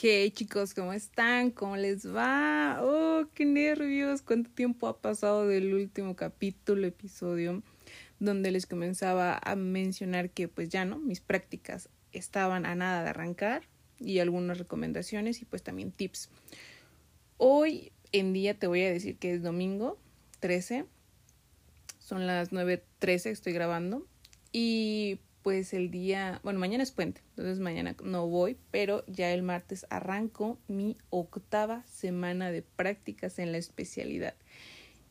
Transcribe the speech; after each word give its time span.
Hey 0.00 0.30
chicos, 0.30 0.74
¿cómo 0.74 0.92
están? 0.92 1.50
¿Cómo 1.50 1.76
les 1.76 2.06
va? 2.06 2.78
Oh, 2.84 3.24
qué 3.34 3.44
nervios. 3.44 4.22
¿Cuánto 4.22 4.48
tiempo 4.48 4.86
ha 4.86 5.00
pasado 5.00 5.48
del 5.48 5.74
último 5.74 6.14
capítulo, 6.14 6.86
episodio, 6.86 7.64
donde 8.20 8.52
les 8.52 8.66
comenzaba 8.66 9.40
a 9.42 9.56
mencionar 9.56 10.30
que 10.30 10.46
pues 10.46 10.68
ya 10.68 10.84
no, 10.84 11.00
mis 11.00 11.18
prácticas 11.18 11.88
estaban 12.12 12.64
a 12.64 12.76
nada 12.76 13.02
de 13.02 13.10
arrancar 13.10 13.64
y 13.98 14.20
algunas 14.20 14.58
recomendaciones 14.58 15.42
y 15.42 15.46
pues 15.46 15.64
también 15.64 15.90
tips. 15.90 16.30
Hoy 17.36 17.90
en 18.12 18.32
día 18.32 18.56
te 18.56 18.68
voy 18.68 18.82
a 18.82 18.92
decir 18.92 19.16
que 19.16 19.34
es 19.34 19.42
domingo 19.42 19.98
13. 20.38 20.84
Son 21.98 22.28
las 22.28 22.52
9.13, 22.52 23.30
estoy 23.30 23.52
grabando. 23.52 24.06
Y 24.52 25.18
pues 25.42 25.72
el 25.72 25.90
día, 25.90 26.40
bueno, 26.42 26.58
mañana 26.58 26.82
es 26.82 26.92
puente, 26.92 27.22
entonces 27.30 27.58
mañana 27.60 27.96
no 28.02 28.26
voy, 28.26 28.56
pero 28.70 29.04
ya 29.06 29.32
el 29.32 29.42
martes 29.42 29.86
arranco 29.90 30.58
mi 30.68 30.96
octava 31.10 31.84
semana 31.86 32.50
de 32.50 32.62
prácticas 32.62 33.38
en 33.38 33.52
la 33.52 33.58
especialidad. 33.58 34.34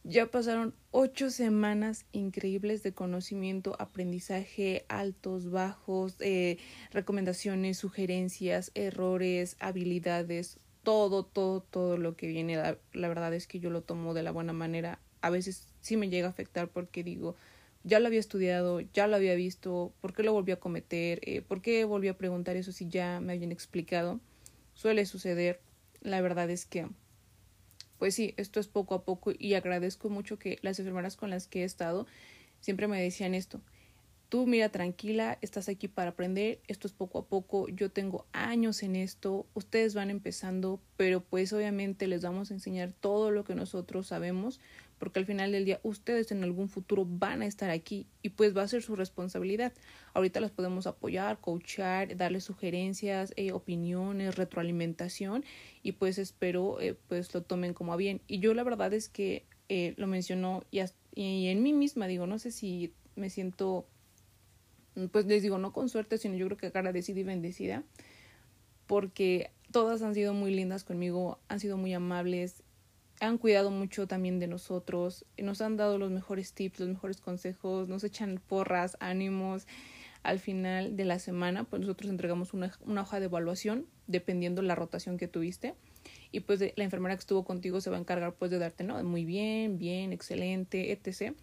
Ya 0.03 0.27
pasaron 0.27 0.73
ocho 0.91 1.29
semanas 1.29 2.05
increíbles 2.13 2.81
de 2.81 2.93
conocimiento, 2.93 3.75
aprendizaje, 3.77 4.85
altos, 4.87 5.51
bajos, 5.51 6.15
eh, 6.21 6.59
recomendaciones, 6.91 7.77
sugerencias, 7.77 8.71
errores, 8.73 9.57
habilidades, 9.59 10.59
todo, 10.83 11.25
todo, 11.25 11.59
todo 11.59 11.97
lo 11.97 12.15
que 12.15 12.27
viene. 12.27 12.55
La, 12.55 12.77
la 12.93 13.07
verdad 13.09 13.33
es 13.33 13.47
que 13.47 13.59
yo 13.59 13.69
lo 13.69 13.81
tomo 13.81 14.13
de 14.13 14.23
la 14.23 14.31
buena 14.31 14.53
manera. 14.53 14.99
A 15.19 15.29
veces 15.29 15.67
sí 15.81 15.97
me 15.97 16.09
llega 16.09 16.27
a 16.27 16.31
afectar 16.31 16.69
porque 16.69 17.03
digo, 17.03 17.35
ya 17.87 17.99
lo 18.01 18.07
había 18.07 18.19
estudiado, 18.19 18.81
ya 18.81 19.07
lo 19.07 19.15
había 19.15 19.33
visto, 19.35 19.93
¿por 20.01 20.13
qué 20.13 20.21
lo 20.21 20.33
volví 20.33 20.51
a 20.51 20.59
cometer? 20.59 21.21
Eh, 21.23 21.41
¿Por 21.41 21.61
qué 21.61 21.85
volví 21.85 22.09
a 22.09 22.17
preguntar 22.17 22.57
eso 22.57 22.73
si 22.73 22.89
ya 22.89 23.21
me 23.21 23.33
habían 23.33 23.53
explicado? 23.53 24.19
Suele 24.73 25.05
suceder. 25.05 25.61
La 26.01 26.19
verdad 26.19 26.49
es 26.49 26.65
que, 26.65 26.87
pues 27.97 28.13
sí, 28.13 28.33
esto 28.35 28.59
es 28.59 28.67
poco 28.67 28.93
a 28.93 29.05
poco 29.05 29.31
y 29.37 29.53
agradezco 29.53 30.09
mucho 30.09 30.37
que 30.37 30.59
las 30.61 30.79
enfermeras 30.79 31.15
con 31.15 31.29
las 31.29 31.47
que 31.47 31.61
he 31.61 31.63
estado 31.63 32.05
siempre 32.59 32.89
me 32.89 33.01
decían 33.01 33.33
esto. 33.33 33.61
Tú 34.29 34.45
mira 34.45 34.67
tranquila, 34.67 35.37
estás 35.41 35.69
aquí 35.69 35.87
para 35.87 36.09
aprender, 36.09 36.59
esto 36.67 36.87
es 36.87 36.93
poco 36.93 37.19
a 37.19 37.25
poco, 37.25 37.69
yo 37.69 37.89
tengo 37.89 38.25
años 38.33 38.83
en 38.83 38.97
esto, 38.97 39.45
ustedes 39.53 39.93
van 39.93 40.09
empezando, 40.09 40.81
pero 40.97 41.21
pues 41.21 41.53
obviamente 41.53 42.07
les 42.07 42.23
vamos 42.23 42.51
a 42.51 42.55
enseñar 42.55 42.91
todo 42.91 43.31
lo 43.31 43.45
que 43.45 43.55
nosotros 43.55 44.07
sabemos, 44.07 44.59
porque 44.99 45.19
al 45.19 45.25
final 45.25 45.51
del 45.51 45.65
día 45.65 45.79
ustedes 45.83 46.31
en 46.31 46.43
algún 46.43 46.69
futuro 46.69 47.05
van 47.07 47.41
a 47.41 47.45
estar 47.45 47.69
aquí 47.69 48.07
y 48.21 48.29
pues 48.29 48.55
va 48.55 48.63
a 48.63 48.67
ser 48.67 48.81
su 48.81 48.95
responsabilidad. 48.95 49.73
Ahorita 50.13 50.39
las 50.39 50.51
podemos 50.51 50.87
apoyar, 50.87 51.39
coachar, 51.39 52.17
darles 52.17 52.43
sugerencias, 52.43 53.33
eh, 53.35 53.51
opiniones, 53.51 54.35
retroalimentación 54.35 55.45
y 55.83 55.93
pues 55.93 56.17
espero 56.17 56.79
eh, 56.81 56.95
pues 57.07 57.33
lo 57.33 57.43
tomen 57.43 57.73
como 57.73 57.93
a 57.93 57.97
bien. 57.97 58.21
Y 58.27 58.39
yo 58.39 58.53
la 58.53 58.63
verdad 58.63 58.93
es 58.93 59.09
que 59.09 59.45
eh, 59.69 59.93
lo 59.97 60.07
mencionó 60.07 60.63
y, 60.71 60.81
y 61.13 61.47
en 61.47 61.63
mí 61.63 61.73
misma 61.73 62.07
digo, 62.07 62.27
no 62.27 62.39
sé 62.39 62.51
si 62.51 62.93
me 63.15 63.29
siento 63.29 63.87
pues 65.11 65.27
les 65.27 65.43
digo 65.43 65.59
no 65.59 65.73
con 65.73 65.89
suerte, 65.89 66.17
sino 66.17 66.35
yo 66.35 66.47
creo 66.47 66.57
que 66.57 66.67
agradecida 66.67 67.19
y 67.19 67.23
bendecida 67.23 67.83
porque 68.87 69.51
todas 69.71 70.01
han 70.01 70.15
sido 70.15 70.33
muy 70.33 70.53
lindas 70.55 70.83
conmigo, 70.83 71.39
han 71.49 71.59
sido 71.59 71.77
muy 71.77 71.93
amables, 71.93 72.63
han 73.19 73.37
cuidado 73.37 73.71
mucho 73.71 74.07
también 74.07 74.39
de 74.39 74.47
nosotros, 74.47 75.25
nos 75.37 75.61
han 75.61 75.77
dado 75.77 75.97
los 75.97 76.11
mejores 76.11 76.53
tips, 76.53 76.79
los 76.79 76.89
mejores 76.89 77.21
consejos, 77.21 77.87
nos 77.87 78.03
echan 78.03 78.41
porras, 78.45 78.97
ánimos. 78.99 79.67
Al 80.23 80.39
final 80.39 80.97
de 80.97 81.05
la 81.05 81.19
semana, 81.19 81.63
pues 81.63 81.81
nosotros 81.81 82.09
entregamos 82.09 82.53
una, 82.53 82.73
una 82.85 83.01
hoja 83.01 83.19
de 83.19 83.25
evaluación 83.25 83.85
dependiendo 84.07 84.61
la 84.61 84.75
rotación 84.75 85.17
que 85.17 85.27
tuviste 85.27 85.75
y 86.31 86.41
pues 86.41 86.59
la 86.59 86.83
enfermera 86.83 87.15
que 87.15 87.21
estuvo 87.21 87.43
contigo 87.43 87.81
se 87.81 87.89
va 87.89 87.97
a 87.97 87.99
encargar 87.99 88.33
pues 88.33 88.51
de 88.51 88.59
darte, 88.59 88.83
¿no? 88.83 89.01
Muy 89.03 89.25
bien, 89.25 89.77
bien, 89.77 90.13
excelente, 90.13 90.91
etc. 90.91 91.35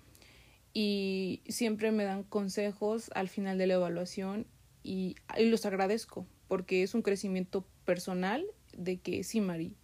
Y 0.72 1.42
siempre 1.48 1.92
me 1.92 2.04
dan 2.04 2.24
consejos 2.24 3.10
al 3.14 3.28
final 3.28 3.58
de 3.58 3.66
la 3.66 3.74
evaluación 3.74 4.46
y, 4.82 5.16
los 5.38 5.64
agradezco 5.66 6.26
porque 6.48 6.82
es 6.82 6.94
un 6.94 7.02
crecimiento 7.02 7.66
personal 7.84 8.44
de 8.76 8.98
que 8.98 9.24
sí, 9.24 9.40
Mari, 9.40 9.76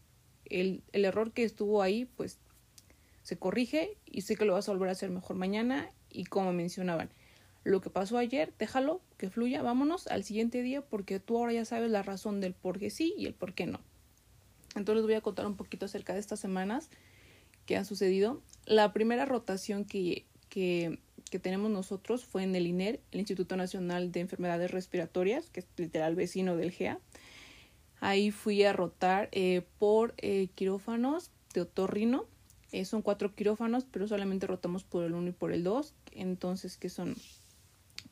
el, 0.51 0.83
el 0.93 1.05
error 1.05 1.33
que 1.33 1.45
estuvo 1.45 1.83
ahí, 1.83 2.05
pues 2.05 2.39
se 3.23 3.39
corrige 3.39 3.97
y 4.07 4.23
sé 4.23 4.37
que 4.37 4.45
lo 4.45 4.55
vas 4.55 4.69
a 4.69 4.73
volver 4.73 4.89
a 4.89 4.93
hacer 4.93 5.11
mejor 5.11 5.37
mañana 5.37 5.89
y 6.11 6.25
como 6.25 6.53
mencionaban, 6.53 7.11
lo 7.63 7.81
que 7.81 7.91
pasó 7.91 8.17
ayer, 8.19 8.53
déjalo, 8.59 9.03
que 9.19 9.31
fluya, 9.31 9.63
vámonos 9.63 10.07
al 10.07 10.25
siguiente 10.25 10.63
día 10.63 10.81
porque 10.83 11.21
tú 11.21 11.37
ahora 11.37 11.53
ya 11.53 11.65
sabes 11.65 11.91
la 11.91 12.03
razón 12.03 12.41
del 12.41 12.55
por 12.55 12.79
qué 12.79 12.91
sí 12.91 13.15
y 13.17 13.27
el 13.27 13.35
por 13.35 13.55
qué 13.55 13.67
no. 13.67 13.81
Entonces 14.75 14.97
les 14.97 15.05
voy 15.05 15.15
a 15.15 15.21
contar 15.21 15.47
un 15.47 15.57
poquito 15.57 15.87
acerca 15.87 16.15
de 16.15 16.21
estas 16.21 16.41
semanas 16.41 16.89
que 17.67 17.77
han 17.77 17.85
sucedido. 17.85 18.41
La 18.67 18.93
primera 18.93 19.27
rotación 19.27 19.85
que, 19.85 20.25
que, 20.49 20.99
que 21.31 21.39
tenemos 21.39 21.71
nosotros 21.71 22.25
fue 22.25 22.45
en 22.45 22.55
el 22.55 22.67
INER, 22.67 23.01
el 23.11 23.21
Instituto 23.21 23.57
Nacional 23.57 24.11
de 24.11 24.21
Enfermedades 24.21 24.71
Respiratorias, 24.71 25.51
que 25.51 25.61
es 25.61 25.67
literal 25.77 26.15
vecino 26.15 26.57
del 26.57 26.71
GEA. 26.71 26.99
Ahí 28.01 28.31
fui 28.31 28.65
a 28.65 28.73
rotar 28.73 29.29
eh, 29.33 29.63
por 29.79 30.15
eh, 30.17 30.49
quirófanos 30.55 31.31
de 31.55 31.63
otorrino. 31.63 32.27
Eh, 32.73 32.85
son 32.85 33.03
cuatro 33.03 33.35
quirófanos, 33.35 33.85
pero 33.85 34.09
solamente 34.09 34.47
rotamos 34.47 34.85
por 34.85 35.05
el 35.05 35.15
uno 35.15 35.29
y 35.29 35.33
por 35.33 35.53
el 35.53 35.65
dos. 35.65 35.95
Entonces, 36.13 36.77
que 36.77 36.89
son 36.89 37.15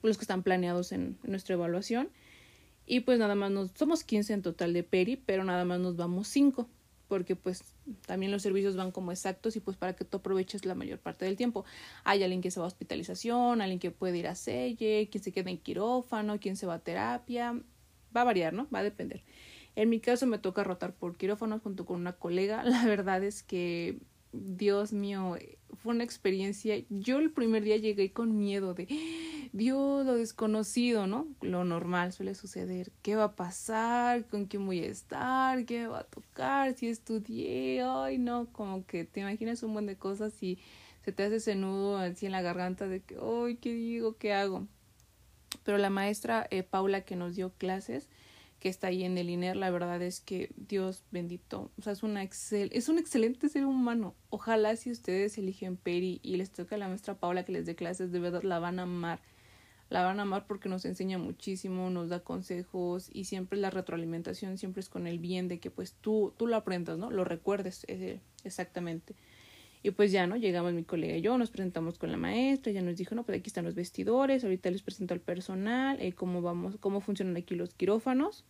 los 0.03 0.19
que 0.19 0.22
están 0.22 0.43
planeados 0.43 0.93
en, 0.93 1.19
nuestra 1.22 1.54
evaluación. 1.54 2.10
Y 2.87 3.00
pues 3.00 3.19
nada 3.19 3.34
más 3.34 3.50
nos, 3.50 3.71
somos 3.75 4.04
15 4.04 4.34
en 4.34 4.43
total 4.43 4.72
de 4.72 4.82
peri, 4.82 5.16
pero 5.16 5.44
nada 5.44 5.65
más 5.65 5.81
nos 5.81 5.97
vamos 5.97 6.28
5 6.28 6.69
porque 7.09 7.37
pues 7.37 7.65
también 8.06 8.31
los 8.31 8.43
servicios 8.43 8.77
van 8.77 8.93
como 8.93 9.10
exactos 9.12 9.56
y 9.56 9.60
pues 9.60 9.77
para 9.77 9.97
que 9.97 10.04
tú 10.04 10.19
aproveches 10.19 10.65
la 10.66 10.75
mayor 10.75 10.98
parte 10.98 11.25
del 11.25 11.37
tiempo. 11.37 11.65
Hay 12.04 12.22
alguien 12.22 12.43
que 12.43 12.50
se 12.50 12.60
va 12.60 12.66
a 12.66 12.69
hospitalización, 12.69 13.60
alguien 13.62 13.81
que 13.81 13.91
puede 13.91 14.19
ir 14.19 14.28
a 14.28 14.34
selle, 14.34 15.09
quien 15.10 15.25
se 15.25 15.32
queda 15.32 15.50
en 15.50 15.59
quirófano, 15.59 16.38
quien 16.38 16.56
se 16.56 16.66
va 16.66 16.75
a 16.75 16.78
terapia, 16.81 17.59
va 18.15 18.21
a 18.21 18.25
variar, 18.25 18.53
¿no? 18.53 18.69
Va 18.72 18.81
a 18.81 18.82
depender. 18.82 19.22
En 19.78 19.91
mi 19.91 20.00
caso 20.00 20.27
me 20.27 20.41
toca 20.41 20.65
rotar 20.65 20.93
por 20.93 21.16
quirófanos 21.16 21.62
junto 21.62 21.87
con 21.87 22.00
una 22.00 22.12
colega. 22.12 22.65
La 22.65 22.84
verdad 22.84 23.22
es 23.22 23.44
que, 23.44 24.00
Dios 24.33 24.93
mío, 24.93 25.37
fue 25.77 25.94
una 25.94 26.03
experiencia. 26.03 26.83
Yo 26.91 27.21
el 27.21 27.31
primer 27.31 27.62
día 27.62 27.77
llegué 27.77 28.12
con 28.12 28.37
miedo 28.37 28.75
de, 28.75 28.89
Dios, 29.53 30.05
lo 30.05 30.15
desconocido, 30.16 31.06
¿no? 31.06 31.28
Lo 31.43 31.62
normal 31.62 32.12
suele 32.12 32.34
suceder. 32.34 32.91
¿Qué 33.03 33.15
va 33.15 33.22
a 33.22 33.37
pasar? 33.37 34.27
¿Con 34.27 34.47
quién 34.47 34.66
voy 34.66 34.81
a 34.81 34.87
estar? 34.87 35.65
¿Qué 35.65 35.83
me 35.83 35.87
va 35.87 36.00
a 36.00 36.05
tocar? 36.05 36.75
Si 36.75 36.89
estudié, 36.89 37.81
ay, 37.84 38.19
no, 38.19 38.49
como 38.50 38.84
que 38.84 39.05
te 39.05 39.21
imaginas 39.21 39.62
un 39.62 39.75
buen 39.75 39.87
de 39.87 39.95
cosas 39.95 40.43
y 40.43 40.59
se 41.05 41.12
te 41.12 41.22
hace 41.22 41.37
ese 41.37 41.55
nudo 41.55 41.99
así 41.99 42.27
en 42.27 42.33
la 42.33 42.43
garganta 42.43 42.89
de 42.89 43.00
que, 43.00 43.16
ay, 43.22 43.55
¿qué 43.55 43.72
digo? 43.75 44.16
¿Qué 44.16 44.33
hago? 44.33 44.66
Pero 45.62 45.78
la 45.78 45.89
maestra 45.89 46.49
eh, 46.50 46.65
Paula 46.65 47.03
que 47.03 47.15
nos 47.15 47.37
dio 47.37 47.53
clases, 47.59 48.09
que 48.58 48.69
está 48.69 48.88
ahí 48.88 49.04
en 49.04 49.19
el 49.19 49.30
INER, 49.30 49.56
la 49.56 49.70
verdad 49.70 50.02
es 50.02 50.20
que 50.20 50.50
Dios 50.56 51.04
bendito, 51.10 51.70
o 51.78 51.82
sea, 51.82 51.92
es 51.92 52.02
una 52.02 52.22
excel, 52.22 52.70
es 52.72 52.88
un 52.88 52.98
excelente 52.98 53.48
ser 53.48 53.64
humano. 53.64 54.14
Ojalá 54.30 54.74
si 54.76 54.91
ustedes 54.91 55.38
eligen 55.38 55.76
Peri 55.76 56.20
y 56.22 56.36
les 56.36 56.50
toca 56.50 56.74
a 56.74 56.78
la 56.78 56.88
maestra 56.88 57.14
Paula 57.14 57.44
que 57.44 57.52
les 57.52 57.66
dé 57.66 57.76
clases, 57.76 58.10
de 58.10 58.18
verdad 58.18 58.42
la 58.42 58.58
van 58.58 58.78
a 58.78 58.82
amar. 58.82 59.20
La 59.91 60.02
van 60.02 60.18
a 60.18 60.22
amar 60.22 60.47
porque 60.47 60.68
nos 60.68 60.84
enseña 60.84 61.16
muchísimo, 61.16 61.88
nos 61.88 62.10
da 62.10 62.20
consejos 62.20 63.08
y 63.12 63.24
siempre 63.24 63.58
la 63.58 63.70
retroalimentación 63.70 64.58
siempre 64.58 64.80
es 64.80 64.88
con 64.91 65.06
el 65.06 65.18
bien 65.18 65.48
de 65.48 65.60
que 65.60 65.70
pues 65.70 65.94
tú, 65.94 66.34
tú 66.36 66.47
lo 66.47 66.56
aprendas, 66.56 66.98
¿no? 66.98 67.10
Lo 67.10 67.24
recuerdes 67.24 67.84
eh, 67.88 68.20
exactamente. 68.44 69.14
Y 69.83 69.91
pues 69.93 70.11
ya, 70.11 70.27
¿no? 70.27 70.37
Llegamos 70.37 70.72
mi 70.72 70.84
colega 70.84 71.16
y 71.16 71.21
yo, 71.21 71.39
nos 71.39 71.50
presentamos 71.50 71.99
con 71.99 72.11
la 72.11 72.16
maestra, 72.16 72.72
ella 72.72 72.83
nos 72.83 72.97
dijo, 72.97 73.15
no, 73.15 73.25
pues 73.25 73.39
aquí 73.39 73.49
están 73.49 73.65
los 73.65 73.75
vestidores, 73.75 74.43
ahorita 74.43 74.71
les 74.71 74.83
presento 74.83 75.15
al 75.15 75.21
personal, 75.21 75.98
eh, 76.01 76.13
cómo 76.13 76.42
vamos, 76.42 76.77
cómo 76.80 77.01
funcionan 77.01 77.36
aquí 77.36 77.54
los 77.54 77.75
quirófanos. 77.75 78.45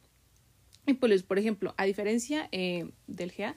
Y 0.86 0.94
pues, 0.94 1.22
por 1.22 1.38
ejemplo, 1.38 1.74
a 1.76 1.84
diferencia 1.84 2.48
eh, 2.50 2.90
del 3.06 3.32
GA, 3.36 3.54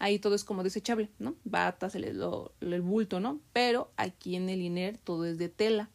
ahí 0.00 0.18
todo 0.18 0.34
es 0.34 0.42
como 0.42 0.64
desechable, 0.64 1.10
¿no? 1.20 1.36
Batas, 1.44 1.94
el, 1.94 2.04
el 2.04 2.80
bulto, 2.80 3.20
¿no? 3.20 3.40
Pero 3.52 3.92
aquí 3.96 4.34
en 4.34 4.48
el 4.48 4.60
INER 4.60 4.98
todo 4.98 5.24
es 5.24 5.38
de 5.38 5.48
tela. 5.48 5.90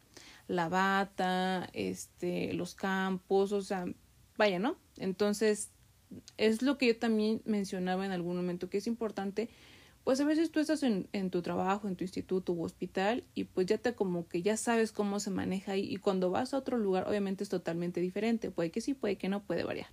La 0.46 0.70
bata, 0.70 1.68
este, 1.74 2.54
los 2.54 2.74
campos, 2.74 3.52
o 3.52 3.60
sea, 3.60 3.84
vaya, 4.38 4.58
¿no? 4.58 4.78
Entonces, 4.96 5.72
es 6.38 6.62
lo 6.62 6.78
que 6.78 6.86
yo 6.86 6.96
también 6.96 7.42
mencionaba 7.44 8.06
en 8.06 8.12
algún 8.12 8.36
momento, 8.36 8.70
que 8.70 8.78
es 8.78 8.86
importante 8.86 9.50
pues 10.08 10.22
a 10.22 10.24
veces 10.24 10.50
tú 10.50 10.58
estás 10.58 10.82
en, 10.84 11.06
en 11.12 11.28
tu 11.28 11.42
trabajo, 11.42 11.86
en 11.86 11.94
tu 11.94 12.02
instituto 12.02 12.54
u 12.54 12.64
hospital 12.64 13.24
y 13.34 13.44
pues 13.44 13.66
ya 13.66 13.76
te 13.76 13.92
como 13.92 14.26
que 14.26 14.40
ya 14.40 14.56
sabes 14.56 14.90
cómo 14.90 15.20
se 15.20 15.28
maneja 15.28 15.72
ahí 15.72 15.86
y 15.86 15.96
cuando 15.98 16.30
vas 16.30 16.54
a 16.54 16.56
otro 16.56 16.78
lugar 16.78 17.06
obviamente 17.06 17.44
es 17.44 17.50
totalmente 17.50 18.00
diferente, 18.00 18.50
puede 18.50 18.70
que 18.70 18.80
sí, 18.80 18.94
puede 18.94 19.16
que 19.16 19.28
no, 19.28 19.42
puede 19.42 19.64
variar. 19.64 19.88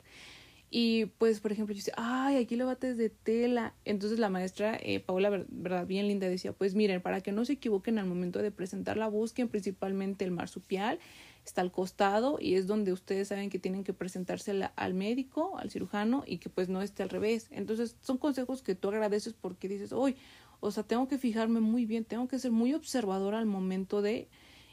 Y 0.72 1.08
pues, 1.18 1.42
por 1.42 1.52
ejemplo, 1.52 1.76
yo 1.76 1.80
decía, 1.80 1.96
ay, 1.98 2.38
aquí 2.38 2.56
lo 2.56 2.66
bates 2.66 2.96
de 2.96 3.10
tela. 3.10 3.76
Entonces 3.84 4.18
la 4.18 4.30
maestra, 4.30 4.80
eh, 4.82 5.02
Paula, 5.02 5.30
verdad, 5.30 5.86
bien 5.86 6.08
linda, 6.08 6.30
decía, 6.30 6.54
pues 6.54 6.76
miren, 6.76 7.02
para 7.02 7.20
que 7.20 7.34
no 7.34 7.44
se 7.44 7.54
equivoquen 7.54 8.00
al 8.00 8.06
momento 8.06 8.42
de 8.42 8.52
presentarla, 8.52 9.10
busquen 9.10 9.50
principalmente 9.50 10.24
el 10.24 10.32
marsupial, 10.32 10.98
está 11.46 11.62
al 11.62 11.72
costado 11.72 12.38
y 12.40 12.56
es 12.56 12.68
donde 12.68 12.92
ustedes 12.92 13.28
saben 13.28 13.50
que 13.50 13.60
tienen 13.60 13.84
que 13.84 13.94
presentársela 13.94 14.74
al 14.76 14.94
médico, 14.94 15.58
al 15.58 15.70
cirujano 15.70 16.24
y 16.26 16.40
que 16.40 16.50
pues 16.50 16.70
no 16.70 16.82
esté 16.82 17.04
al 17.04 17.10
revés. 17.10 17.48
Entonces 17.52 17.96
son 18.02 18.18
consejos 18.18 18.64
que 18.64 18.76
tú 18.76 18.90
agradeces 18.90 19.34
porque 19.34 19.68
dices, 19.68 19.94
hoy, 19.94 20.16
o 20.60 20.72
sea, 20.72 20.84
tengo 20.84 21.08
que 21.08 21.18
fijarme 21.18 21.60
muy 21.60 21.86
bien, 21.86 22.04
tengo 22.04 22.28
que 22.28 22.40
ser 22.40 22.52
muy 22.52 22.74
observador 22.74 23.36
al 23.36 23.46
momento 23.46 24.02
de 24.02 24.28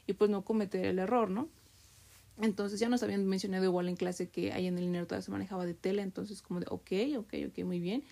y 0.06 0.14
pues 0.14 0.30
no 0.30 0.44
cometer 0.44 0.86
el 0.86 0.98
error, 0.98 1.30
¿no? 1.30 1.48
Entonces 2.40 2.80
ya 2.80 2.88
nos 2.88 3.02
habían 3.02 3.26
mencionado 3.26 3.64
igual 3.64 3.88
en 3.88 3.96
clase 3.96 4.30
que 4.30 4.52
ahí 4.52 4.66
en 4.66 4.78
el 4.78 4.84
INER 4.84 5.06
todavía 5.06 5.24
se 5.24 5.30
manejaba 5.30 5.66
de 5.66 5.74
tela, 5.74 6.02
entonces 6.02 6.40
como 6.42 6.60
de 6.60 6.66
ok, 6.70 7.18
ok, 7.18 7.34
ok, 7.48 7.64
muy 7.64 7.78
bien. 7.78 8.02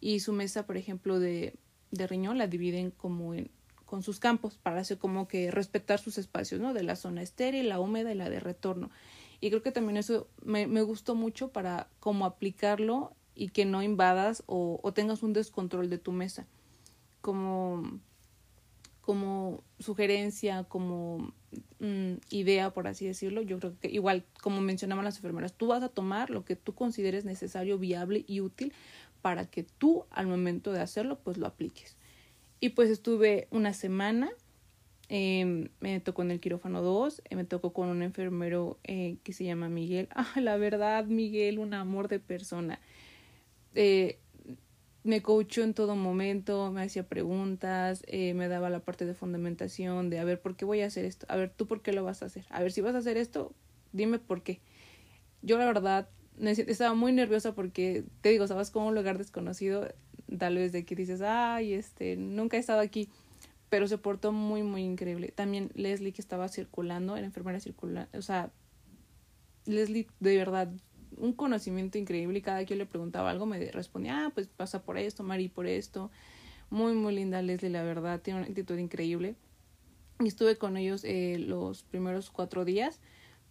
Y 0.00 0.20
su 0.20 0.32
mesa, 0.32 0.64
por 0.64 0.76
ejemplo, 0.76 1.18
de, 1.18 1.54
de 1.90 2.06
riñón 2.06 2.38
la 2.38 2.46
dividen 2.46 2.92
como 2.92 3.34
en 3.34 3.50
con 3.94 4.02
sus 4.02 4.18
campos 4.18 4.58
para 4.60 4.80
hacer 4.80 4.98
como 4.98 5.28
que 5.28 5.52
respetar 5.52 6.00
sus 6.00 6.18
espacios, 6.18 6.60
¿no? 6.60 6.74
De 6.74 6.82
la 6.82 6.96
zona 6.96 7.22
estéril, 7.22 7.68
la 7.68 7.78
húmeda 7.78 8.10
y 8.10 8.16
la 8.16 8.28
de 8.28 8.40
retorno. 8.40 8.90
Y 9.40 9.50
creo 9.50 9.62
que 9.62 9.70
también 9.70 9.96
eso 9.96 10.26
me, 10.42 10.66
gustó 10.82 11.14
mucho 11.14 11.52
para 11.52 11.86
cómo 12.00 12.26
aplicarlo 12.26 13.12
y 13.36 13.50
que 13.50 13.64
no 13.64 13.84
invadas 13.84 14.42
o, 14.46 14.80
o 14.82 14.92
tengas 14.92 15.22
un 15.22 15.32
descontrol 15.32 15.90
de 15.90 15.98
tu 15.98 16.10
mesa. 16.10 16.48
Como, 17.20 18.00
como 19.00 19.62
sugerencia, 19.78 20.64
como 20.64 21.32
mm, 21.78 22.14
idea, 22.30 22.70
por 22.74 22.88
así 22.88 23.06
decirlo, 23.06 23.42
yo 23.42 23.60
creo 23.60 23.78
que 23.78 23.90
igual, 23.90 24.24
como 24.42 24.60
mencionaban 24.60 25.04
las 25.04 25.18
enfermeras, 25.18 25.52
tú 25.52 25.68
vas 25.68 25.84
a 25.84 25.88
tomar 25.88 26.30
lo 26.30 26.44
que 26.44 26.56
tú 26.56 26.74
consideres 26.74 27.24
necesario, 27.24 27.78
viable 27.78 28.24
y 28.26 28.40
útil 28.40 28.72
para 29.22 29.46
que 29.46 29.62
tú 29.62 30.04
al 30.10 30.26
momento 30.26 30.72
de 30.72 30.80
hacerlo, 30.80 31.20
pues 31.22 31.38
lo 31.38 31.46
apliques. 31.46 31.96
Y 32.64 32.70
pues 32.70 32.88
estuve 32.88 33.46
una 33.50 33.74
semana, 33.74 34.30
eh, 35.10 35.68
me 35.80 36.00
tocó 36.00 36.22
en 36.22 36.30
el 36.30 36.40
quirófano 36.40 36.80
2, 36.80 37.20
eh, 37.28 37.36
me 37.36 37.44
tocó 37.44 37.74
con 37.74 37.90
un 37.90 38.02
enfermero 38.02 38.78
eh, 38.84 39.18
que 39.22 39.34
se 39.34 39.44
llama 39.44 39.68
Miguel. 39.68 40.08
Ah, 40.14 40.40
la 40.40 40.56
verdad, 40.56 41.04
Miguel, 41.04 41.58
un 41.58 41.74
amor 41.74 42.08
de 42.08 42.20
persona. 42.20 42.80
Eh, 43.74 44.18
me 45.02 45.20
coachó 45.20 45.62
en 45.62 45.74
todo 45.74 45.94
momento, 45.94 46.72
me 46.72 46.80
hacía 46.80 47.06
preguntas, 47.06 48.02
me 48.10 48.48
daba 48.48 48.70
la 48.70 48.80
parte 48.80 49.04
de 49.04 49.12
fundamentación, 49.12 50.08
de 50.08 50.18
a 50.18 50.24
ver, 50.24 50.40
¿por 50.40 50.56
qué 50.56 50.64
voy 50.64 50.80
a 50.80 50.86
hacer 50.86 51.04
esto? 51.04 51.26
A 51.28 51.36
ver, 51.36 51.50
¿tú 51.54 51.66
por 51.66 51.82
qué 51.82 51.92
lo 51.92 52.02
vas 52.02 52.22
a 52.22 52.26
hacer? 52.26 52.46
A 52.48 52.62
ver, 52.62 52.72
si 52.72 52.80
vas 52.80 52.94
a 52.94 52.98
hacer 53.00 53.18
esto, 53.18 53.52
dime 53.92 54.18
por 54.18 54.42
qué. 54.42 54.62
Yo 55.42 55.58
la 55.58 55.66
verdad 55.66 56.08
estaba 56.40 56.94
muy 56.94 57.12
nerviosa 57.12 57.54
porque, 57.54 58.04
te 58.22 58.30
digo, 58.30 58.44
estabas 58.44 58.70
como 58.70 58.88
un 58.88 58.94
lugar 58.94 59.18
desconocido, 59.18 59.86
tal 60.38 60.56
vez 60.56 60.72
de 60.72 60.84
que 60.84 60.94
dices, 60.94 61.20
ay, 61.22 61.74
este, 61.74 62.16
nunca 62.16 62.56
he 62.56 62.60
estado 62.60 62.80
aquí, 62.80 63.08
pero 63.68 63.88
se 63.88 63.98
portó 63.98 64.32
muy, 64.32 64.62
muy 64.62 64.82
increíble. 64.82 65.32
También 65.34 65.70
Leslie 65.74 66.12
que 66.12 66.20
estaba 66.20 66.48
circulando, 66.48 67.16
era 67.16 67.26
enfermera 67.26 67.60
circular, 67.60 68.08
o 68.14 68.22
sea, 68.22 68.50
Leslie 69.66 70.06
de 70.20 70.36
verdad, 70.36 70.70
un 71.16 71.32
conocimiento 71.32 71.98
increíble 71.98 72.38
y 72.38 72.42
cada 72.42 72.64
que 72.64 72.74
yo 72.74 72.76
le 72.76 72.86
preguntaba 72.86 73.30
algo 73.30 73.46
me 73.46 73.70
respondía, 73.70 74.26
ah, 74.26 74.30
pues 74.34 74.48
pasa 74.48 74.82
por 74.82 74.98
esto, 74.98 75.22
Mari, 75.22 75.48
por 75.48 75.66
esto. 75.66 76.10
Muy, 76.70 76.94
muy 76.94 77.14
linda 77.14 77.40
Leslie, 77.42 77.70
la 77.70 77.82
verdad, 77.82 78.20
tiene 78.20 78.40
una 78.40 78.48
actitud 78.48 78.76
increíble. 78.78 79.36
Y 80.20 80.28
estuve 80.28 80.56
con 80.56 80.76
ellos 80.76 81.02
eh, 81.04 81.36
los 81.38 81.82
primeros 81.82 82.30
cuatro 82.30 82.64
días 82.64 83.00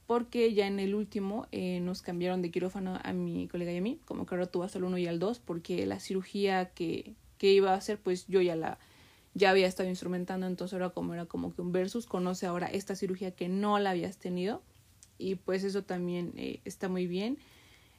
porque 0.07 0.53
ya 0.53 0.67
en 0.67 0.79
el 0.79 0.95
último 0.95 1.47
eh, 1.51 1.79
nos 1.79 2.01
cambiaron 2.01 2.41
de 2.41 2.51
quirófano 2.51 2.99
a 3.03 3.13
mi 3.13 3.47
colega 3.47 3.71
y 3.71 3.77
a 3.77 3.81
mí, 3.81 3.99
como 4.05 4.25
que 4.25 4.35
ahora 4.35 4.47
tú 4.47 4.59
vas 4.59 4.75
al 4.75 4.83
1 4.83 4.97
y 4.97 5.07
al 5.07 5.19
2, 5.19 5.39
porque 5.39 5.85
la 5.85 5.99
cirugía 5.99 6.69
que, 6.71 7.15
que 7.37 7.51
iba 7.51 7.71
a 7.71 7.75
hacer, 7.75 7.99
pues 7.99 8.27
yo 8.27 8.41
ya 8.41 8.55
la 8.55 8.79
ya 9.35 9.49
había 9.49 9.67
estado 9.67 9.89
instrumentando, 9.89 10.45
entonces 10.45 10.75
era 10.75 10.91
como 10.91 11.13
era 11.13 11.25
como 11.25 11.55
que 11.55 11.61
un 11.61 11.71
versus, 11.71 12.05
conoce 12.05 12.45
ahora 12.45 12.67
esta 12.67 12.95
cirugía 12.95 13.31
que 13.31 13.49
no 13.49 13.79
la 13.79 13.91
habías 13.91 14.17
tenido, 14.17 14.61
y 15.17 15.35
pues 15.35 15.63
eso 15.63 15.83
también 15.83 16.33
eh, 16.37 16.61
está 16.65 16.89
muy 16.89 17.07
bien. 17.07 17.37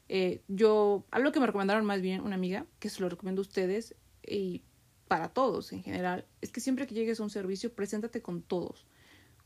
Eh, 0.09 0.43
yo, 0.49 1.05
algo 1.11 1.33
que 1.33 1.41
me 1.41 1.47
recomendaron 1.47 1.85
más 1.87 2.00
bien 2.00 2.21
una 2.21 2.35
amiga, 2.35 2.67
que 2.79 2.89
se 2.89 3.00
lo 3.00 3.09
recomiendo 3.09 3.41
a 3.41 3.43
ustedes 3.43 3.95
y 4.27 4.62
para 5.09 5.29
todos 5.29 5.73
en 5.73 5.83
general, 5.83 6.27
es 6.41 6.50
que 6.50 6.61
siempre 6.61 6.87
que 6.87 6.95
llegues 6.95 7.21
a 7.21 7.23
un 7.23 7.31
servicio, 7.31 7.73
preséntate 7.73 8.23
con 8.23 8.43
todos, 8.43 8.87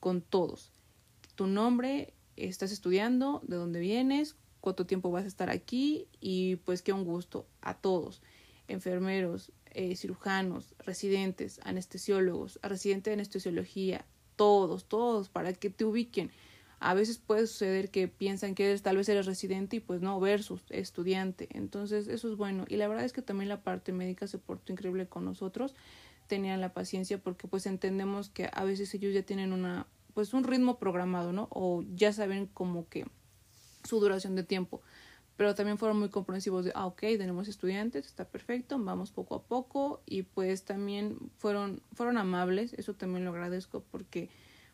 con 0.00 0.20
todos. 0.20 0.72
Tu 1.36 1.46
nombre, 1.46 2.14
estás 2.46 2.72
estudiando, 2.72 3.42
de 3.46 3.56
dónde 3.56 3.80
vienes, 3.80 4.36
cuánto 4.60 4.86
tiempo 4.86 5.10
vas 5.10 5.24
a 5.24 5.28
estar 5.28 5.50
aquí 5.50 6.06
y 6.20 6.56
pues 6.56 6.82
qué 6.82 6.92
un 6.92 7.04
gusto 7.04 7.46
a 7.60 7.74
todos, 7.74 8.22
enfermeros, 8.68 9.52
eh, 9.70 9.96
cirujanos, 9.96 10.74
residentes, 10.78 11.60
anestesiólogos, 11.64 12.58
residente 12.62 13.10
de 13.10 13.14
anestesiología, 13.14 14.06
todos, 14.36 14.86
todos, 14.86 15.28
para 15.28 15.52
que 15.52 15.70
te 15.70 15.84
ubiquen. 15.84 16.30
A 16.80 16.94
veces 16.94 17.18
puede 17.18 17.46
suceder 17.46 17.90
que 17.90 18.06
piensan 18.06 18.54
que 18.54 18.66
eres, 18.66 18.82
tal 18.82 18.96
vez 18.96 19.08
eres 19.08 19.26
residente 19.26 19.76
y 19.76 19.80
pues 19.80 20.00
no, 20.00 20.20
versus 20.20 20.62
estudiante. 20.70 21.48
Entonces 21.50 22.06
eso 22.06 22.30
es 22.30 22.36
bueno. 22.36 22.64
Y 22.68 22.76
la 22.76 22.86
verdad 22.86 23.04
es 23.04 23.12
que 23.12 23.22
también 23.22 23.48
la 23.48 23.62
parte 23.62 23.92
médica 23.92 24.28
se 24.28 24.38
portó 24.38 24.72
increíble 24.72 25.08
con 25.08 25.24
nosotros. 25.24 25.74
Tenían 26.28 26.60
la 26.60 26.72
paciencia 26.72 27.18
porque 27.18 27.48
pues 27.48 27.66
entendemos 27.66 28.30
que 28.30 28.48
a 28.52 28.64
veces 28.64 28.94
ellos 28.94 29.12
ya 29.12 29.22
tienen 29.22 29.52
una 29.52 29.88
pues 30.18 30.34
un 30.34 30.42
ritmo 30.42 30.80
programado, 30.80 31.32
¿no? 31.32 31.46
O 31.52 31.84
ya 31.94 32.12
saben 32.12 32.46
como 32.46 32.88
que 32.88 33.06
su 33.84 34.00
duración 34.00 34.34
de 34.34 34.42
tiempo. 34.42 34.82
Pero 35.36 35.54
también 35.54 35.78
fueron 35.78 35.96
muy 35.96 36.08
comprensivos 36.08 36.64
de, 36.64 36.72
ah, 36.74 36.86
ok, 36.86 36.98
tenemos 37.16 37.46
estudiantes, 37.46 38.04
está 38.04 38.24
perfecto, 38.24 38.76
vamos 38.80 39.12
poco 39.12 39.36
a 39.36 39.44
poco. 39.44 40.02
Y 40.06 40.24
pues 40.24 40.64
también 40.64 41.18
fueron, 41.36 41.84
fueron 41.92 42.18
amables, 42.18 42.72
eso 42.72 42.94
también 42.94 43.24
lo 43.24 43.30
agradezco 43.30 43.84
porque 43.92 44.28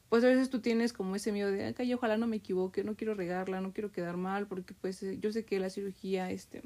pues 0.09 0.25
a 0.25 0.29
veces 0.29 0.49
tú 0.49 0.61
tienes 0.61 0.95
como 0.95 1.15
ese 1.15 1.31
miedo 1.31 1.51
de, 1.51 1.75
ay, 1.77 1.93
ojalá 1.93 2.17
no 2.17 2.27
me 2.27 2.37
equivoque, 2.37 2.83
no 2.83 2.97
quiero 2.97 3.13
regarla, 3.13 3.61
no 3.61 3.75
quiero 3.75 3.93
quedar 3.93 4.17
mal, 4.17 4.47
porque 4.47 4.73
pues 4.73 5.03
eh, 5.03 5.19
yo 5.21 5.31
sé 5.31 5.45
que 5.45 5.61
la 5.61 5.69
cirugía, 5.69 6.31
este, 6.31 6.63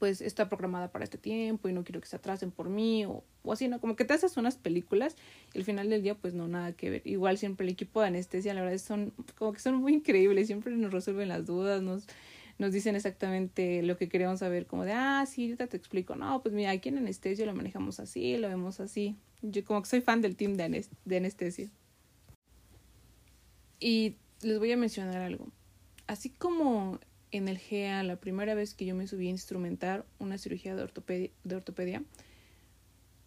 pues 0.00 0.22
está 0.22 0.48
programada 0.48 0.90
para 0.90 1.04
este 1.04 1.18
tiempo 1.18 1.68
y 1.68 1.74
no 1.74 1.84
quiero 1.84 2.00
que 2.00 2.08
se 2.08 2.16
atrasen 2.16 2.50
por 2.50 2.70
mí 2.70 3.04
o, 3.04 3.22
o 3.44 3.52
así, 3.52 3.68
¿no? 3.68 3.80
Como 3.82 3.96
que 3.96 4.06
te 4.06 4.14
haces 4.14 4.38
unas 4.38 4.56
películas 4.56 5.14
y 5.52 5.58
al 5.58 5.64
final 5.64 5.90
del 5.90 6.02
día 6.02 6.14
pues 6.14 6.32
no, 6.32 6.48
nada 6.48 6.72
que 6.72 6.88
ver. 6.88 7.02
Igual 7.04 7.36
siempre 7.36 7.66
el 7.66 7.72
equipo 7.72 8.00
de 8.00 8.06
anestesia, 8.06 8.54
la 8.54 8.62
verdad, 8.62 8.78
son 8.78 9.12
como 9.36 9.52
que 9.52 9.60
son 9.60 9.74
muy 9.74 9.92
increíbles, 9.92 10.46
siempre 10.46 10.74
nos 10.74 10.90
resuelven 10.90 11.28
las 11.28 11.44
dudas, 11.44 11.82
nos, 11.82 12.06
nos 12.58 12.72
dicen 12.72 12.96
exactamente 12.96 13.82
lo 13.82 13.98
que 13.98 14.08
queremos 14.08 14.38
saber, 14.38 14.66
como 14.66 14.86
de, 14.86 14.92
ah, 14.92 15.26
sí, 15.26 15.44
ahorita 15.44 15.66
te 15.66 15.76
explico, 15.76 16.16
no, 16.16 16.42
pues 16.42 16.54
mira, 16.54 16.70
aquí 16.70 16.88
en 16.88 16.96
anestesia 16.96 17.44
lo 17.44 17.54
manejamos 17.54 18.00
así, 18.00 18.38
lo 18.38 18.48
vemos 18.48 18.80
así. 18.80 19.16
Yo 19.42 19.62
como 19.66 19.82
que 19.82 19.88
soy 19.88 20.00
fan 20.00 20.22
del 20.22 20.34
team 20.34 20.54
de, 20.54 20.86
de 21.04 21.16
anestesia. 21.18 21.70
Y 23.78 24.16
les 24.40 24.58
voy 24.58 24.72
a 24.72 24.78
mencionar 24.78 25.18
algo. 25.18 25.48
Así 26.06 26.30
como 26.30 26.98
en 27.32 27.48
el 27.48 27.58
GEA, 27.58 28.02
la 28.02 28.16
primera 28.16 28.54
vez 28.54 28.74
que 28.74 28.86
yo 28.86 28.94
me 28.94 29.06
subí 29.06 29.28
a 29.28 29.30
instrumentar 29.30 30.04
una 30.18 30.38
cirugía 30.38 30.74
de 30.74 30.82
ortopedia, 30.82 31.30
de 31.44 31.56
ortopedia 31.56 32.02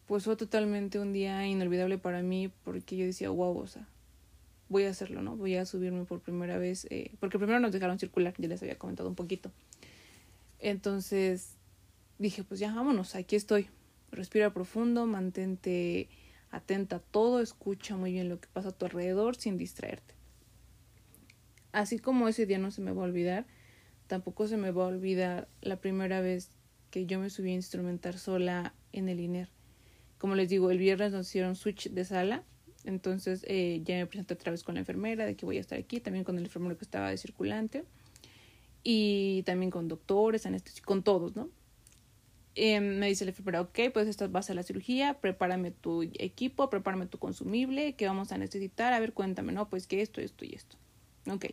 pues 0.08 0.26
fue 0.26 0.36
totalmente 0.36 1.00
un 1.00 1.14
día 1.14 1.48
inolvidable 1.48 1.98
para 1.98 2.22
mí 2.22 2.52
porque 2.64 2.98
yo 2.98 3.06
decía, 3.06 3.30
wow, 3.30 3.58
o 3.58 3.68
sea, 3.68 3.88
voy 4.70 4.84
a 4.84 4.90
hacerlo, 4.90 5.22
¿no? 5.22 5.38
Voy 5.38 5.56
a 5.56 5.66
subirme 5.66 6.04
por 6.04 6.20
primera 6.20 6.58
vez, 6.58 6.88
eh, 6.90 7.12
porque 7.20 7.38
primero 7.38 7.60
nos 7.60 7.72
dejaron 7.72 8.00
circular, 8.00 8.34
ya 8.38 8.48
les 8.48 8.62
había 8.62 8.78
comentado 8.78 9.08
un 9.08 9.16
poquito. 9.16 9.52
Entonces 10.60 11.56
dije, 12.20 12.44
pues 12.44 12.60
ya 12.60 12.74
vámonos, 12.74 13.16
aquí 13.16 13.36
estoy. 13.36 13.70
Respira 14.12 14.54
profundo, 14.54 15.06
mantente 15.08 16.10
atenta 16.52 16.98
a 16.98 17.00
todo, 17.00 17.42
escucha 17.42 17.98
muy 17.98 18.12
bien 18.12 18.30
lo 18.30 18.40
que 18.40 18.48
pasa 18.54 18.70
a 18.70 18.72
tu 18.72 18.86
alrededor 18.86 19.36
sin 19.36 19.58
distraerte. 19.58 20.14
Así 21.72 21.98
como 21.98 22.28
ese 22.28 22.46
día 22.46 22.60
no 22.60 22.70
se 22.70 22.82
me 22.82 22.92
va 22.92 23.02
a 23.02 23.06
olvidar, 23.06 23.48
tampoco 24.08 24.48
se 24.48 24.58
me 24.58 24.72
va 24.72 24.86
a 24.86 24.88
olvidar 24.88 25.48
la 25.62 25.78
primera 25.78 26.22
vez 26.22 26.50
que 26.90 27.06
yo 27.06 27.20
me 27.20 27.30
subí 27.30 27.52
a 27.52 27.54
instrumentar 27.54 28.18
sola 28.18 28.74
en 28.92 29.10
el 29.10 29.20
INER. 29.20 29.50
Como 30.18 30.36
les 30.36 30.50
digo, 30.50 30.72
el 30.72 30.78
viernes 30.78 31.12
nos 31.12 31.28
hicieron 31.28 31.56
switch 31.56 31.90
de 31.90 32.06
sala, 32.06 32.44
entonces 32.86 33.46
eh, 33.48 33.82
ya 33.84 33.96
me 33.96 34.06
presenté 34.06 34.36
otra 34.36 34.52
vez 34.52 34.64
con 34.64 34.76
la 34.76 34.82
enfermera 34.82 35.26
de 35.26 35.36
que 35.36 35.46
voy 35.46 35.58
a 35.58 35.62
estar 35.62 35.78
aquí, 35.78 36.00
también 36.00 36.24
con 36.24 36.38
el 36.38 36.44
enfermero 36.46 36.78
que 36.78 36.86
estaba 36.86 37.10
de 37.10 37.18
circulante 37.18 37.84
y 38.84 39.44
también 39.44 39.72
con 39.72 39.88
doctores, 39.88 40.48
con 40.86 41.04
todos, 41.04 41.36
¿no? 41.36 41.50
Eh, 42.56 42.80
me 42.80 43.08
dice 43.08 43.26
la 43.26 43.32
enfermera, 43.32 43.62
ok, 43.62 43.80
pues 43.92 44.08
esta 44.08 44.28
va 44.28 44.42
a 44.42 44.44
ser 44.44 44.56
la 44.56 44.64
cirugía, 44.64 45.16
prepárame 45.20 45.72
tu 45.72 46.04
equipo, 46.04 46.70
prepárame 46.70 47.08
tu 47.08 47.18
consumible, 47.18 47.96
que 47.96 48.06
vamos 48.06 48.32
a 48.32 48.38
necesitar, 48.38 48.94
a 48.94 49.00
ver, 49.00 49.14
cuéntame, 49.14 49.54
¿no? 49.54 49.70
Pues 49.70 49.88
que 49.88 50.02
esto, 50.02 50.22
esto 50.22 50.46
y 50.46 50.54
esto. 50.54 50.78
Ok. 51.32 51.46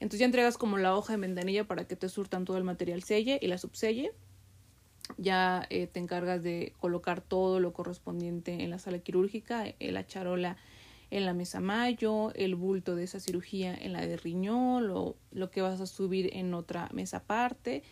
Entonces 0.00 0.20
ya 0.20 0.26
entregas 0.26 0.58
como 0.58 0.78
la 0.78 0.94
hoja 0.94 1.14
de 1.14 1.18
ventanilla 1.18 1.64
para 1.64 1.86
que 1.86 1.96
te 1.96 2.08
surtan 2.08 2.44
todo 2.44 2.58
el 2.58 2.64
material 2.64 3.02
selle 3.02 3.38
y 3.40 3.46
la 3.46 3.58
subselle. 3.58 4.12
Ya 5.16 5.66
eh, 5.70 5.86
te 5.86 6.00
encargas 6.00 6.42
de 6.42 6.74
colocar 6.78 7.20
todo 7.20 7.60
lo 7.60 7.72
correspondiente 7.72 8.64
en 8.64 8.70
la 8.70 8.78
sala 8.78 8.98
quirúrgica, 8.98 9.66
eh, 9.66 9.92
la 9.92 10.06
charola 10.06 10.56
en 11.10 11.24
la 11.24 11.32
mesa 11.32 11.60
mayo, 11.60 12.32
el 12.34 12.56
bulto 12.56 12.96
de 12.96 13.04
esa 13.04 13.20
cirugía 13.20 13.74
en 13.74 13.92
la 13.92 14.04
de 14.04 14.16
riñón, 14.16 14.88
lo, 14.88 15.16
lo 15.30 15.50
que 15.50 15.62
vas 15.62 15.80
a 15.80 15.86
subir 15.86 16.30
en 16.34 16.52
otra 16.52 16.88
mesa 16.92 17.18
aparte 17.18 17.84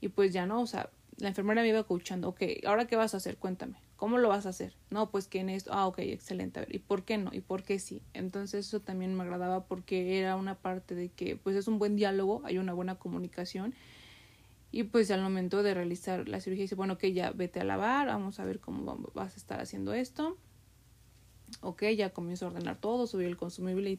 Y 0.00 0.08
pues 0.08 0.32
ya 0.32 0.46
no, 0.46 0.62
o 0.62 0.66
sea, 0.66 0.88
la 1.16 1.28
enfermera 1.28 1.62
me 1.62 1.68
iba 1.68 1.84
coachando, 1.84 2.28
ok, 2.28 2.42
ahora 2.66 2.86
qué 2.86 2.96
vas 2.96 3.14
a 3.14 3.18
hacer, 3.18 3.36
cuéntame, 3.36 3.78
¿cómo 3.96 4.18
lo 4.18 4.28
vas 4.28 4.46
a 4.46 4.50
hacer? 4.50 4.74
No, 4.90 5.10
pues 5.10 5.28
que 5.28 5.40
en 5.40 5.50
esto, 5.50 5.70
ah, 5.72 5.86
ok, 5.86 5.98
excelente, 6.00 6.60
a 6.60 6.64
ver, 6.64 6.74
¿y 6.74 6.78
por 6.78 7.04
qué 7.04 7.18
no? 7.18 7.30
¿Y 7.32 7.40
por 7.40 7.62
qué 7.62 7.78
sí? 7.78 8.02
Entonces 8.14 8.66
eso 8.66 8.80
también 8.80 9.14
me 9.14 9.22
agradaba 9.22 9.64
porque 9.66 10.18
era 10.18 10.36
una 10.36 10.56
parte 10.56 10.94
de 10.94 11.10
que 11.10 11.36
pues 11.36 11.56
es 11.56 11.68
un 11.68 11.78
buen 11.78 11.96
diálogo, 11.96 12.42
hay 12.44 12.58
una 12.58 12.72
buena 12.72 12.96
comunicación 12.96 13.74
y 14.72 14.84
pues 14.84 15.10
al 15.10 15.20
momento 15.20 15.62
de 15.62 15.74
realizar 15.74 16.28
la 16.28 16.40
cirugía 16.40 16.62
dice, 16.62 16.74
bueno, 16.74 16.94
ok, 16.94 17.04
ya 17.06 17.30
vete 17.30 17.60
a 17.60 17.64
lavar, 17.64 18.06
vamos 18.06 18.40
a 18.40 18.44
ver 18.46 18.58
cómo 18.58 19.10
vas 19.14 19.34
a 19.34 19.36
estar 19.36 19.60
haciendo 19.60 19.92
esto. 19.92 20.38
Ok, 21.60 21.84
ya 21.94 22.14
comienzo 22.14 22.46
a 22.46 22.48
ordenar 22.48 22.78
todo, 22.80 23.06
subir 23.06 23.26
el 23.26 23.36
consumible 23.36 23.98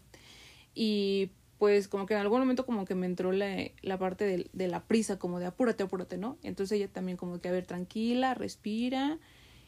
y, 0.74 1.32
pues 1.58 1.88
como 1.88 2.06
que 2.06 2.14
en 2.14 2.20
algún 2.20 2.40
momento 2.40 2.66
como 2.66 2.86
que 2.86 2.96
me 2.96 3.06
entró 3.06 3.32
la, 3.32 3.56
la 3.82 3.98
parte 3.98 4.26
de, 4.26 4.50
de, 4.54 4.68
la 4.68 4.84
prisa, 4.84 5.20
como 5.20 5.40
de 5.40 5.46
apúrate, 5.46 5.84
apúrate, 5.84 6.18
¿no? 6.18 6.38
Entonces 6.44 6.78
ella 6.78 6.88
también 6.88 7.18
como 7.18 7.40
que, 7.40 7.50
a 7.50 7.52
ver, 7.52 7.66
tranquila, 7.66 8.34
respira, 8.34 9.20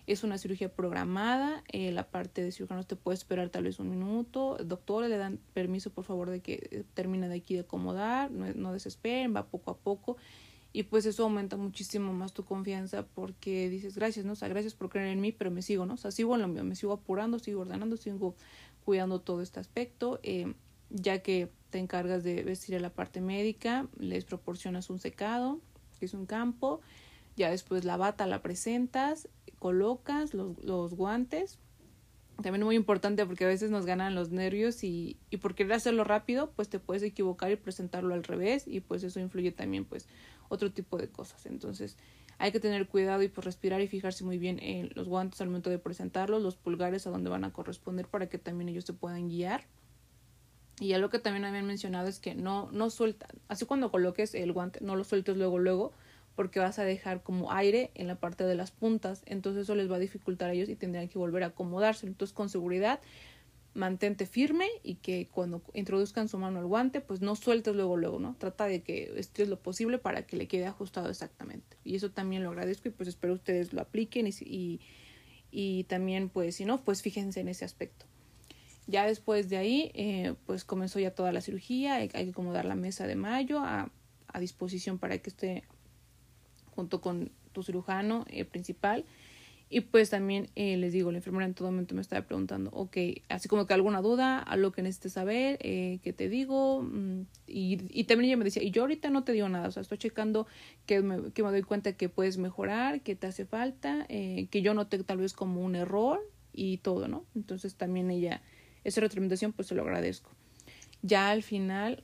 es 0.08 0.24
una 0.24 0.38
cirugía 0.38 0.74
programada, 0.74 1.64
eh, 1.72 1.92
la 1.92 2.10
parte 2.10 2.44
de 2.44 2.52
cirujano 2.52 2.84
te 2.84 2.96
puede 2.96 3.16
esperar 3.16 3.50
tal 3.50 3.64
vez 3.64 3.80
un 3.80 3.90
minuto, 3.90 4.58
doctores 4.64 5.10
le 5.10 5.18
dan 5.18 5.40
permiso 5.54 5.90
por 5.90 6.04
favor 6.04 6.30
de 6.30 6.42
que 6.42 6.68
eh, 6.72 6.84
termine 6.94 7.28
de 7.28 7.36
aquí 7.36 7.56
de 7.56 7.62
acomodar, 7.62 8.30
no, 8.30 8.46
no 8.54 8.74
desesperen, 8.74 9.36
va 9.36 9.48
poco 9.48 9.72
a 9.72 9.78
poco 9.78 10.18
y 10.76 10.84
pues 10.84 11.06
eso 11.06 11.24
aumenta 11.24 11.56
muchísimo 11.56 12.12
más 12.12 12.34
tu 12.34 12.44
confianza 12.44 13.06
porque 13.08 13.70
dices 13.70 13.96
gracias, 13.96 14.26
¿no? 14.26 14.34
O 14.34 14.36
sea, 14.36 14.50
gracias 14.50 14.74
por 14.74 14.90
creer 14.90 15.08
en 15.08 15.22
mí, 15.22 15.32
pero 15.32 15.50
me 15.50 15.62
sigo, 15.62 15.86
¿no? 15.86 15.94
O 15.94 15.98
sea, 15.98 16.12
sigo 16.12 16.36
en 16.36 16.42
lo 16.42 16.50
mío, 16.50 16.66
me 16.66 16.76
sigo 16.76 16.92
apurando, 16.92 17.40
sigo 17.40 17.62
ordenando, 17.62 17.96
sigo 17.96 18.36
cuidando 18.84 19.22
todo 19.22 19.42
este 19.42 19.62
aspecto, 19.62 20.20
eh, 20.22 20.54
ya 20.90 21.20
que 21.20 21.50
te 21.70 21.80
encargas 21.80 22.24
de 22.24 22.44
vestir 22.44 22.76
a 22.76 22.80
la 22.80 22.90
parte 22.90 23.22
médica, 23.22 23.88
les 23.98 24.26
proporcionas 24.26 24.90
un 24.90 25.00
secado, 25.00 25.60
que 26.00 26.06
es 26.06 26.14
un 26.14 26.26
campo, 26.26 26.82
ya 27.36 27.50
después 27.50 27.84
la 27.86 27.98
bata 27.98 28.28
la 28.28 28.42
presentas, 28.42 29.28
colocas 29.60 30.34
los, 30.34 30.58
los 30.64 30.94
guantes, 30.94 31.60
también 32.42 32.64
muy 32.64 32.76
importante 32.76 33.26
porque 33.26 33.46
a 33.46 33.48
veces 33.48 33.72
nos 33.72 33.86
ganan 33.86 34.14
los 34.14 34.30
nervios 34.30 34.84
y, 34.84 35.18
y 35.30 35.38
por 35.38 35.56
querer 35.56 35.74
hacerlo 35.74 36.04
rápido, 36.04 36.52
pues 36.52 36.70
te 36.70 36.80
puedes 36.80 37.04
equivocar 37.04 37.52
y 37.52 37.56
presentarlo 37.56 38.14
al 38.14 38.24
revés 38.24 38.66
y 38.68 38.82
pues 38.82 39.04
eso 39.04 39.20
influye 39.20 39.52
también 39.52 39.86
pues 39.86 40.08
otro 40.50 40.72
tipo 40.72 40.98
de 40.98 41.08
cosas. 41.08 41.46
Entonces 41.46 41.98
hay 42.38 42.52
que 42.52 42.60
tener 42.60 42.88
cuidado 42.88 43.24
y 43.24 43.30
pues 43.30 43.46
respirar 43.46 43.82
y 43.82 43.88
fijarse 43.88 44.24
muy 44.24 44.38
bien 44.38 44.60
en 44.60 44.90
los 44.96 45.08
guantes 45.08 45.40
al 45.42 45.48
momento 45.48 45.70
de 45.70 45.80
presentarlos, 45.80 46.44
los 46.44 46.56
pulgares 46.56 47.08
a 47.08 47.10
donde 47.10 47.30
van 47.30 47.46
a 47.46 47.54
corresponder 47.54 48.08
para 48.08 48.28
que 48.28 48.38
también 48.38 48.70
ellos 48.70 48.86
se 48.86 48.94
puedan 48.94 49.30
guiar. 49.30 49.66
Y 50.80 50.94
algo 50.94 51.10
que 51.10 51.20
también 51.20 51.46
habían 51.46 51.66
mencionado 51.66 52.08
es 52.08 52.20
que 52.20 52.36
no, 52.36 52.70
no 52.72 52.90
sueltan, 52.90 53.30
así 53.48 53.66
cuando 53.66 53.92
coloques 53.92 54.36
el 54.36 54.52
guante, 54.52 54.80
no 54.82 54.96
lo 54.96 55.06
sueltes 55.06 55.38
luego, 55.38 55.58
luego, 55.58 55.94
porque 56.36 56.60
vas 56.60 56.80
a 56.80 56.84
dejar 56.84 57.24
como 57.24 57.52
aire 57.54 57.92
en 57.96 58.08
la 58.08 58.16
parte 58.16 58.44
de 58.44 58.56
las 58.56 58.72
puntas, 58.72 59.24
entonces 59.26 59.64
eso 59.64 59.76
les 59.76 59.90
va 59.90 59.96
a 59.96 60.00
dificultar 60.00 60.50
a 60.50 60.54
ellos 60.54 60.68
y 60.68 60.76
tendrían 60.76 61.08
que 61.08 61.18
volver 61.18 61.44
a 61.44 61.48
acomodarse. 61.48 62.08
Entonces 62.08 62.34
con 62.34 62.50
seguridad 62.50 63.00
mantente 63.74 64.26
firme 64.26 64.68
y 64.84 64.96
que 64.96 65.28
cuando 65.32 65.62
introduzcan 65.74 66.28
su 66.30 66.38
mano 66.38 66.60
al 66.60 66.66
guante, 66.66 67.02
pues 67.02 67.22
no 67.22 67.36
sueltes 67.36 67.76
luego, 67.76 67.98
luego, 67.98 68.20
¿no? 68.20 68.36
Trata 68.40 68.66
de 68.66 68.82
que 68.82 69.14
estés 69.18 69.50
lo 69.50 69.60
posible 69.60 69.98
para 69.98 70.26
que 70.26 70.38
le 70.38 70.48
quede 70.48 70.66
ajustado 70.66 71.10
exactamente. 71.10 71.78
Y 71.84 71.96
eso 71.96 72.12
también 72.12 72.44
lo 72.44 72.50
agradezco 72.50 72.88
y 72.88 72.92
pues 72.92 73.10
espero 73.10 73.34
ustedes 73.34 73.74
lo 73.74 73.82
apliquen 73.82 74.28
y, 74.28 74.32
y, 74.42 74.80
y 75.52 75.84
también 75.86 76.30
pues 76.30 76.56
si 76.56 76.66
no, 76.66 76.84
pues 76.84 77.02
fíjense 77.02 77.42
en 77.42 77.50
ese 77.50 77.66
aspecto. 77.66 78.06
Ya 78.88 79.06
después 79.06 79.50
de 79.50 79.58
ahí, 79.58 79.92
eh, 79.96 80.36
pues 80.46 80.64
comenzó 80.64 81.00
ya 81.00 81.12
toda 81.12 81.32
la 81.32 81.42
cirugía, 81.42 81.96
hay, 81.96 82.10
hay 82.14 82.26
que 82.26 82.32
acomodar 82.32 82.66
la 82.66 82.76
mesa 82.76 83.08
de 83.08 83.16
mayo 83.16 83.60
a, 83.60 83.92
a, 84.28 84.40
disposición 84.40 85.00
para 85.00 85.18
que 85.18 85.30
esté 85.30 85.64
junto 86.76 87.02
con 87.02 87.32
tu 87.52 87.64
cirujano 87.64 88.26
eh, 88.30 88.46
principal 88.46 89.06
y 89.68 89.82
pues 89.82 90.12
también 90.12 90.50
eh, 90.56 90.78
les 90.78 90.94
digo, 90.94 91.12
la 91.12 91.18
enfermera 91.18 91.46
en 91.46 91.56
todo 91.56 91.72
momento 91.72 91.96
me 91.96 92.02
estaba 92.02 92.26
preguntando, 92.26 92.70
ok, 92.72 92.98
así 93.30 93.50
como 93.50 93.66
que 93.66 93.74
alguna 93.74 94.02
duda, 94.02 94.38
algo 94.40 94.72
que 94.72 94.84
necesites 94.84 95.14
saber, 95.14 95.58
eh, 95.62 96.00
que 96.04 96.14
te 96.14 96.30
digo. 96.30 96.84
Mm, 96.84 97.22
y, 97.48 97.80
y 97.90 98.04
también 98.04 98.30
ella 98.30 98.38
me 98.38 98.46
decía, 98.46 98.62
y 98.62 98.70
yo 98.70 98.84
ahorita 98.84 99.10
no 99.10 99.24
te 99.24 99.32
digo 99.32 99.50
nada, 99.50 99.68
o 99.68 99.72
sea, 99.72 99.82
estoy 99.82 99.98
checando 99.98 100.46
que 100.86 101.02
me, 101.02 101.32
que 101.32 101.42
me 101.42 101.50
doy 101.50 101.64
cuenta 101.64 101.94
que 101.94 102.10
puedes 102.10 102.38
mejorar, 102.38 103.02
que 103.02 103.16
te 103.16 103.26
hace 103.26 103.46
falta, 103.46 104.06
eh, 104.08 104.48
que 104.52 104.62
yo 104.62 104.76
noté 104.76 105.04
tal 105.04 105.18
vez 105.18 105.34
como 105.34 105.62
un 105.62 105.76
error 105.76 106.22
y 106.54 106.78
todo, 106.78 107.08
¿no? 107.08 107.26
Entonces 107.36 107.76
también 107.76 108.12
ella, 108.12 108.44
esa 108.86 109.02
retroalimentación 109.02 109.52
pues 109.52 109.68
se 109.68 109.76
lo 109.76 109.82
agradezco. 109.82 110.32
Ya 111.02 111.30
al 111.30 111.44
final, 111.44 112.04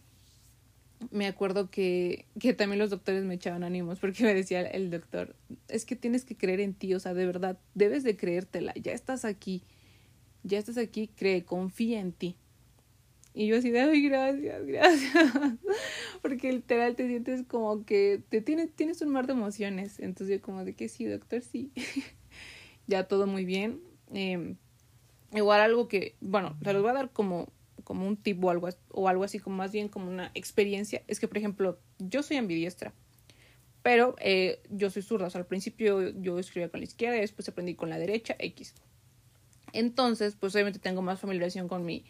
me 1.10 1.28
acuerdo 1.28 1.72
que, 1.72 2.26
que 2.40 2.54
también 2.54 2.80
los 2.80 2.90
doctores 2.90 3.24
me 3.24 3.36
echaban 3.36 3.64
ánimos 3.64 4.00
porque 4.00 4.24
me 4.26 4.34
decía 4.34 4.62
el 4.62 4.92
doctor, 4.92 5.36
es 5.70 5.86
que 5.86 5.96
tienes 5.96 6.26
que 6.26 6.36
creer 6.36 6.60
en 6.60 6.74
ti, 6.74 6.94
o 6.94 7.00
sea, 7.00 7.14
de 7.14 7.26
verdad, 7.26 7.58
debes 7.74 8.04
de 8.04 8.18
creértela, 8.18 8.74
ya 8.76 8.92
estás 8.92 9.24
aquí, 9.24 9.64
ya 10.44 10.60
estás 10.60 10.78
aquí, 10.78 11.08
cree, 11.16 11.46
confía 11.46 12.00
en 12.00 12.12
ti. 12.12 12.36
Y 13.34 13.48
yo 13.48 13.58
así 13.58 13.70
de, 13.70 13.80
ay, 13.80 14.02
gracias, 14.10 14.66
gracias. 14.66 15.14
Porque 16.22 16.52
literal 16.52 16.96
te 16.96 17.08
sientes 17.08 17.44
como 17.48 17.86
que 17.86 18.22
te 18.28 18.42
tienes, 18.42 18.72
tienes 18.76 19.02
un 19.02 19.10
mar 19.10 19.26
de 19.26 19.32
emociones. 19.32 20.00
Entonces 20.00 20.38
yo 20.38 20.42
como 20.42 20.66
de 20.66 20.74
que 20.74 20.90
sí, 20.90 21.06
doctor, 21.06 21.42
sí. 21.42 21.72
ya 22.88 23.06
todo 23.08 23.28
muy 23.28 23.46
bien. 23.46 23.80
Eh, 24.14 24.56
igual 25.34 25.62
algo 25.62 25.88
que, 25.88 26.16
bueno, 26.22 26.58
se 26.64 26.74
los 26.74 26.82
voy 26.82 26.92
a 26.92 26.96
dar 26.96 27.12
como 27.12 27.52
como 27.84 28.08
un 28.08 28.16
tip 28.16 28.44
o 28.44 28.50
algo, 28.50 28.70
o 28.90 29.10
algo 29.10 29.24
así, 29.24 29.40
como 29.40 29.58
más 29.58 29.72
bien 29.72 29.90
como 29.90 30.08
una 30.08 30.32
experiencia, 30.34 31.04
es 31.08 31.20
que, 31.20 31.28
por 31.28 31.38
ejemplo, 31.38 31.80
yo 32.00 32.24
soy 32.24 32.38
ambidiestra, 32.38 32.94
pero 33.82 34.16
eh, 34.20 34.62
yo 34.70 34.90
soy 34.90 35.02
zurda, 35.02 35.28
o 35.28 35.30
sea, 35.30 35.40
al 35.40 35.48
principio 35.48 36.10
yo 36.22 36.40
escribía 36.40 36.70
con 36.70 36.80
la 36.80 36.86
izquierda 36.86 37.18
y 37.18 37.22
después 37.22 37.50
aprendí 37.50 37.76
con 37.76 37.90
la 37.90 37.98
derecha, 37.98 38.36
X. 38.40 38.76
Entonces, 39.74 40.36
pues 40.40 40.54
obviamente 40.56 40.80
tengo 40.80 41.02
más 41.02 41.20
familiarización 41.20 41.68
con 41.68 41.86
mi, 41.86 42.06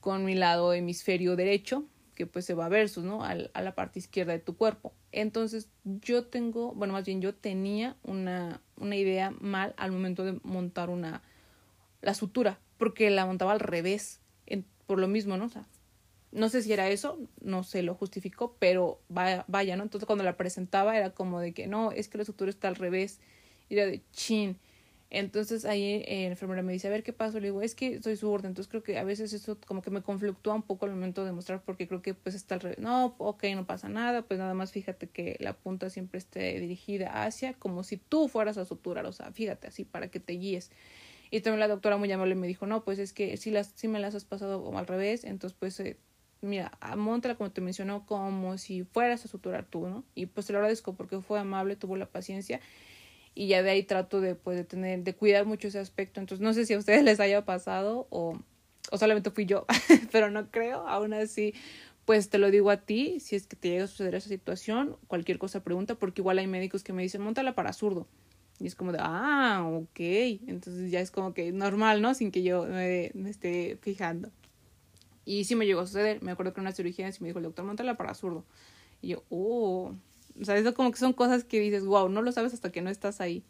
con 0.00 0.24
mi 0.24 0.34
lado 0.34 0.72
hemisferio 0.72 1.36
derecho, 1.36 1.84
que 2.14 2.26
pues 2.26 2.44
se 2.44 2.54
va 2.54 2.68
versus, 2.68 3.04
¿no? 3.04 3.24
A, 3.24 3.30
a 3.30 3.62
la 3.62 3.74
parte 3.74 3.98
izquierda 3.98 4.32
de 4.32 4.38
tu 4.38 4.56
cuerpo. 4.56 4.92
Entonces, 5.10 5.68
yo 5.84 6.24
tengo, 6.24 6.72
bueno, 6.74 6.92
más 6.92 7.04
bien 7.04 7.20
yo 7.20 7.34
tenía 7.34 7.96
una, 8.02 8.60
una 8.76 8.96
idea 8.96 9.30
mal 9.40 9.74
al 9.76 9.92
momento 9.92 10.24
de 10.24 10.38
montar 10.42 10.90
una, 10.90 11.22
la 12.02 12.14
sutura, 12.14 12.60
porque 12.76 13.08
la 13.10 13.24
montaba 13.24 13.52
al 13.52 13.60
revés 13.60 14.22
por 14.86 14.98
lo 14.98 15.08
mismo, 15.08 15.38
¿no? 15.38 15.46
O 15.46 15.48
sea, 15.48 15.66
no 16.32 16.50
sé 16.50 16.62
si 16.62 16.72
era 16.72 16.88
eso, 16.88 17.18
no 17.40 17.62
se 17.62 17.82
lo 17.82 17.94
justificó, 17.94 18.56
pero 18.58 19.00
vaya, 19.08 19.44
vaya, 19.48 19.76
¿no? 19.76 19.82
Entonces 19.82 20.06
cuando 20.06 20.22
la 20.24 20.36
presentaba 20.36 20.96
era 20.96 21.10
como 21.10 21.40
de 21.40 21.52
que 21.52 21.66
no, 21.66 21.92
es 21.92 22.08
que 22.08 22.18
la 22.18 22.22
estructura 22.22 22.50
está 22.50 22.68
al 22.68 22.76
revés, 22.76 23.20
y 23.68 23.74
era 23.74 23.86
de 23.86 24.02
chin. 24.12 24.58
Entonces 25.08 25.66
ahí 25.66 26.02
eh, 26.06 26.24
la 26.24 26.30
enfermera 26.30 26.62
me 26.62 26.72
dice, 26.72 26.88
a 26.88 26.90
ver 26.90 27.02
qué 27.02 27.12
pasó, 27.12 27.38
le 27.38 27.48
digo, 27.48 27.60
es 27.60 27.74
que 27.74 28.00
soy 28.02 28.16
zurda, 28.16 28.48
entonces 28.48 28.70
creo 28.70 28.82
que 28.82 28.98
a 28.98 29.04
veces 29.04 29.32
eso 29.34 29.58
como 29.66 29.82
que 29.82 29.90
me 29.90 30.02
conflictúa 30.02 30.54
un 30.54 30.62
poco 30.62 30.86
al 30.86 30.92
momento 30.92 31.24
de 31.24 31.32
mostrar 31.32 31.62
porque 31.62 31.86
creo 31.86 32.00
que 32.00 32.14
pues 32.14 32.34
está 32.34 32.54
al 32.54 32.62
revés. 32.62 32.78
No, 32.78 33.14
ok, 33.18 33.44
no 33.54 33.66
pasa 33.66 33.90
nada, 33.90 34.22
pues 34.22 34.40
nada 34.40 34.54
más 34.54 34.72
fíjate 34.72 35.08
que 35.08 35.36
la 35.40 35.52
punta 35.52 35.90
siempre 35.90 36.18
esté 36.18 36.58
dirigida 36.60 37.24
hacia, 37.24 37.52
como 37.54 37.82
si 37.82 37.98
tú 37.98 38.28
fueras 38.28 38.56
a 38.56 38.64
suturar, 38.64 39.04
o 39.04 39.12
sea, 39.12 39.32
fíjate 39.32 39.68
así 39.68 39.84
para 39.84 40.08
que 40.08 40.18
te 40.18 40.32
guíes. 40.32 40.70
Y 41.32 41.40
también 41.40 41.60
la 41.60 41.68
doctora 41.68 41.96
muy 41.96 42.12
amable 42.12 42.34
me 42.34 42.46
dijo, 42.46 42.66
no, 42.66 42.84
pues 42.84 42.98
es 42.98 43.14
que 43.14 43.38
si, 43.38 43.50
las, 43.50 43.72
si 43.74 43.88
me 43.88 43.98
las 43.98 44.14
has 44.14 44.26
pasado 44.26 44.76
al 44.76 44.86
revés, 44.86 45.24
entonces 45.24 45.56
pues, 45.58 45.80
eh, 45.80 45.96
mira, 46.42 46.70
montala 46.94 47.36
como 47.36 47.50
te 47.50 47.62
mencionó, 47.62 48.04
como 48.04 48.58
si 48.58 48.84
fueras 48.84 49.24
a 49.24 49.28
suturar 49.28 49.64
tú, 49.64 49.88
¿no? 49.88 50.04
Y 50.14 50.26
pues 50.26 50.46
te 50.46 50.52
lo 50.52 50.58
agradezco 50.58 50.92
porque 50.94 51.22
fue 51.22 51.40
amable, 51.40 51.74
tuvo 51.74 51.96
la 51.96 52.04
paciencia 52.04 52.60
y 53.34 53.46
ya 53.46 53.62
de 53.62 53.70
ahí 53.70 53.82
trato 53.82 54.20
de, 54.20 54.34
pues, 54.34 54.58
de 54.58 54.64
tener, 54.64 55.04
de 55.04 55.14
cuidar 55.14 55.46
mucho 55.46 55.68
ese 55.68 55.78
aspecto. 55.78 56.20
Entonces 56.20 56.44
no 56.44 56.52
sé 56.52 56.66
si 56.66 56.74
a 56.74 56.78
ustedes 56.78 57.02
les 57.02 57.18
haya 57.18 57.46
pasado 57.46 58.06
o, 58.10 58.38
o 58.90 58.98
solamente 58.98 59.30
fui 59.30 59.46
yo, 59.46 59.64
pero 60.12 60.30
no 60.30 60.50
creo, 60.50 60.86
aún 60.86 61.14
así 61.14 61.54
pues 62.04 62.28
te 62.28 62.36
lo 62.36 62.50
digo 62.50 62.70
a 62.70 62.78
ti, 62.78 63.20
si 63.20 63.36
es 63.36 63.46
que 63.46 63.56
te 63.56 63.70
llega 63.70 63.84
a 63.84 63.86
suceder 63.86 64.16
esa 64.16 64.28
situación, 64.28 64.98
cualquier 65.06 65.38
cosa 65.38 65.62
pregunta, 65.64 65.94
porque 65.94 66.20
igual 66.20 66.38
hay 66.38 66.46
médicos 66.46 66.82
que 66.82 66.92
me 66.92 67.00
dicen, 67.00 67.22
montala 67.22 67.54
para 67.54 67.72
zurdo. 67.72 68.06
Y 68.62 68.66
es 68.68 68.76
como 68.76 68.92
de, 68.92 68.98
ah, 69.00 69.68
ok. 69.68 69.98
Entonces 70.46 70.90
ya 70.92 71.00
es 71.00 71.10
como 71.10 71.34
que 71.34 71.50
normal, 71.50 72.00
¿no? 72.00 72.14
Sin 72.14 72.30
que 72.30 72.44
yo 72.44 72.64
me, 72.64 73.10
me 73.14 73.28
esté 73.28 73.76
fijando. 73.82 74.30
Y 75.24 75.44
sí 75.44 75.56
me 75.56 75.66
llegó 75.66 75.80
a 75.80 75.86
suceder. 75.86 76.22
Me 76.22 76.30
acuerdo 76.30 76.52
que 76.54 76.60
en 76.60 76.62
una 76.62 76.72
cirugía 76.72 77.10
sí 77.10 77.18
me 77.22 77.28
dijo 77.28 77.40
el 77.40 77.44
doctor, 77.44 77.64
montala 77.64 77.96
para 77.96 78.14
zurdo. 78.14 78.44
Y 79.00 79.08
yo, 79.08 79.24
oh. 79.30 79.94
O 80.40 80.44
sea, 80.44 80.56
eso 80.56 80.74
como 80.74 80.92
que 80.92 80.98
son 80.98 81.12
cosas 81.12 81.42
que 81.42 81.58
dices, 81.58 81.84
wow, 81.84 82.08
no 82.08 82.22
lo 82.22 82.30
sabes 82.30 82.54
hasta 82.54 82.70
que 82.70 82.82
no 82.82 82.90
estás 82.90 83.20
ahí. 83.20 83.42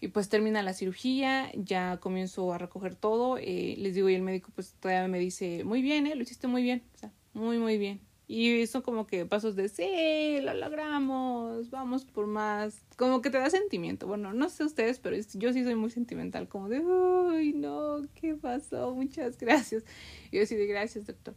Y 0.00 0.08
pues 0.08 0.28
termina 0.28 0.62
la 0.62 0.72
cirugía, 0.72 1.50
ya 1.54 1.98
comienzo 1.98 2.52
a 2.52 2.58
recoger 2.58 2.94
todo. 2.94 3.38
Eh, 3.38 3.74
les 3.78 3.94
digo, 3.94 4.08
y 4.08 4.14
el 4.14 4.22
médico 4.22 4.50
pues 4.54 4.74
todavía 4.80 5.06
me 5.08 5.18
dice, 5.18 5.64
muy 5.64 5.82
bien, 5.82 6.06
¿eh? 6.06 6.14
Lo 6.14 6.22
hiciste 6.22 6.46
muy 6.46 6.62
bien. 6.62 6.82
O 6.94 6.98
sea, 6.98 7.12
muy, 7.34 7.58
muy 7.58 7.76
bien. 7.76 8.00
Y 8.34 8.66
son 8.66 8.80
como 8.80 9.06
que 9.06 9.26
pasos 9.26 9.56
de, 9.56 9.68
sí, 9.68 10.40
lo 10.40 10.54
logramos, 10.54 11.68
vamos 11.68 12.06
por 12.06 12.26
más. 12.26 12.80
Como 12.96 13.20
que 13.20 13.28
te 13.28 13.36
da 13.36 13.50
sentimiento. 13.50 14.06
Bueno, 14.06 14.32
no 14.32 14.48
sé 14.48 14.64
ustedes, 14.64 14.98
pero 15.00 15.18
yo 15.34 15.52
sí 15.52 15.62
soy 15.62 15.74
muy 15.74 15.90
sentimental, 15.90 16.48
como 16.48 16.70
de, 16.70 16.80
uy, 16.80 17.52
no, 17.52 18.00
¿qué 18.14 18.34
pasó? 18.34 18.94
Muchas 18.94 19.36
gracias. 19.36 19.84
Y 20.30 20.38
yo 20.38 20.46
sí 20.46 20.56
de 20.56 20.66
gracias, 20.66 21.06
doctor. 21.06 21.34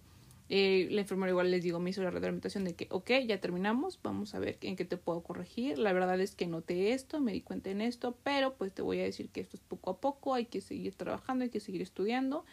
Eh, 0.47 0.87
la 0.89 1.01
enfermera 1.01 1.31
igual 1.31 1.51
les 1.51 1.63
digo, 1.63 1.81
me 1.81 1.89
hizo 1.89 2.01
la 2.01 2.11
reglamentación 2.11 2.63
de 2.63 2.75
que, 2.75 2.87
ok, 2.89 3.11
ya 3.27 3.41
terminamos, 3.41 3.99
vamos 4.01 4.33
a 4.33 4.39
ver 4.39 4.57
en 4.61 4.77
qué 4.77 4.85
te 4.85 4.95
puedo 4.95 5.21
corregir. 5.21 5.77
La 5.77 5.91
verdad 5.91 6.21
es 6.21 6.33
que 6.33 6.47
noté 6.47 6.93
esto, 6.93 7.19
me 7.19 7.33
di 7.33 7.41
cuenta 7.41 7.71
en 7.71 7.81
esto, 7.81 8.17
pero 8.23 8.53
pues 8.53 8.71
te 8.71 8.81
voy 8.81 9.01
a 9.01 9.03
decir 9.03 9.27
que 9.31 9.41
esto 9.41 9.57
es 9.57 9.63
poco 9.63 9.89
a 9.89 9.99
poco, 9.99 10.33
hay 10.33 10.45
que 10.45 10.61
seguir 10.61 10.95
trabajando, 10.95 11.43
hay 11.43 11.49
que 11.49 11.59
seguir 11.59 11.81
estudiando 11.81 12.45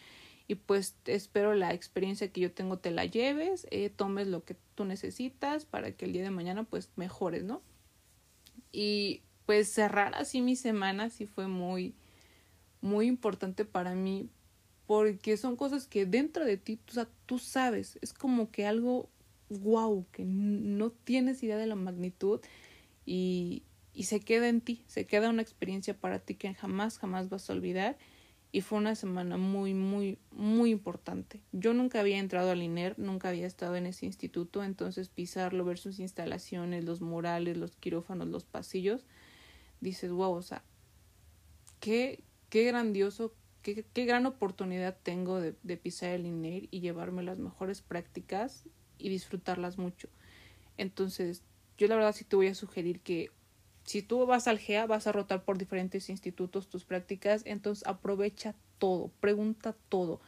y 0.49 0.57
pues 0.57 0.97
espero 1.07 1.55
la 1.55 1.73
experiencia 1.73 2.33
que 2.33 2.41
yo 2.41 2.53
tengo 2.53 2.79
te 2.79 2.91
la 2.91 3.05
lleves, 3.05 3.67
eh, 3.71 3.91
tomes 3.91 4.27
lo 4.29 4.45
que 4.45 4.57
tú 4.75 4.85
necesitas 4.85 5.65
para 5.65 5.93
que 5.93 6.05
el 6.05 6.13
día 6.13 6.23
de 6.23 6.31
mañana 6.31 6.65
pues 6.65 6.91
mejores, 6.97 7.45
¿no? 7.45 7.63
Y 8.71 9.23
pues 9.47 9.69
cerrar 9.73 10.15
así 10.15 10.41
mi 10.41 10.57
semana 10.57 11.11
sí 11.11 11.27
fue 11.27 11.49
muy, 11.49 11.95
muy 12.81 13.07
importante 13.07 13.65
para 13.65 13.95
mí 13.95 14.29
porque 14.87 15.37
son 15.37 15.57
cosas 15.57 15.87
que 15.87 16.07
dentro 16.07 16.45
de 16.45 16.57
ti, 16.57 16.81
o 16.89 16.93
sea, 16.93 17.09
tú 17.27 17.39
sabes, 17.39 17.99
es 18.03 18.13
como 18.13 18.51
que 18.51 18.67
algo 18.67 19.09
wow, 19.49 20.07
que 20.13 20.25
no 20.25 20.91
tienes 20.91 21.43
idea 21.43 21.57
de 21.57 21.67
la 21.67 21.75
magnitud 21.75 22.41
y, 23.05 23.63
y 23.95 24.05
se 24.05 24.21
queda 24.21 24.49
en 24.49 24.61
ti, 24.61 24.83
se 24.87 25.07
queda 25.07 25.31
una 25.31 25.43
experiencia 25.43 25.95
para 25.95 26.19
ti 26.19 26.35
que 26.35 26.53
jamás, 26.55 26.99
jamás 26.99 27.29
vas 27.29 27.49
a 27.49 27.53
olvidar 27.53 27.97
y 28.55 28.61
fue 28.61 28.79
una 28.79 28.95
semana 28.95 29.39
muy, 29.39 29.73
muy, 29.73 30.19
muy 30.31 30.71
importante. 30.71 31.41
Yo 31.53 31.73
nunca 31.73 32.01
había 32.01 32.19
entrado 32.19 32.51
al 32.51 32.63
INER, 32.63 32.99
nunca 32.99 33.31
había 33.31 33.47
estado 33.47 33.77
en 33.77 33.87
ese 33.87 34.05
instituto, 34.05 34.63
entonces 34.63 35.09
pisarlo, 35.09 35.65
ver 35.65 35.79
sus 35.79 35.99
instalaciones, 35.99 36.85
los 36.85 37.01
murales, 37.01 37.57
los 37.57 37.77
quirófanos, 37.77 38.29
los 38.29 38.45
pasillos, 38.45 39.07
dices, 39.81 40.13
wow, 40.13 40.35
o 40.35 40.43
sea, 40.43 40.63
qué, 41.81 42.23
qué 42.51 42.65
grandioso, 42.65 43.35
qué, 43.63 43.87
qué 43.91 44.05
gran 44.05 44.27
oportunidad 44.27 44.99
tengo 45.03 45.41
de, 45.41 45.55
de 45.63 45.77
pisar 45.79 46.11
el 46.11 46.27
INER 46.27 46.69
y 46.71 46.81
llevarme 46.81 47.23
las 47.23 47.39
mejores 47.39 47.81
prácticas 47.81 48.65
y 48.99 49.09
disfrutarlas 49.09 49.79
mucho. 49.79 50.11
Entonces, 50.77 51.43
yo 51.79 51.89
la 51.89 51.97
verdad 51.97 52.15
sí 52.15 52.27
te 52.27 52.37
voy 52.37 52.49
a 52.49 52.55
sugerir 52.55 53.01
que 53.01 53.31
si 53.85 54.03
tú 54.03 54.27
vas 54.27 54.49
al 54.49 54.59
GEA, 54.59 54.87
vas 54.87 55.07
a 55.07 55.13
rotar 55.13 55.45
por 55.45 55.59
diferentes 55.59 56.09
institutos 56.09 56.69
tus 56.69 56.85
prácticas, 56.85 57.43
entonces 57.45 57.87
aprovecha 57.87 58.55
todo, 58.79 59.11
pregunta 59.21 59.75
todo, 59.89 60.21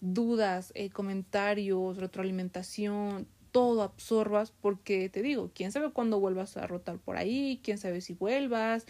dudas, 0.00 0.72
eh, 0.74 0.90
comentarios, 0.90 1.98
retroalimentación, 1.98 3.26
todo 3.52 3.82
absorbas, 3.82 4.50
porque 4.50 5.08
te 5.08 5.22
digo, 5.22 5.50
quién 5.54 5.70
sabe 5.70 5.90
cuándo 5.90 6.18
vuelvas 6.18 6.56
a 6.56 6.66
rotar 6.66 6.98
por 6.98 7.16
ahí, 7.16 7.60
quién 7.62 7.78
sabe 7.78 8.00
si 8.00 8.14
vuelvas, 8.14 8.86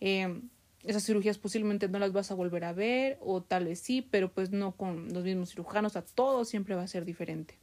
eh, 0.00 0.40
esas 0.84 1.04
cirugías 1.04 1.38
posiblemente 1.38 1.88
no 1.88 1.98
las 1.98 2.12
vas 2.12 2.30
a 2.30 2.34
volver 2.34 2.64
a 2.64 2.72
ver, 2.72 3.18
o 3.20 3.42
tal 3.42 3.64
vez 3.64 3.80
sí, 3.80 4.02
pero 4.02 4.32
pues 4.32 4.52
no 4.52 4.72
con 4.72 5.12
los 5.12 5.24
mismos 5.24 5.50
cirujanos, 5.50 5.96
a 5.96 6.02
todo 6.02 6.44
siempre 6.44 6.76
va 6.76 6.82
a 6.82 6.88
ser 6.88 7.04
diferente. 7.04 7.58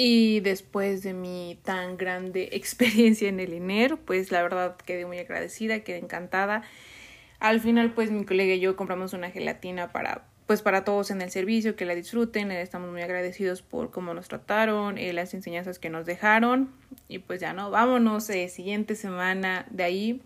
Y 0.00 0.38
después 0.38 1.02
de 1.02 1.12
mi 1.12 1.58
tan 1.64 1.96
grande 1.96 2.50
experiencia 2.52 3.28
en 3.28 3.40
el 3.40 3.52
INER, 3.52 3.96
pues 3.96 4.30
la 4.30 4.42
verdad 4.42 4.76
quedé 4.76 5.06
muy 5.06 5.18
agradecida, 5.18 5.80
quedé 5.80 5.98
encantada. 5.98 6.62
Al 7.40 7.60
final, 7.60 7.92
pues 7.94 8.12
mi 8.12 8.24
colega 8.24 8.54
y 8.54 8.60
yo 8.60 8.76
compramos 8.76 9.12
una 9.12 9.32
gelatina 9.32 9.90
para 9.90 10.24
pues 10.46 10.62
para 10.62 10.82
todos 10.82 11.10
en 11.10 11.20
el 11.20 11.30
servicio, 11.30 11.76
que 11.76 11.84
la 11.84 11.94
disfruten, 11.94 12.50
estamos 12.52 12.90
muy 12.90 13.02
agradecidos 13.02 13.60
por 13.60 13.90
cómo 13.90 14.14
nos 14.14 14.28
trataron, 14.28 14.96
eh, 14.96 15.12
las 15.12 15.34
enseñanzas 15.34 15.78
que 15.78 15.90
nos 15.90 16.06
dejaron. 16.06 16.70
Y 17.06 17.18
pues 17.18 17.40
ya 17.40 17.52
no, 17.52 17.70
vámonos, 17.70 18.30
eh, 18.30 18.48
siguiente 18.48 18.94
semana 18.94 19.66
de 19.68 19.82
ahí, 19.82 20.22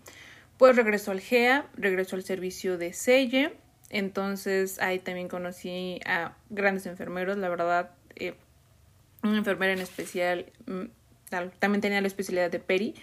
pues 0.57 0.77
regresó 0.77 1.11
al 1.11 1.19
GEA, 1.19 1.65
regresó 1.75 2.15
al 2.15 2.23
servicio 2.23 2.77
de 2.77 2.93
Selle, 2.93 3.53
entonces 3.89 4.79
ahí 4.79 4.99
también 4.99 5.27
conocí 5.27 5.99
a 6.05 6.37
grandes 6.49 6.85
enfermeros, 6.85 7.37
la 7.37 7.49
verdad, 7.49 7.91
eh, 8.15 8.35
una 9.23 9.37
enfermera 9.37 9.73
en 9.73 9.79
especial, 9.79 10.51
mm, 10.65 10.83
también 11.59 11.81
tenía 11.81 12.01
la 12.01 12.07
especialidad 12.07 12.51
de 12.51 12.59
peri. 12.59 12.93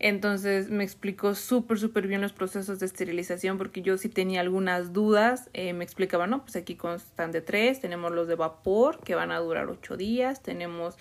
Entonces 0.00 0.70
me 0.70 0.84
explicó 0.84 1.34
súper, 1.34 1.78
súper 1.78 2.06
bien 2.06 2.20
los 2.20 2.32
procesos 2.32 2.78
de 2.78 2.86
esterilización 2.86 3.58
porque 3.58 3.82
yo 3.82 3.98
sí 3.98 4.08
tenía 4.08 4.40
algunas 4.40 4.92
dudas. 4.92 5.50
Eh, 5.54 5.72
me 5.72 5.84
explicaba, 5.84 6.26
no, 6.26 6.42
pues 6.42 6.54
aquí 6.56 6.76
constan 6.76 7.32
de 7.32 7.40
tres, 7.40 7.80
tenemos 7.80 8.12
los 8.12 8.28
de 8.28 8.36
vapor 8.36 9.00
que 9.00 9.16
van 9.16 9.32
a 9.32 9.38
durar 9.38 9.68
ocho 9.68 9.96
días, 9.96 10.42
tenemos 10.42 10.96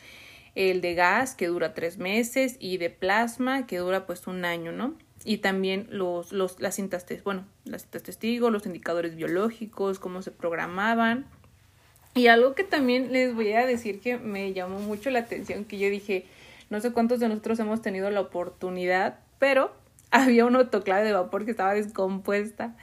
el 0.55 0.81
de 0.81 0.95
gas 0.95 1.35
que 1.35 1.47
dura 1.47 1.75
tres 1.75 1.99
meses 1.99 2.57
y 2.59 2.77
de 2.77 2.89
plasma 2.89 3.67
que 3.67 3.77
dura 3.77 4.07
pues 4.07 4.25
un 4.25 4.43
año, 4.43 4.71
¿no? 4.71 4.95
Y 5.23 5.37
también 5.39 5.87
los, 5.91 6.31
los, 6.31 6.59
las 6.59 6.75
cintas, 6.75 7.05
bueno, 7.23 7.45
las 7.65 7.83
cintas 7.83 8.01
testigos, 8.01 8.51
los 8.51 8.65
indicadores 8.65 9.15
biológicos, 9.15 9.99
cómo 9.99 10.23
se 10.23 10.31
programaban. 10.31 11.27
Y 12.15 12.27
algo 12.27 12.55
que 12.55 12.63
también 12.63 13.11
les 13.11 13.35
voy 13.35 13.53
a 13.53 13.65
decir 13.65 13.99
que 13.99 14.17
me 14.17 14.53
llamó 14.53 14.79
mucho 14.79 15.09
la 15.09 15.19
atención, 15.19 15.65
que 15.65 15.77
yo 15.77 15.89
dije, 15.89 16.25
no 16.69 16.81
sé 16.81 16.91
cuántos 16.91 17.19
de 17.19 17.29
nosotros 17.29 17.59
hemos 17.59 17.81
tenido 17.81 18.09
la 18.09 18.21
oportunidad, 18.21 19.19
pero 19.39 19.71
había 20.11 20.45
una 20.45 20.59
autoclave 20.59 21.05
de 21.05 21.13
vapor 21.13 21.45
que 21.45 21.51
estaba 21.51 21.73
descompuesta. 21.73 22.75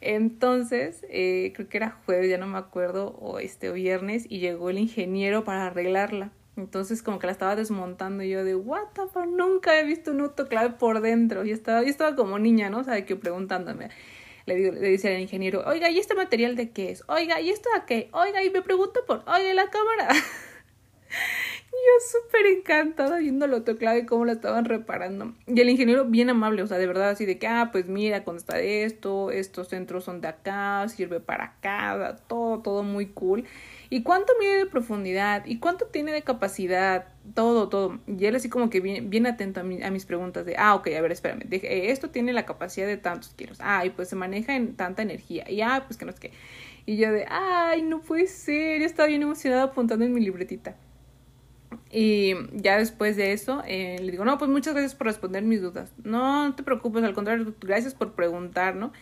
Entonces, 0.00 1.06
eh, 1.08 1.52
creo 1.54 1.68
que 1.68 1.76
era 1.78 1.98
jueves, 2.04 2.28
ya 2.28 2.36
no 2.36 2.46
me 2.46 2.58
acuerdo, 2.58 3.16
o 3.20 3.38
este 3.38 3.72
viernes, 3.72 4.26
y 4.28 4.38
llegó 4.38 4.68
el 4.68 4.78
ingeniero 4.78 5.44
para 5.44 5.66
arreglarla. 5.66 6.30
Entonces, 6.56 7.02
como 7.02 7.18
que 7.18 7.26
la 7.26 7.32
estaba 7.32 7.56
desmontando 7.56 8.22
y 8.22 8.28
yo 8.28 8.44
de, 8.44 8.54
what 8.54 8.88
the 8.94 9.02
fuck, 9.12 9.26
nunca 9.26 9.80
he 9.80 9.84
visto 9.84 10.10
un 10.10 10.20
autoclave 10.20 10.70
por 10.70 11.00
dentro. 11.00 11.44
Y 11.44 11.50
estaba, 11.50 11.82
yo 11.82 11.88
estaba 11.88 12.14
como 12.14 12.38
niña, 12.38 12.70
¿no? 12.70 12.80
O 12.80 12.84
sea, 12.84 13.04
que 13.04 13.16
preguntándome 13.16 13.88
le, 14.46 14.54
digo, 14.56 14.72
le 14.72 14.88
dice 14.88 15.14
al 15.14 15.20
ingeniero, 15.20 15.62
oiga, 15.66 15.90
¿y 15.90 15.98
este 15.98 16.14
material 16.14 16.56
de 16.56 16.70
qué 16.70 16.90
es? 16.90 17.04
Oiga, 17.08 17.40
¿y 17.40 17.50
esto 17.50 17.68
a 17.76 17.86
qué? 17.86 18.08
Oiga, 18.12 18.42
y 18.44 18.50
me 18.50 18.62
pregunto 18.62 19.04
por, 19.06 19.22
oiga, 19.26 19.54
la 19.54 19.70
cámara. 19.70 20.08
Yo 21.84 22.20
súper 22.22 22.46
encantada 22.46 23.18
viendo 23.18 23.44
el 23.44 23.52
autoclave 23.52 24.00
y 24.00 24.06
cómo 24.06 24.24
la 24.24 24.32
estaban 24.32 24.64
reparando. 24.64 25.34
Y 25.46 25.60
el 25.60 25.68
ingeniero 25.68 26.06
bien 26.06 26.30
amable, 26.30 26.62
o 26.62 26.66
sea, 26.66 26.78
de 26.78 26.86
verdad 26.86 27.10
así 27.10 27.26
de 27.26 27.38
que, 27.38 27.46
ah, 27.46 27.68
pues 27.72 27.88
mira, 27.88 28.24
cuando 28.24 28.38
está 28.38 28.58
esto, 28.58 29.30
estos 29.30 29.68
centros 29.68 30.04
son 30.04 30.22
de 30.22 30.28
acá, 30.28 30.88
sirve 30.88 31.20
para 31.20 31.44
acá, 31.44 32.16
todo, 32.26 32.60
todo 32.60 32.82
muy 32.84 33.06
cool. 33.08 33.44
¿Y 33.90 34.02
cuánto 34.02 34.32
mide 34.40 34.56
de 34.56 34.66
profundidad? 34.66 35.44
¿Y 35.44 35.58
cuánto 35.58 35.86
tiene 35.86 36.12
de 36.12 36.22
capacidad? 36.22 37.06
Todo, 37.34 37.68
todo. 37.68 37.98
Y 38.06 38.24
él 38.24 38.34
así 38.34 38.48
como 38.48 38.70
que 38.70 38.80
bien, 38.80 39.10
bien 39.10 39.26
atento 39.26 39.60
a, 39.60 39.62
a 39.62 39.90
mis 39.90 40.06
preguntas 40.06 40.46
de, 40.46 40.56
ah, 40.56 40.74
ok, 40.76 40.88
a 40.88 41.00
ver, 41.02 41.12
espérame. 41.12 41.42
Eh, 41.50 41.90
esto 41.90 42.08
tiene 42.08 42.32
la 42.32 42.46
capacidad 42.46 42.86
de 42.86 42.96
tantos 42.96 43.34
kilos. 43.34 43.58
Ah, 43.60 43.84
y 43.84 43.90
pues 43.90 44.08
se 44.08 44.16
maneja 44.16 44.56
en 44.56 44.74
tanta 44.74 45.02
energía. 45.02 45.50
Y 45.50 45.60
ah, 45.60 45.84
pues 45.86 45.98
que 45.98 46.06
no 46.06 46.12
es 46.12 46.18
que. 46.18 46.32
Y 46.86 46.96
yo 46.96 47.12
de, 47.12 47.26
ay, 47.28 47.82
no 47.82 48.00
puede 48.00 48.26
ser. 48.26 48.80
Yo 48.80 48.86
estaba 48.86 49.08
bien 49.08 49.22
emocionada 49.22 49.64
apuntando 49.64 50.04
en 50.06 50.14
mi 50.14 50.20
libretita. 50.22 50.76
Y 51.90 52.34
ya 52.52 52.78
después 52.78 53.16
de 53.16 53.32
eso, 53.32 53.62
eh, 53.66 53.98
le 54.00 54.10
digo, 54.10 54.24
no, 54.24 54.38
pues 54.38 54.50
muchas 54.50 54.74
gracias 54.74 54.94
por 54.94 55.06
responder 55.06 55.42
mis 55.42 55.62
dudas. 55.62 55.92
No, 56.02 56.48
no 56.48 56.54
te 56.54 56.62
preocupes, 56.62 57.04
al 57.04 57.14
contrario, 57.14 57.54
gracias 57.60 57.94
por 57.94 58.12
preguntar, 58.12 58.74
¿no? 58.74 58.92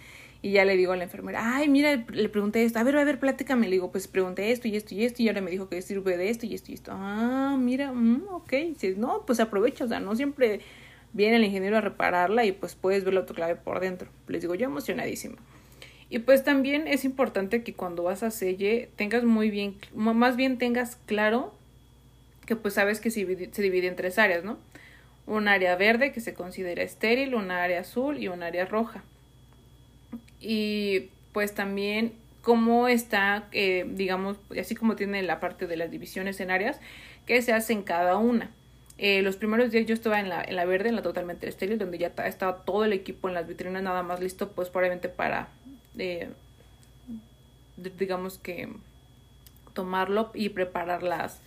Y 0.44 0.50
ya 0.52 0.64
le 0.64 0.76
digo 0.76 0.92
a 0.92 0.96
la 0.96 1.04
enfermera, 1.04 1.56
ay, 1.56 1.68
mira, 1.68 2.04
le 2.08 2.28
pregunté 2.28 2.64
esto, 2.64 2.80
a 2.80 2.82
ver, 2.82 2.96
a 2.96 3.04
ver, 3.04 3.20
pláticame. 3.20 3.66
Le 3.68 3.74
digo, 3.74 3.92
pues 3.92 4.08
pregunté 4.08 4.50
esto 4.50 4.66
y 4.66 4.74
esto 4.74 4.94
y 4.94 5.04
esto, 5.04 5.22
y 5.22 5.28
ahora 5.28 5.40
me 5.40 5.52
dijo 5.52 5.68
que 5.68 5.80
sirve 5.82 6.16
de 6.16 6.30
esto 6.30 6.46
y 6.46 6.54
esto 6.54 6.72
y 6.72 6.74
esto. 6.74 6.90
Ah, 6.92 7.56
mira, 7.58 7.92
mm, 7.92 8.24
ok. 8.28 8.52
No, 8.96 9.24
pues 9.24 9.38
aprovecha, 9.38 9.84
o 9.84 9.88
sea, 9.88 10.00
no 10.00 10.16
siempre 10.16 10.60
viene 11.12 11.36
el 11.36 11.44
ingeniero 11.44 11.76
a 11.76 11.80
repararla 11.80 12.44
y 12.44 12.52
pues 12.52 12.74
puedes 12.74 13.04
ver 13.04 13.14
la 13.14 13.20
autoclave 13.20 13.54
por 13.54 13.78
dentro. 13.78 14.10
Les 14.26 14.40
digo, 14.42 14.56
yo 14.56 14.66
emocionadísima. 14.66 15.36
Y 16.10 16.18
pues 16.18 16.44
también 16.44 16.88
es 16.88 17.04
importante 17.04 17.62
que 17.62 17.72
cuando 17.72 18.02
vas 18.02 18.22
a 18.22 18.30
selle 18.30 18.90
tengas 18.96 19.24
muy 19.24 19.48
bien, 19.48 19.76
más 19.94 20.36
bien 20.36 20.58
tengas 20.58 20.96
claro 21.06 21.54
que 22.56 22.62
pues 22.62 22.74
sabes 22.74 23.00
que 23.00 23.10
se 23.10 23.24
divide, 23.24 23.86
en 23.86 23.96
tres 23.96 24.18
áreas, 24.18 24.44
¿no? 24.44 24.58
Un 25.26 25.48
área 25.48 25.76
verde 25.76 26.12
que 26.12 26.20
se 26.20 26.34
considera 26.34 26.82
estéril, 26.82 27.34
un 27.34 27.50
área 27.50 27.80
azul 27.80 28.18
y 28.18 28.28
un 28.28 28.42
área 28.42 28.66
roja 28.66 29.02
y 30.42 31.08
pues 31.32 31.54
también 31.54 32.12
cómo 32.42 32.88
está, 32.88 33.44
eh, 33.52 33.86
digamos, 33.88 34.36
así 34.60 34.74
como 34.74 34.96
tiene 34.96 35.22
la 35.22 35.40
parte 35.40 35.66
de 35.66 35.76
las 35.76 35.90
divisiones 35.90 36.40
en 36.40 36.50
áreas, 36.50 36.80
que 37.24 37.40
se 37.40 37.52
hace 37.52 37.72
en 37.72 37.82
cada 37.82 38.16
una. 38.16 38.50
Eh, 38.98 39.22
los 39.22 39.36
primeros 39.36 39.70
días 39.70 39.86
yo 39.86 39.94
estaba 39.94 40.20
en 40.20 40.28
la, 40.28 40.42
en 40.42 40.56
la 40.56 40.64
verde, 40.64 40.88
en 40.88 40.96
la 40.96 41.02
totalmente 41.02 41.48
estéril, 41.48 41.78
donde 41.78 41.98
ya 41.98 42.12
estaba 42.26 42.64
todo 42.64 42.84
el 42.84 42.92
equipo 42.92 43.28
en 43.28 43.34
las 43.34 43.46
vitrinas 43.46 43.82
nada 43.82 44.02
más 44.02 44.20
listo, 44.20 44.50
pues 44.50 44.68
probablemente 44.68 45.08
para, 45.08 45.48
eh, 45.96 46.28
digamos 47.76 48.38
que, 48.38 48.68
tomarlo 49.72 50.30
y 50.34 50.50
preparar 50.50 51.02
las, 51.02 51.40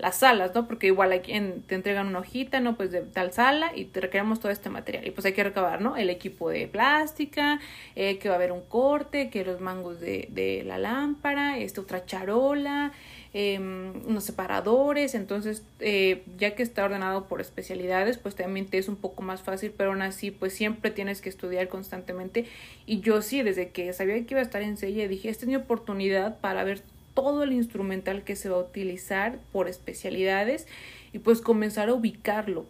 las 0.00 0.16
salas, 0.16 0.54
¿no? 0.54 0.66
Porque 0.66 0.86
igual 0.86 1.12
aquí 1.12 1.32
te 1.66 1.74
entregan 1.74 2.06
una 2.06 2.20
hojita, 2.20 2.60
¿no? 2.60 2.76
Pues 2.76 2.90
de 2.90 3.02
tal 3.02 3.32
sala 3.32 3.72
y 3.74 3.84
te 3.84 4.00
requeremos 4.00 4.40
todo 4.40 4.50
este 4.50 4.70
material. 4.70 5.06
Y 5.06 5.10
pues 5.10 5.26
hay 5.26 5.32
que 5.32 5.44
recabar, 5.44 5.80
¿no? 5.82 5.96
El 5.96 6.10
equipo 6.10 6.48
de 6.48 6.66
plástica, 6.66 7.60
eh, 7.96 8.18
que 8.18 8.28
va 8.28 8.34
a 8.34 8.38
haber 8.38 8.52
un 8.52 8.62
corte, 8.62 9.28
que 9.30 9.44
los 9.44 9.60
mangos 9.60 10.00
de, 10.00 10.28
de 10.30 10.64
la 10.64 10.78
lámpara, 10.78 11.58
esta 11.58 11.82
otra 11.82 12.06
charola, 12.06 12.92
eh, 13.34 13.58
unos 13.58 14.24
separadores. 14.24 15.14
Entonces, 15.14 15.62
eh, 15.80 16.24
ya 16.38 16.54
que 16.54 16.62
está 16.62 16.84
ordenado 16.84 17.28
por 17.28 17.40
especialidades, 17.40 18.16
pues 18.16 18.34
también 18.34 18.66
te 18.66 18.78
es 18.78 18.88
un 18.88 18.96
poco 18.96 19.22
más 19.22 19.42
fácil, 19.42 19.72
pero 19.76 19.90
aún 19.90 20.02
así, 20.02 20.30
pues 20.30 20.54
siempre 20.54 20.90
tienes 20.90 21.20
que 21.20 21.28
estudiar 21.28 21.68
constantemente. 21.68 22.46
Y 22.86 23.00
yo 23.00 23.20
sí, 23.20 23.42
desde 23.42 23.70
que 23.70 23.92
sabía 23.92 24.14
que 24.14 24.34
iba 24.34 24.40
a 24.40 24.44
estar 24.44 24.62
en 24.62 24.76
Sella, 24.76 25.06
dije, 25.08 25.28
esta 25.28 25.44
es 25.44 25.48
mi 25.48 25.56
oportunidad 25.56 26.40
para 26.40 26.64
ver 26.64 26.82
todo 27.20 27.42
el 27.42 27.52
instrumental 27.52 28.24
que 28.24 28.34
se 28.34 28.48
va 28.48 28.56
a 28.56 28.60
utilizar 28.60 29.38
por 29.52 29.68
especialidades 29.68 30.66
y 31.12 31.18
pues 31.18 31.42
comenzar 31.42 31.90
a 31.90 31.92
ubicarlo. 31.94 32.64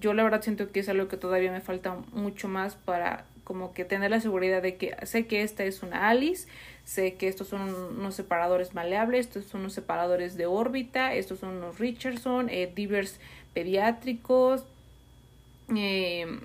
Yo 0.00 0.14
la 0.14 0.22
verdad 0.22 0.40
siento 0.40 0.70
que 0.70 0.78
es 0.78 0.88
algo 0.88 1.08
que 1.08 1.16
todavía 1.16 1.50
me 1.50 1.60
falta 1.60 1.96
mucho 2.12 2.46
más 2.46 2.76
para 2.76 3.24
como 3.42 3.72
que 3.72 3.84
tener 3.84 4.12
la 4.12 4.20
seguridad 4.20 4.62
de 4.62 4.76
que 4.76 4.94
sé 5.04 5.26
que 5.26 5.42
esta 5.42 5.64
es 5.64 5.82
una 5.82 6.08
Alice, 6.08 6.46
sé 6.84 7.14
que 7.14 7.26
estos 7.26 7.48
son 7.48 7.74
unos 7.98 8.14
separadores 8.14 8.72
maleables, 8.72 9.26
estos 9.26 9.46
son 9.46 9.62
unos 9.62 9.72
separadores 9.72 10.36
de 10.36 10.46
órbita, 10.46 11.14
estos 11.14 11.40
son 11.40 11.56
unos 11.56 11.80
Richardson, 11.80 12.50
eh, 12.50 12.70
divers 12.72 13.18
pediátricos, 13.52 14.64
eh, 15.74 16.38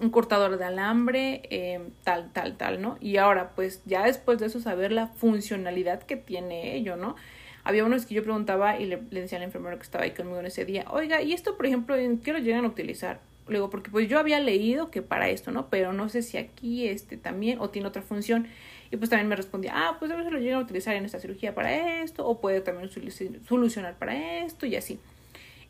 un 0.00 0.10
cortador 0.10 0.56
de 0.56 0.64
alambre, 0.64 1.42
eh, 1.50 1.80
tal, 2.04 2.32
tal, 2.32 2.56
tal, 2.56 2.80
¿no? 2.80 2.96
Y 3.00 3.18
ahora, 3.18 3.50
pues 3.54 3.82
ya 3.84 4.04
después 4.04 4.38
de 4.38 4.46
eso, 4.46 4.60
saber 4.60 4.92
la 4.92 5.08
funcionalidad 5.08 6.02
que 6.02 6.16
tiene 6.16 6.74
ello, 6.74 6.96
¿no? 6.96 7.16
Había 7.64 7.84
unos 7.84 8.06
que 8.06 8.14
yo 8.14 8.22
preguntaba 8.22 8.80
y 8.80 8.86
le, 8.86 8.96
decía 9.10 9.38
al 9.38 9.44
enfermero 9.44 9.76
que 9.76 9.82
estaba 9.82 10.04
ahí 10.04 10.12
conmigo 10.12 10.40
en 10.40 10.46
ese 10.46 10.64
día, 10.64 10.86
oiga, 10.90 11.20
y 11.20 11.34
esto, 11.34 11.56
por 11.56 11.66
ejemplo, 11.66 11.96
¿en 11.96 12.18
qué 12.18 12.32
lo 12.32 12.38
llegan 12.38 12.64
a 12.64 12.68
utilizar? 12.68 13.20
Luego, 13.46 13.68
porque 13.68 13.90
pues 13.90 14.08
yo 14.08 14.18
había 14.18 14.40
leído 14.40 14.90
que 14.90 15.02
para 15.02 15.28
esto, 15.28 15.50
¿no? 15.50 15.68
Pero 15.68 15.92
no 15.92 16.08
sé 16.08 16.22
si 16.22 16.38
aquí 16.38 16.88
este 16.88 17.16
también 17.16 17.60
o 17.60 17.68
tiene 17.68 17.88
otra 17.88 18.00
función. 18.00 18.46
Y 18.90 18.96
pues 18.96 19.10
también 19.10 19.28
me 19.28 19.36
respondía, 19.36 19.72
ah, 19.74 19.96
pues 19.98 20.10
a 20.10 20.16
veces 20.16 20.32
lo 20.32 20.38
llegan 20.38 20.60
a 20.60 20.62
utilizar 20.62 20.96
en 20.96 21.04
esta 21.04 21.20
cirugía 21.20 21.54
para 21.54 22.02
esto, 22.02 22.26
o 22.26 22.40
puede 22.40 22.60
también 22.60 22.90
solucionar 22.90 23.98
para 23.98 24.44
esto 24.44 24.66
y 24.66 24.76
así. 24.76 24.98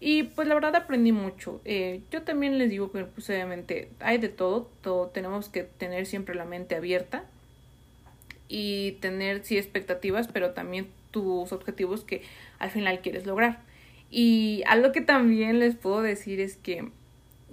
Y 0.00 0.22
pues 0.22 0.48
la 0.48 0.54
verdad 0.54 0.74
aprendí 0.74 1.12
mucho. 1.12 1.60
Eh, 1.66 2.00
yo 2.10 2.22
también 2.22 2.56
les 2.58 2.70
digo 2.70 2.90
que 2.90 3.04
pues 3.04 3.28
obviamente 3.28 3.90
hay 4.00 4.16
de 4.16 4.30
todo, 4.30 4.70
todo, 4.80 5.08
tenemos 5.08 5.50
que 5.50 5.62
tener 5.62 6.06
siempre 6.06 6.34
la 6.34 6.46
mente 6.46 6.74
abierta 6.74 7.24
y 8.48 8.92
tener 9.00 9.44
sí 9.44 9.58
expectativas, 9.58 10.26
pero 10.26 10.52
también 10.52 10.88
tus 11.10 11.52
objetivos 11.52 12.02
que 12.02 12.22
al 12.58 12.70
final 12.70 13.00
quieres 13.00 13.26
lograr. 13.26 13.60
Y 14.10 14.62
algo 14.66 14.90
que 14.90 15.02
también 15.02 15.58
les 15.60 15.76
puedo 15.76 16.00
decir 16.00 16.40
es 16.40 16.56
que 16.56 16.88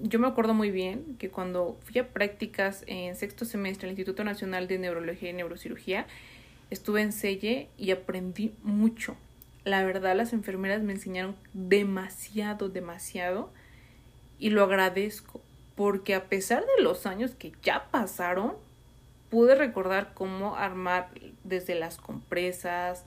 yo 0.01 0.19
me 0.19 0.27
acuerdo 0.27 0.53
muy 0.53 0.71
bien 0.71 1.17
que 1.19 1.29
cuando 1.29 1.77
fui 1.83 1.99
a 1.99 2.07
prácticas 2.07 2.83
en 2.87 3.15
sexto 3.15 3.43
semestre 3.45 3.87
al 3.87 3.91
Instituto 3.91 4.23
Nacional 4.23 4.67
de 4.67 4.77
Neurología 4.79 5.31
y 5.31 5.33
Neurocirugía, 5.33 6.07
estuve 6.69 7.01
en 7.01 7.11
Selle 7.11 7.67
y 7.77 7.91
aprendí 7.91 8.53
mucho 8.63 9.17
la 9.67 9.83
verdad 9.83 10.15
las 10.15 10.33
enfermeras 10.33 10.81
me 10.81 10.93
enseñaron 10.93 11.35
demasiado, 11.53 12.69
demasiado 12.69 13.51
y 14.39 14.49
lo 14.49 14.63
agradezco 14.63 15.41
porque 15.75 16.15
a 16.15 16.25
pesar 16.25 16.63
de 16.77 16.83
los 16.83 17.05
años 17.05 17.31
que 17.37 17.51
ya 17.61 17.87
pasaron, 17.91 18.53
pude 19.29 19.55
recordar 19.55 20.13
cómo 20.13 20.55
armar 20.55 21.09
desde 21.43 21.75
las 21.75 21.97
compresas, 21.97 23.05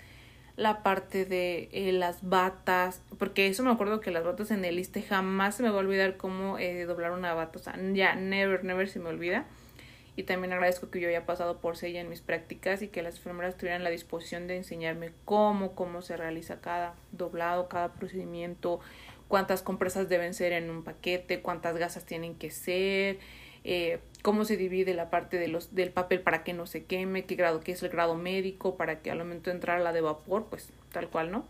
la 0.56 0.82
parte 0.82 1.24
de 1.24 1.68
eh, 1.72 1.92
las 1.92 2.28
batas, 2.28 3.02
porque 3.18 3.48
eso 3.48 3.62
me 3.62 3.72
acuerdo 3.72 4.00
que 4.00 4.10
las 4.10 4.24
batas 4.24 4.50
en 4.50 4.64
el 4.64 4.76
liste 4.76 5.02
jamás 5.02 5.56
se 5.56 5.62
me 5.62 5.70
va 5.70 5.76
a 5.76 5.80
olvidar 5.80 6.16
cómo 6.16 6.58
eh, 6.58 6.84
doblar 6.84 7.12
una 7.12 7.32
bata, 7.32 7.58
o 7.58 7.62
sea, 7.62 7.74
ya, 7.94 8.14
never, 8.14 8.62
never 8.64 8.88
se 8.88 9.00
me 9.00 9.08
olvida 9.08 9.46
y 10.20 10.22
también 10.22 10.52
agradezco 10.52 10.90
que 10.90 11.00
yo 11.00 11.09
haya 11.09 11.24
pasado 11.24 11.56
por 11.61 11.83
ella 11.83 11.98
en 11.98 12.11
mis 12.11 12.20
prácticas 12.20 12.83
y 12.83 12.88
que 12.88 13.02
las 13.02 13.16
enfermeras 13.16 13.56
tuvieran 13.56 13.83
la 13.83 13.88
disposición 13.88 14.46
de 14.46 14.56
enseñarme 14.56 15.12
cómo, 15.24 15.74
cómo 15.74 16.02
se 16.02 16.14
realiza 16.14 16.61
cada 16.61 16.94
doblado, 17.11 17.68
cada 17.68 17.94
procedimiento, 17.94 18.80
cuántas 19.28 19.62
compresas 19.62 20.11
deben 20.11 20.35
ser 20.35 20.52
en 20.52 20.68
un 20.68 20.85
paquete, 20.85 21.40
cuántas 21.40 21.78
gasas 21.78 22.04
tienen 22.04 22.35
que 22.35 22.50
ser, 22.50 23.18
eh, 23.64 24.00
cómo 24.20 24.44
se 24.44 24.59
divide 24.59 24.92
la 24.92 25.09
parte 25.09 25.38
de 25.38 25.48
los, 25.48 25.74
del 25.74 25.90
papel 25.90 26.20
para 26.20 26.44
que 26.44 26.52
no 26.52 26.66
se 26.66 26.85
queme, 26.85 27.24
qué 27.24 27.35
grado, 27.35 27.61
qué 27.61 27.72
es 27.72 27.83
el 27.83 27.88
grado 27.88 28.14
médico, 28.14 28.76
para 28.76 29.00
que 29.00 29.11
al 29.11 29.16
momento 29.16 29.48
de 29.48 29.56
entrar 29.56 29.80
la 29.80 29.94
de 29.94 30.02
vapor, 30.02 30.48
pues 30.50 30.68
tal 30.92 31.09
cual, 31.09 31.30
¿no? 31.30 31.46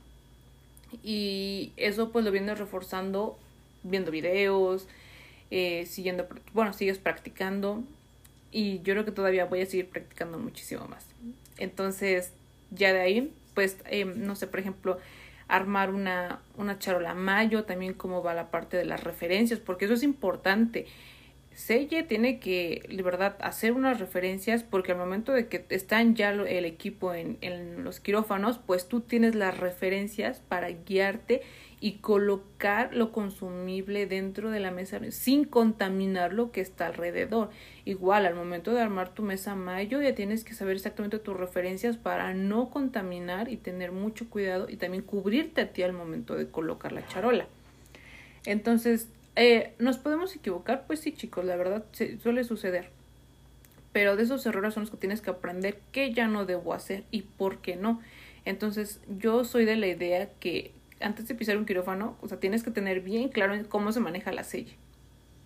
Y 1.03 1.73
eso 1.77 2.13
pues 2.13 2.25
lo 2.25 2.31
viene 2.31 2.55
reforzando 2.55 3.37
viendo 3.83 4.13
videos, 4.13 4.87
eh, 5.51 5.87
siguiendo, 5.87 6.29
bueno, 6.53 6.73
sigues 6.73 6.99
practicando 6.99 7.83
y 8.51 8.79
yo 8.79 8.95
creo 8.95 9.05
que 9.05 9.13
todavía 9.13 9.45
voy 9.45 9.61
a 9.63 9.67
seguir 9.67 9.89
practicando 9.89 10.39
muchísimo 10.39 10.87
más. 10.87 11.07
Entonces, 11.59 12.33
ya 12.71 12.93
de 12.93 13.01
ahí, 13.01 13.33
pues, 13.55 13.77
eh, 13.87 14.05
no 14.05 14.35
sé, 14.37 14.47
por 14.47 14.61
ejemplo, 14.61 14.99
armar 15.49 15.91
una, 15.91 16.41
una 16.57 16.79
charola 16.79 17.15
mayo, 17.15 17.65
también 17.65 17.95
cómo 17.95 18.23
va 18.23 18.35
la 18.35 18.51
parte 18.51 18.77
de 18.77 18.85
las 18.85 19.05
referencias, 19.05 19.59
porque 19.61 19.85
eso 19.85 19.95
es 19.95 20.03
importante. 20.03 20.87
Selle 21.53 22.05
tiene 22.05 22.39
que, 22.39 22.87
de 22.89 23.03
verdad, 23.03 23.37
hacer 23.41 23.73
unas 23.73 23.99
referencias 23.99 24.63
porque 24.63 24.93
al 24.93 24.99
momento 24.99 25.33
de 25.33 25.49
que 25.49 25.67
están 25.69 26.15
ya 26.15 26.31
el 26.31 26.65
equipo 26.65 27.13
en, 27.13 27.39
en 27.41 27.85
los 27.85 28.01
quirófanos, 28.01 28.59
pues 28.59 28.89
tú 28.89 29.01
tienes 29.01 29.35
las 29.35 29.59
referencias 29.59 30.41
para 30.49 30.71
guiarte 30.71 31.43
y 31.81 31.93
colocar 31.95 32.95
lo 32.95 33.11
consumible 33.11 34.07
dentro 34.07 34.51
de 34.51 34.61
la 34.61 34.71
mesa 34.71 35.01
sin 35.11 35.45
contaminar 35.45 36.35
lo 36.35 36.53
que 36.53 36.61
está 36.61 36.87
alrededor. 36.87 37.49
Igual, 37.87 38.27
al 38.27 38.35
momento 38.35 38.75
de 38.75 38.83
armar 38.83 39.15
tu 39.15 39.23
mesa 39.23 39.55
mayo 39.55 40.03
ya 40.03 40.15
tienes 40.15 40.45
que 40.45 40.53
saber 40.53 40.77
exactamente 40.77 41.19
tus 41.19 41.37
referencias 41.37 41.97
para 41.97 42.35
no 42.35 42.69
contaminar 42.69 43.49
y 43.49 43.57
tener 43.57 43.93
mucho 43.93 44.29
cuidado 44.29 44.69
y 44.69 44.77
también 44.77 45.03
cubrirte 45.03 45.63
a 45.63 45.73
ti 45.73 45.83
al 45.83 45.95
momento 45.95 46.35
de 46.35 46.49
colocar 46.49 46.93
la 46.93 47.07
charola. 47.09 47.47
Entonces, 48.45 49.09
eh, 49.37 49.73
¿nos 49.79 49.97
podemos 49.97 50.37
equivocar? 50.37 50.85
Pues 50.87 51.01
sí, 51.01 51.13
chicos, 51.13 51.47
la 51.47 51.57
verdad 51.57 51.85
suele 52.23 52.45
suceder. 52.45 52.91
Pero 53.93 54.17
de 54.17 54.23
esos 54.23 54.45
errores 54.45 54.75
son 54.75 54.83
los 54.83 54.91
que 54.91 54.99
tienes 54.99 55.23
que 55.23 55.31
aprender 55.31 55.81
qué 55.93 56.13
ya 56.13 56.29
no 56.29 56.45
debo 56.45 56.75
hacer 56.75 57.05
y 57.11 57.23
por 57.23 57.59
qué 57.59 57.77
no. 57.77 58.01
Entonces, 58.45 59.01
yo 59.19 59.45
soy 59.45 59.65
de 59.65 59.77
la 59.77 59.87
idea 59.87 60.29
que 60.41 60.73
antes 61.01 61.27
de 61.29 61.35
pisar 61.35 61.57
un 61.57 61.67
quirófano, 61.67 62.17
o 62.21 62.29
sea, 62.29 62.39
tienes 62.39 62.63
que 62.63 62.71
tener 62.71 63.01
bien 63.01 63.29
claro 63.29 63.55
cómo 63.69 63.93
se 63.93 64.01
maneja 64.01 64.33
la 64.33 64.45
sella. 64.45 64.73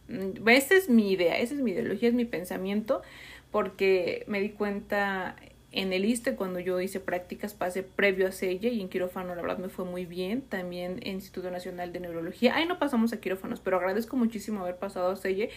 Mm, 0.09 0.49
esa 0.49 0.75
es 0.75 0.89
mi 0.89 1.13
idea, 1.13 1.39
esa 1.39 1.55
es 1.55 1.61
mi 1.61 1.73
ideología, 1.73 2.09
es 2.09 2.15
mi 2.15 2.25
pensamiento, 2.25 3.03
porque 3.51 4.25
me 4.27 4.41
di 4.41 4.51
cuenta 4.51 5.37
en 5.75 5.93
el 5.93 6.05
ISTE 6.05 6.37
cuando 6.37 6.61
yo 6.61 6.81
hice 6.81 7.01
prácticas 7.01 7.53
pasé 7.53 7.83
previo 7.83 8.29
a 8.29 8.33
sella 8.33 8.69
y 8.69 8.81
en 8.81 8.89
quirófano 8.89 9.35
la 9.35 9.43
verdad 9.43 9.59
me 9.59 9.69
fue 9.69 9.85
muy 9.85 10.07
bien, 10.07 10.41
también 10.41 11.01
en 11.03 11.15
Instituto 11.15 11.51
Nacional 11.51 11.93
de 11.93 11.99
Neurología. 11.99 12.55
Ahí 12.55 12.65
no 12.65 12.79
pasamos 12.79 13.13
a 13.13 13.21
quirófanos, 13.21 13.59
pero 13.59 13.79
agradezco 13.79 14.17
muchísimo 14.17 14.61
haber 14.61 14.77
pasado 14.77 15.11
a 15.11 15.17
sella 15.17 15.49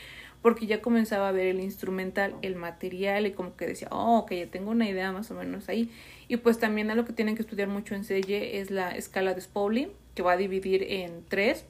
porque 0.42 0.68
ya 0.68 0.82
comenzaba 0.82 1.30
a 1.30 1.32
ver 1.32 1.48
el 1.48 1.60
instrumental, 1.60 2.36
el 2.42 2.56
material 2.56 3.26
y 3.28 3.32
como 3.32 3.56
que 3.56 3.68
decía, 3.68 3.88
oh, 3.92 4.20
ok, 4.20 4.34
ya 4.34 4.48
tengo 4.48 4.72
una 4.72 4.88
idea 4.88 5.12
más 5.12 5.32
o 5.32 5.34
menos 5.34 5.70
ahí. 5.70 5.90
Y 6.28 6.38
pues 6.38 6.60
también 6.60 6.92
algo 6.92 7.06
que 7.06 7.14
tienen 7.14 7.36
que 7.36 7.42
estudiar 7.42 7.68
mucho 7.68 7.96
en 7.96 8.04
selle 8.04 8.60
es 8.60 8.72
la 8.72 8.92
escala 8.92 9.34
de 9.34 9.42
Spaulding, 9.42 9.90
que 10.16 10.24
va 10.24 10.34
a 10.34 10.38
dividir 10.38 10.84
en 10.84 11.24
tres, 11.28 11.66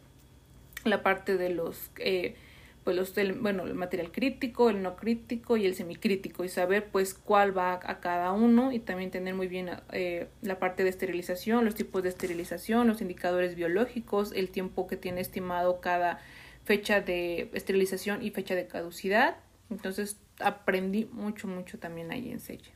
la 0.84 1.04
parte 1.04 1.38
de 1.38 1.50
los... 1.50 1.90
Eh, 1.98 2.36
pues 2.88 2.96
los, 2.96 3.14
bueno, 3.42 3.64
el 3.64 3.74
material 3.74 4.14
crítico, 4.14 4.70
el 4.70 4.82
no 4.82 4.96
crítico 4.96 5.58
y 5.58 5.66
el 5.66 5.76
semicrítico 5.76 6.46
y 6.46 6.48
saber 6.48 6.86
pues 6.90 7.14
cuál 7.14 7.58
va 7.58 7.74
a 7.74 8.00
cada 8.00 8.32
uno 8.32 8.72
y 8.72 8.80
también 8.80 9.12
tener 9.12 9.36
muy 9.36 9.50
bien 9.50 9.70
eh, 9.92 10.28
la 10.42 10.58
parte 10.58 10.86
de 10.86 10.90
esterilización, 10.90 11.66
los 11.66 11.76
tipos 11.76 12.02
de 12.02 12.08
esterilización, 12.08 12.88
los 12.88 13.02
indicadores 13.02 13.56
biológicos, 13.56 14.32
el 14.32 14.48
tiempo 14.52 14.88
que 14.88 14.96
tiene 14.96 15.20
estimado 15.20 15.82
cada 15.82 16.22
fecha 16.68 17.00
de 17.00 17.50
esterilización 17.54 18.22
y 18.22 18.32
fecha 18.32 18.54
de 18.54 18.68
caducidad. 18.68 19.38
Entonces 19.70 20.20
aprendí 20.40 21.06
mucho, 21.06 21.48
mucho 21.48 21.80
también 21.80 22.12
ahí 22.12 22.30
en 22.30 22.42
Selle. 22.42 22.70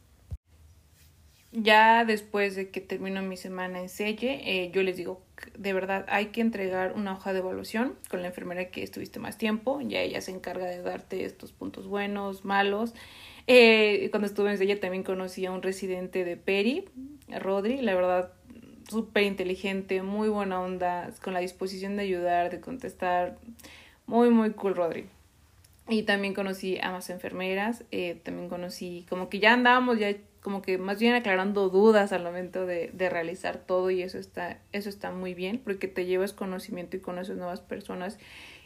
Ya 1.51 2.05
después 2.05 2.55
de 2.55 2.69
que 2.69 2.79
termino 2.79 3.21
mi 3.21 3.35
semana 3.35 3.81
en 3.81 3.89
Selle, 3.89 4.39
eh, 4.45 4.71
yo 4.73 4.81
les 4.81 4.95
digo, 4.95 5.21
de 5.57 5.73
verdad, 5.73 6.05
hay 6.07 6.27
que 6.27 6.39
entregar 6.39 6.93
una 6.93 7.11
hoja 7.11 7.33
de 7.33 7.39
evaluación 7.39 7.97
con 8.09 8.21
la 8.21 8.29
enfermera 8.29 8.69
que 8.69 8.81
estuviste 8.81 9.19
más 9.19 9.37
tiempo. 9.37 9.81
Ya 9.81 9.99
ella 9.99 10.21
se 10.21 10.31
encarga 10.31 10.65
de 10.67 10.81
darte 10.81 11.25
estos 11.25 11.51
puntos 11.51 11.87
buenos, 11.87 12.45
malos. 12.45 12.93
Eh, 13.47 14.07
cuando 14.11 14.27
estuve 14.27 14.51
en 14.51 14.57
Selle 14.57 14.77
también 14.77 15.03
conocí 15.03 15.45
a 15.45 15.51
un 15.51 15.61
residente 15.61 16.23
de 16.23 16.37
Peri, 16.37 16.85
Rodri, 17.27 17.81
la 17.81 17.93
verdad, 17.95 18.31
súper 18.89 19.23
inteligente, 19.23 20.01
muy 20.01 20.29
buena 20.29 20.61
onda, 20.61 21.09
con 21.21 21.33
la 21.33 21.41
disposición 21.41 21.97
de 21.97 22.03
ayudar, 22.03 22.49
de 22.49 22.61
contestar. 22.61 23.37
Muy, 24.11 24.29
muy 24.29 24.51
cool, 24.51 24.75
Rodri. 24.75 25.05
Y 25.87 26.03
también 26.03 26.33
conocí 26.33 26.77
a 26.83 26.91
más 26.91 27.09
enfermeras, 27.09 27.85
eh, 27.91 28.19
también 28.25 28.49
conocí, 28.49 29.05
como 29.07 29.29
que 29.29 29.39
ya 29.39 29.53
andábamos 29.53 29.99
ya 29.99 30.13
como 30.41 30.61
que 30.61 30.77
más 30.77 30.99
bien 30.99 31.13
aclarando 31.13 31.69
dudas 31.69 32.11
al 32.11 32.21
momento 32.21 32.65
de, 32.65 32.89
de, 32.91 33.09
realizar 33.09 33.59
todo 33.59 33.89
y 33.89 34.01
eso 34.01 34.17
está, 34.17 34.59
eso 34.73 34.89
está 34.89 35.11
muy 35.11 35.33
bien 35.33 35.61
porque 35.63 35.87
te 35.87 36.05
llevas 36.05 36.33
conocimiento 36.33 36.97
y 36.97 36.99
conoces 36.99 37.37
nuevas 37.37 37.61
personas 37.61 38.19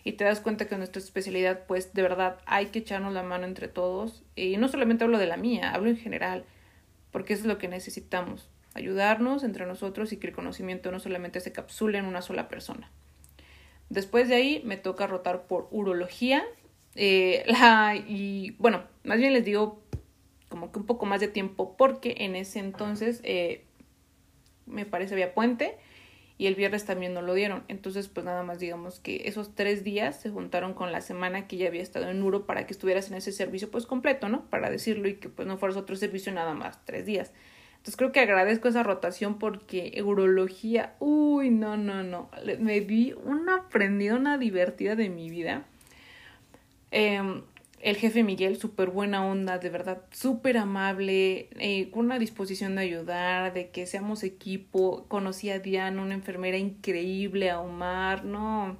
y 0.03 0.13
te 0.13 0.23
das 0.23 0.39
cuenta 0.39 0.67
que 0.67 0.77
nuestra 0.77 0.99
especialidad 0.99 1.67
pues 1.67 1.93
de 1.93 2.01
verdad 2.01 2.39
hay 2.47 2.67
que 2.67 2.79
echarnos 2.79 3.13
la 3.13 3.21
mano 3.21 3.45
entre 3.45 3.67
todos 3.67 4.23
y 4.35 4.57
no 4.57 4.67
solamente 4.67 5.03
hablo 5.03 5.19
de 5.19 5.27
la 5.27 5.37
mía, 5.37 5.75
hablo 5.75 5.91
en 5.91 5.97
general 5.97 6.43
porque 7.11 7.33
eso 7.33 7.43
es 7.43 7.47
lo 7.47 7.59
que 7.59 7.67
necesitamos, 7.67 8.49
ayudarnos 8.73 9.43
entre 9.43 9.67
nosotros 9.67 10.11
y 10.11 10.17
que 10.17 10.25
el 10.25 10.33
conocimiento 10.33 10.91
no 10.91 10.99
solamente 10.99 11.39
se 11.39 11.51
capsule 11.51 11.99
en 11.99 12.05
una 12.05 12.23
sola 12.23 12.47
persona. 12.47 12.89
Después 13.89 14.29
de 14.29 14.35
ahí 14.35 14.61
me 14.65 14.77
toca 14.77 15.07
rotar 15.07 15.47
por 15.47 15.67
urología 15.71 16.43
eh, 16.95 17.43
la, 17.47 17.95
y 17.95 18.55
bueno, 18.57 18.83
más 19.03 19.17
bien 19.19 19.33
les 19.33 19.45
digo 19.45 19.81
como 20.49 20.71
que 20.71 20.79
un 20.79 20.85
poco 20.85 21.05
más 21.05 21.19
de 21.19 21.27
tiempo 21.27 21.75
porque 21.77 22.15
en 22.19 22.35
ese 22.35 22.59
entonces 22.59 23.19
eh, 23.23 23.65
me 24.65 24.85
parece 24.85 25.13
había 25.13 25.33
puente 25.33 25.77
y 26.37 26.47
el 26.47 26.55
viernes 26.55 26.85
también 26.85 27.13
no 27.13 27.21
lo 27.21 27.33
dieron. 27.33 27.63
Entonces, 27.67 28.09
pues 28.09 28.25
nada 28.25 28.43
más 28.43 28.59
digamos 28.59 28.99
que 28.99 29.23
esos 29.25 29.55
tres 29.55 29.83
días 29.83 30.19
se 30.19 30.29
juntaron 30.29 30.73
con 30.73 30.91
la 30.91 31.01
semana 31.01 31.47
que 31.47 31.57
ya 31.57 31.67
había 31.67 31.81
estado 31.81 32.09
en 32.09 32.21
Uro 32.21 32.45
para 32.45 32.65
que 32.65 32.73
estuvieras 32.73 33.09
en 33.09 33.15
ese 33.15 33.31
servicio 33.31 33.71
pues 33.71 33.85
completo, 33.85 34.27
¿no? 34.27 34.49
Para 34.49 34.69
decirlo 34.69 35.07
y 35.07 35.15
que 35.15 35.29
pues 35.29 35.47
no 35.47 35.57
fueras 35.57 35.77
otro 35.77 35.95
servicio 35.95 36.33
nada 36.33 36.53
más, 36.53 36.83
tres 36.85 37.05
días. 37.05 37.31
Entonces 37.85 37.97
creo 37.97 38.11
que 38.11 38.19
agradezco 38.19 38.67
esa 38.67 38.81
rotación 38.81 39.37
porque 39.37 40.01
urología, 40.03 40.95
uy, 40.99 41.51
no, 41.51 41.77
no, 41.77 42.01
no, 42.01 42.31
me 42.57 42.81
di 42.81 43.13
una 43.25 43.57
aprendida, 43.57 44.15
una 44.15 44.39
divertida 44.39 44.95
de 44.95 45.09
mi 45.09 45.29
vida. 45.29 45.65
Eh, 46.89 47.21
el 47.81 47.95
jefe 47.97 48.23
Miguel, 48.23 48.57
súper 48.57 48.89
buena 48.89 49.23
onda, 49.23 49.59
de 49.59 49.69
verdad, 49.69 50.01
súper 50.09 50.57
amable, 50.57 51.47
eh, 51.59 51.91
con 51.91 52.05
una 52.05 52.17
disposición 52.17 52.73
de 52.73 52.81
ayudar, 52.81 53.53
de 53.53 53.69
que 53.69 53.85
seamos 53.85 54.23
equipo. 54.23 55.05
Conocí 55.07 55.51
a 55.51 55.59
Diana, 55.59 56.01
una 56.01 56.15
enfermera 56.15 56.57
increíble, 56.57 57.51
a 57.51 57.59
Omar, 57.59 58.25
no, 58.25 58.77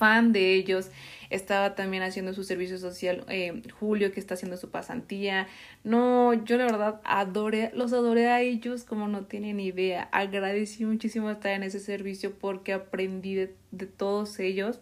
fan 0.00 0.32
de 0.32 0.54
ellos. 0.54 0.90
Estaba 1.28 1.76
también 1.76 2.02
haciendo 2.02 2.32
su 2.32 2.42
servicio 2.42 2.78
social 2.78 3.24
eh, 3.28 3.62
Julio, 3.78 4.10
que 4.12 4.18
está 4.18 4.34
haciendo 4.34 4.56
su 4.56 4.70
pasantía. 4.70 5.46
No, 5.84 6.32
yo 6.32 6.56
la 6.56 6.64
verdad 6.64 7.00
adoré, 7.04 7.70
los 7.74 7.92
adoré 7.92 8.28
a 8.28 8.40
ellos 8.40 8.84
como 8.84 9.06
no 9.08 9.26
tienen 9.26 9.60
idea. 9.60 10.08
Agradecí 10.10 10.86
muchísimo 10.86 11.30
estar 11.30 11.52
en 11.52 11.62
ese 11.62 11.78
servicio 11.78 12.32
porque 12.36 12.72
aprendí 12.72 13.34
de, 13.34 13.54
todos 13.96 14.40
ellos. 14.40 14.80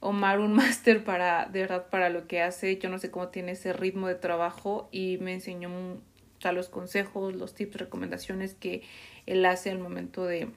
Omar 0.00 0.40
un 0.40 0.52
máster 0.62 1.04
para, 1.04 1.46
de 1.46 1.60
verdad, 1.60 1.88
para 1.88 2.10
lo 2.10 2.26
que 2.26 2.42
hace. 2.42 2.76
Yo 2.78 2.90
no 2.90 2.98
sé 2.98 3.10
cómo 3.12 3.28
tiene 3.28 3.52
ese 3.52 3.72
ritmo 3.72 4.08
de 4.08 4.16
trabajo 4.16 4.88
y 4.90 5.18
me 5.18 5.32
enseñó 5.32 5.70
los 6.50 6.68
consejos, 6.68 7.36
los 7.36 7.54
tips, 7.54 7.76
recomendaciones 7.76 8.54
que 8.54 8.82
él 9.26 9.46
hace 9.46 9.70
al 9.70 9.78
momento 9.78 10.24
de, 10.24 10.50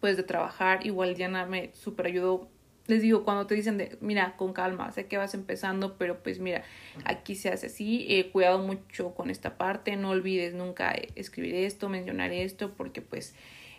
pues, 0.00 0.16
de 0.16 0.22
trabajar. 0.22 0.86
Igual 0.86 1.16
Diana 1.16 1.44
me 1.46 1.72
super 1.74 2.06
ayudó. 2.06 2.48
Les 2.92 3.00
digo, 3.00 3.24
cuando 3.24 3.46
te 3.46 3.54
dicen 3.54 3.78
de, 3.78 3.96
mira, 4.02 4.36
con 4.36 4.52
calma, 4.52 4.92
sé 4.92 5.06
que 5.06 5.16
vas 5.16 5.32
empezando, 5.32 5.96
pero 5.96 6.22
pues 6.22 6.40
mira, 6.40 6.62
aquí 7.06 7.36
se 7.36 7.48
hace 7.48 7.68
así, 7.68 8.04
he 8.06 8.30
cuidado 8.30 8.58
mucho 8.58 9.14
con 9.14 9.30
esta 9.30 9.56
parte, 9.56 9.96
no 9.96 10.10
olvides 10.10 10.52
nunca 10.52 10.94
escribir 11.14 11.54
esto, 11.54 11.88
mencionar 11.88 12.32
esto, 12.32 12.74
porque 12.74 13.00
pues 13.00 13.34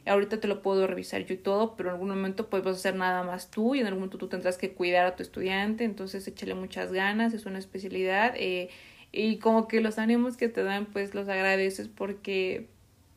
ahorita 0.08 0.40
te 0.40 0.48
lo 0.48 0.64
puedo 0.64 0.88
revisar 0.88 1.24
yo 1.26 1.36
y 1.36 1.38
todo, 1.38 1.76
pero 1.76 1.90
en 1.90 1.94
algún 1.94 2.10
momento 2.10 2.50
pues 2.50 2.64
vas 2.64 2.74
a 2.74 2.80
hacer 2.80 2.96
nada 2.96 3.22
más 3.22 3.52
tú 3.52 3.76
y 3.76 3.82
en 3.82 3.86
algún 3.86 4.00
momento 4.00 4.18
tú 4.18 4.30
tendrás 4.30 4.58
que 4.58 4.74
cuidar 4.74 5.06
a 5.06 5.16
tu 5.16 5.22
estudiante, 5.22 5.84
entonces 5.84 6.28
échale 6.28 6.56
muchas 6.56 6.92
ganas, 6.92 7.36
es 7.36 7.46
una 7.46 7.60
especialidad 7.60 8.34
eh, 8.36 8.72
y 9.12 9.38
como 9.38 9.68
que 9.68 9.80
los 9.80 10.00
ánimos 10.00 10.38
que 10.38 10.50
te 10.50 10.64
dan 10.64 10.88
pues 10.88 11.14
los 11.14 11.30
agradeces 11.30 11.88
porque 11.88 12.73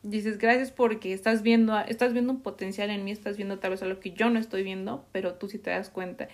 dices 0.09 0.37
gracias 0.37 0.71
porque 0.71 1.13
estás 1.13 1.41
viendo, 1.41 1.77
estás 1.79 2.13
viendo 2.13 2.33
un 2.33 2.41
potencial 2.41 2.89
en 2.89 3.03
mí, 3.03 3.11
estás 3.11 3.37
viendo 3.37 3.59
tal 3.59 3.71
vez 3.71 3.81
algo 3.81 3.99
que 3.99 4.11
yo 4.11 4.29
no 4.29 4.39
estoy 4.39 4.63
viendo, 4.63 5.05
pero 5.11 5.35
tú 5.35 5.47
sí 5.47 5.57
te 5.59 5.69
das 5.69 5.89
cuenta. 5.89 6.27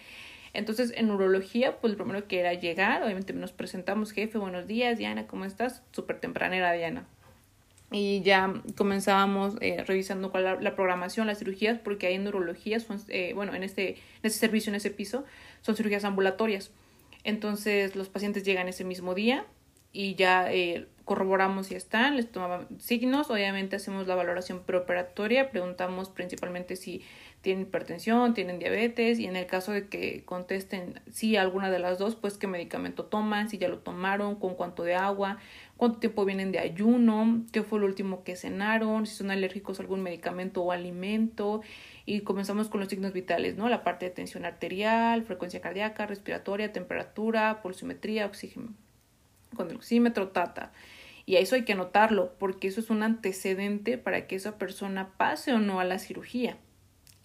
Entonces, 0.53 0.93
en 0.95 1.09
urología, 1.09 1.81
pues 1.81 1.93
lo 1.93 1.97
primero 1.97 2.27
que 2.27 2.39
era 2.39 2.53
llegar, 2.53 3.03
obviamente 3.03 3.33
nos 3.33 3.51
presentamos, 3.53 4.11
jefe, 4.11 4.37
buenos 4.37 4.67
días, 4.67 4.97
Diana, 4.97 5.25
¿cómo 5.25 5.45
estás? 5.45 5.81
Súper 5.91 6.19
tempranera, 6.19 6.71
Diana 6.73 7.07
y 7.93 8.23
ya 8.23 8.51
comenzábamos 8.75 9.55
eh, 9.61 9.83
revisando 9.85 10.31
cuál 10.31 10.43
la, 10.43 10.55
la, 10.55 10.75
programación, 10.75 11.27
las 11.27 11.37
cirugías, 11.37 11.77
porque 11.77 12.07
hay 12.07 12.15
en 12.15 12.23
neurología, 12.23 12.79
son, 12.79 12.99
eh, 13.07 13.33
bueno, 13.35 13.53
en 13.53 13.61
este, 13.61 13.89
en 13.89 13.97
este 14.23 14.39
servicio, 14.39 14.71
en 14.71 14.75
ese 14.75 14.89
piso, 14.89 15.25
son 15.61 15.75
cirugías 15.75 16.03
ambulatorias. 16.03 16.71
Entonces 17.23 17.95
los 17.95 18.09
pacientes 18.09 18.43
llegan 18.43 18.67
ese 18.67 18.83
mismo 18.83 19.13
día 19.13 19.45
y 19.93 20.15
ya 20.15 20.51
eh, 20.51 20.87
corroboramos 21.05 21.67
si 21.67 21.75
están, 21.75 22.15
les 22.15 22.31
tomaban 22.31 22.67
signos, 22.79 23.29
obviamente 23.29 23.75
hacemos 23.75 24.07
la 24.07 24.15
valoración 24.15 24.63
preoperatoria, 24.63 25.51
preguntamos 25.51 26.09
principalmente 26.09 26.75
si 26.75 27.03
tienen 27.41 27.63
hipertensión, 27.63 28.33
tienen 28.33 28.57
diabetes 28.57 29.19
y 29.19 29.25
en 29.25 29.35
el 29.35 29.45
caso 29.45 29.73
de 29.73 29.89
que 29.89 30.23
contesten 30.23 31.01
sí 31.11 31.35
alguna 31.35 31.69
de 31.69 31.77
las 31.77 31.99
dos, 31.99 32.15
pues 32.15 32.37
qué 32.37 32.47
medicamento 32.47 33.05
toman, 33.05 33.49
si 33.49 33.57
ya 33.57 33.67
lo 33.67 33.79
tomaron, 33.79 34.35
con 34.35 34.55
cuánto 34.55 34.83
de 34.83 34.95
agua, 34.95 35.37
cuánto 35.75 35.99
tiempo 35.99 36.23
vienen 36.25 36.53
de 36.53 36.59
ayuno, 36.59 37.43
qué 37.51 37.61
fue 37.61 37.79
lo 37.79 37.85
último 37.85 38.23
que 38.23 38.37
cenaron, 38.37 39.05
si 39.05 39.15
son 39.15 39.29
alérgicos 39.29 39.79
a 39.79 39.83
algún 39.83 40.01
medicamento 40.01 40.63
o 40.63 40.71
alimento 40.71 41.61
y 42.05 42.21
comenzamos 42.21 42.69
con 42.69 42.79
los 42.79 42.89
signos 42.89 43.11
vitales, 43.11 43.57
¿no? 43.57 43.67
La 43.69 43.83
parte 43.83 44.05
de 44.05 44.11
tensión 44.11 44.45
arterial, 44.45 45.23
frecuencia 45.23 45.59
cardíaca, 45.59 46.05
respiratoria, 46.05 46.71
temperatura, 46.71 47.61
pulsiometría, 47.61 48.25
oxígeno. 48.25 48.73
Con 49.53 49.69
el 49.69 49.77
oxímetro, 49.77 50.29
tata. 50.29 50.71
Y 51.25 51.37
eso 51.37 51.55
hay 51.55 51.63
que 51.63 51.73
anotarlo 51.73 52.33
porque 52.37 52.67
eso 52.67 52.81
es 52.81 52.89
un 52.89 53.03
antecedente 53.03 53.97
para 53.97 54.27
que 54.27 54.35
esa 54.35 54.57
persona 54.57 55.13
pase 55.17 55.53
o 55.53 55.59
no 55.59 55.79
a 55.79 55.85
la 55.85 55.99
cirugía. 55.99 56.57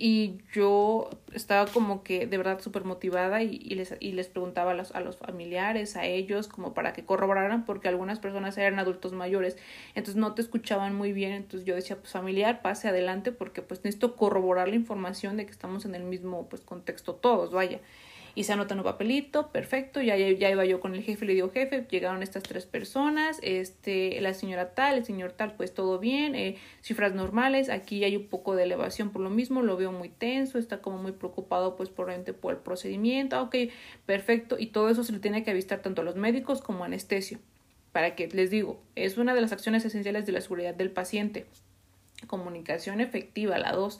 Y 0.00 0.38
yo 0.52 1.10
estaba 1.32 1.68
como 1.68 2.04
que 2.04 2.28
de 2.28 2.38
verdad 2.38 2.60
súper 2.60 2.84
motivada 2.84 3.42
y, 3.42 3.58
les, 3.58 3.96
y 3.98 4.12
les 4.12 4.28
preguntaba 4.28 4.70
a 4.70 4.74
los, 4.74 4.92
a 4.92 5.00
los 5.00 5.16
familiares, 5.16 5.96
a 5.96 6.06
ellos, 6.06 6.46
como 6.46 6.72
para 6.72 6.92
que 6.92 7.04
corroboraran, 7.04 7.64
porque 7.64 7.88
algunas 7.88 8.20
personas 8.20 8.56
eran 8.58 8.78
adultos 8.78 9.12
mayores, 9.12 9.56
entonces 9.96 10.14
no 10.14 10.34
te 10.34 10.42
escuchaban 10.42 10.94
muy 10.94 11.12
bien, 11.12 11.32
entonces 11.32 11.66
yo 11.66 11.74
decía, 11.74 11.96
pues 11.96 12.12
familiar, 12.12 12.62
pase 12.62 12.86
adelante, 12.86 13.32
porque 13.32 13.60
pues 13.60 13.82
necesito 13.82 14.14
corroborar 14.14 14.68
la 14.68 14.76
información 14.76 15.36
de 15.36 15.46
que 15.46 15.50
estamos 15.50 15.84
en 15.84 15.96
el 15.96 16.04
mismo 16.04 16.48
pues 16.48 16.62
contexto 16.62 17.16
todos, 17.16 17.50
vaya 17.50 17.80
y 18.38 18.44
se 18.44 18.52
anota 18.52 18.74
en 18.74 18.78
un 18.78 18.84
papelito, 18.84 19.50
perfecto, 19.50 20.00
ya, 20.00 20.16
ya, 20.16 20.48
iba 20.48 20.64
yo 20.64 20.78
con 20.78 20.94
el 20.94 21.02
jefe, 21.02 21.26
le 21.26 21.34
digo, 21.34 21.50
jefe, 21.50 21.84
llegaron 21.90 22.22
estas 22.22 22.44
tres 22.44 22.66
personas, 22.66 23.40
este, 23.42 24.20
la 24.20 24.32
señora 24.32 24.74
tal, 24.74 24.96
el 24.96 25.04
señor 25.04 25.32
tal, 25.32 25.56
pues 25.56 25.74
todo 25.74 25.98
bien, 25.98 26.36
eh, 26.36 26.56
cifras 26.80 27.16
normales, 27.16 27.68
aquí 27.68 28.04
hay 28.04 28.16
un 28.16 28.28
poco 28.28 28.54
de 28.54 28.62
elevación 28.62 29.10
por 29.10 29.22
lo 29.22 29.28
mismo, 29.28 29.60
lo 29.62 29.76
veo 29.76 29.90
muy 29.90 30.08
tenso, 30.08 30.60
está 30.60 30.80
como 30.80 30.98
muy 30.98 31.10
preocupado 31.10 31.74
pues 31.74 31.88
por, 31.88 32.14
por 32.36 32.52
el 32.52 32.60
procedimiento, 32.60 33.34
ah, 33.34 33.42
ok, 33.42 33.56
perfecto, 34.06 34.54
y 34.56 34.66
todo 34.66 34.88
eso 34.88 35.02
se 35.02 35.10
le 35.10 35.18
tiene 35.18 35.42
que 35.42 35.50
avistar 35.50 35.80
tanto 35.82 36.02
a 36.02 36.04
los 36.04 36.14
médicos 36.14 36.62
como 36.62 36.84
a 36.84 36.86
anestesio, 36.86 37.40
para 37.90 38.14
que 38.14 38.28
les 38.28 38.50
digo, 38.50 38.80
es 38.94 39.18
una 39.18 39.34
de 39.34 39.40
las 39.40 39.50
acciones 39.50 39.84
esenciales 39.84 40.26
de 40.26 40.30
la 40.32 40.40
seguridad 40.42 40.76
del 40.76 40.92
paciente, 40.92 41.46
comunicación 42.28 43.00
efectiva, 43.00 43.58
la 43.58 43.72
dos, 43.72 43.98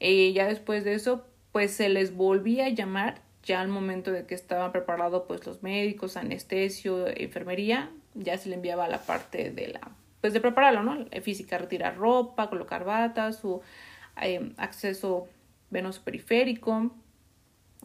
eh, 0.00 0.32
ya 0.32 0.48
después 0.48 0.82
de 0.82 0.94
eso, 0.94 1.24
pues 1.52 1.70
se 1.70 1.88
les 1.88 2.16
volvía 2.16 2.66
a 2.66 2.70
llamar 2.70 3.27
ya 3.48 3.60
al 3.60 3.68
momento 3.68 4.12
de 4.12 4.26
que 4.26 4.34
estaban 4.34 4.70
preparados 4.70 5.24
pues 5.26 5.44
los 5.46 5.62
médicos, 5.62 6.16
anestesio, 6.16 7.08
enfermería, 7.08 7.90
ya 8.14 8.36
se 8.36 8.50
le 8.50 8.56
enviaba 8.56 8.86
la 8.88 9.00
parte 9.00 9.50
de 9.50 9.68
la, 9.68 9.80
pues 10.20 10.34
de 10.34 10.40
prepararlo, 10.40 10.82
¿no? 10.82 11.06
Física, 11.22 11.56
retirar 11.58 11.96
ropa, 11.96 12.50
colocar 12.50 12.84
batas, 12.84 13.38
su 13.38 13.62
eh, 14.20 14.52
acceso 14.58 15.28
venoso 15.70 16.02
periférico 16.04 16.90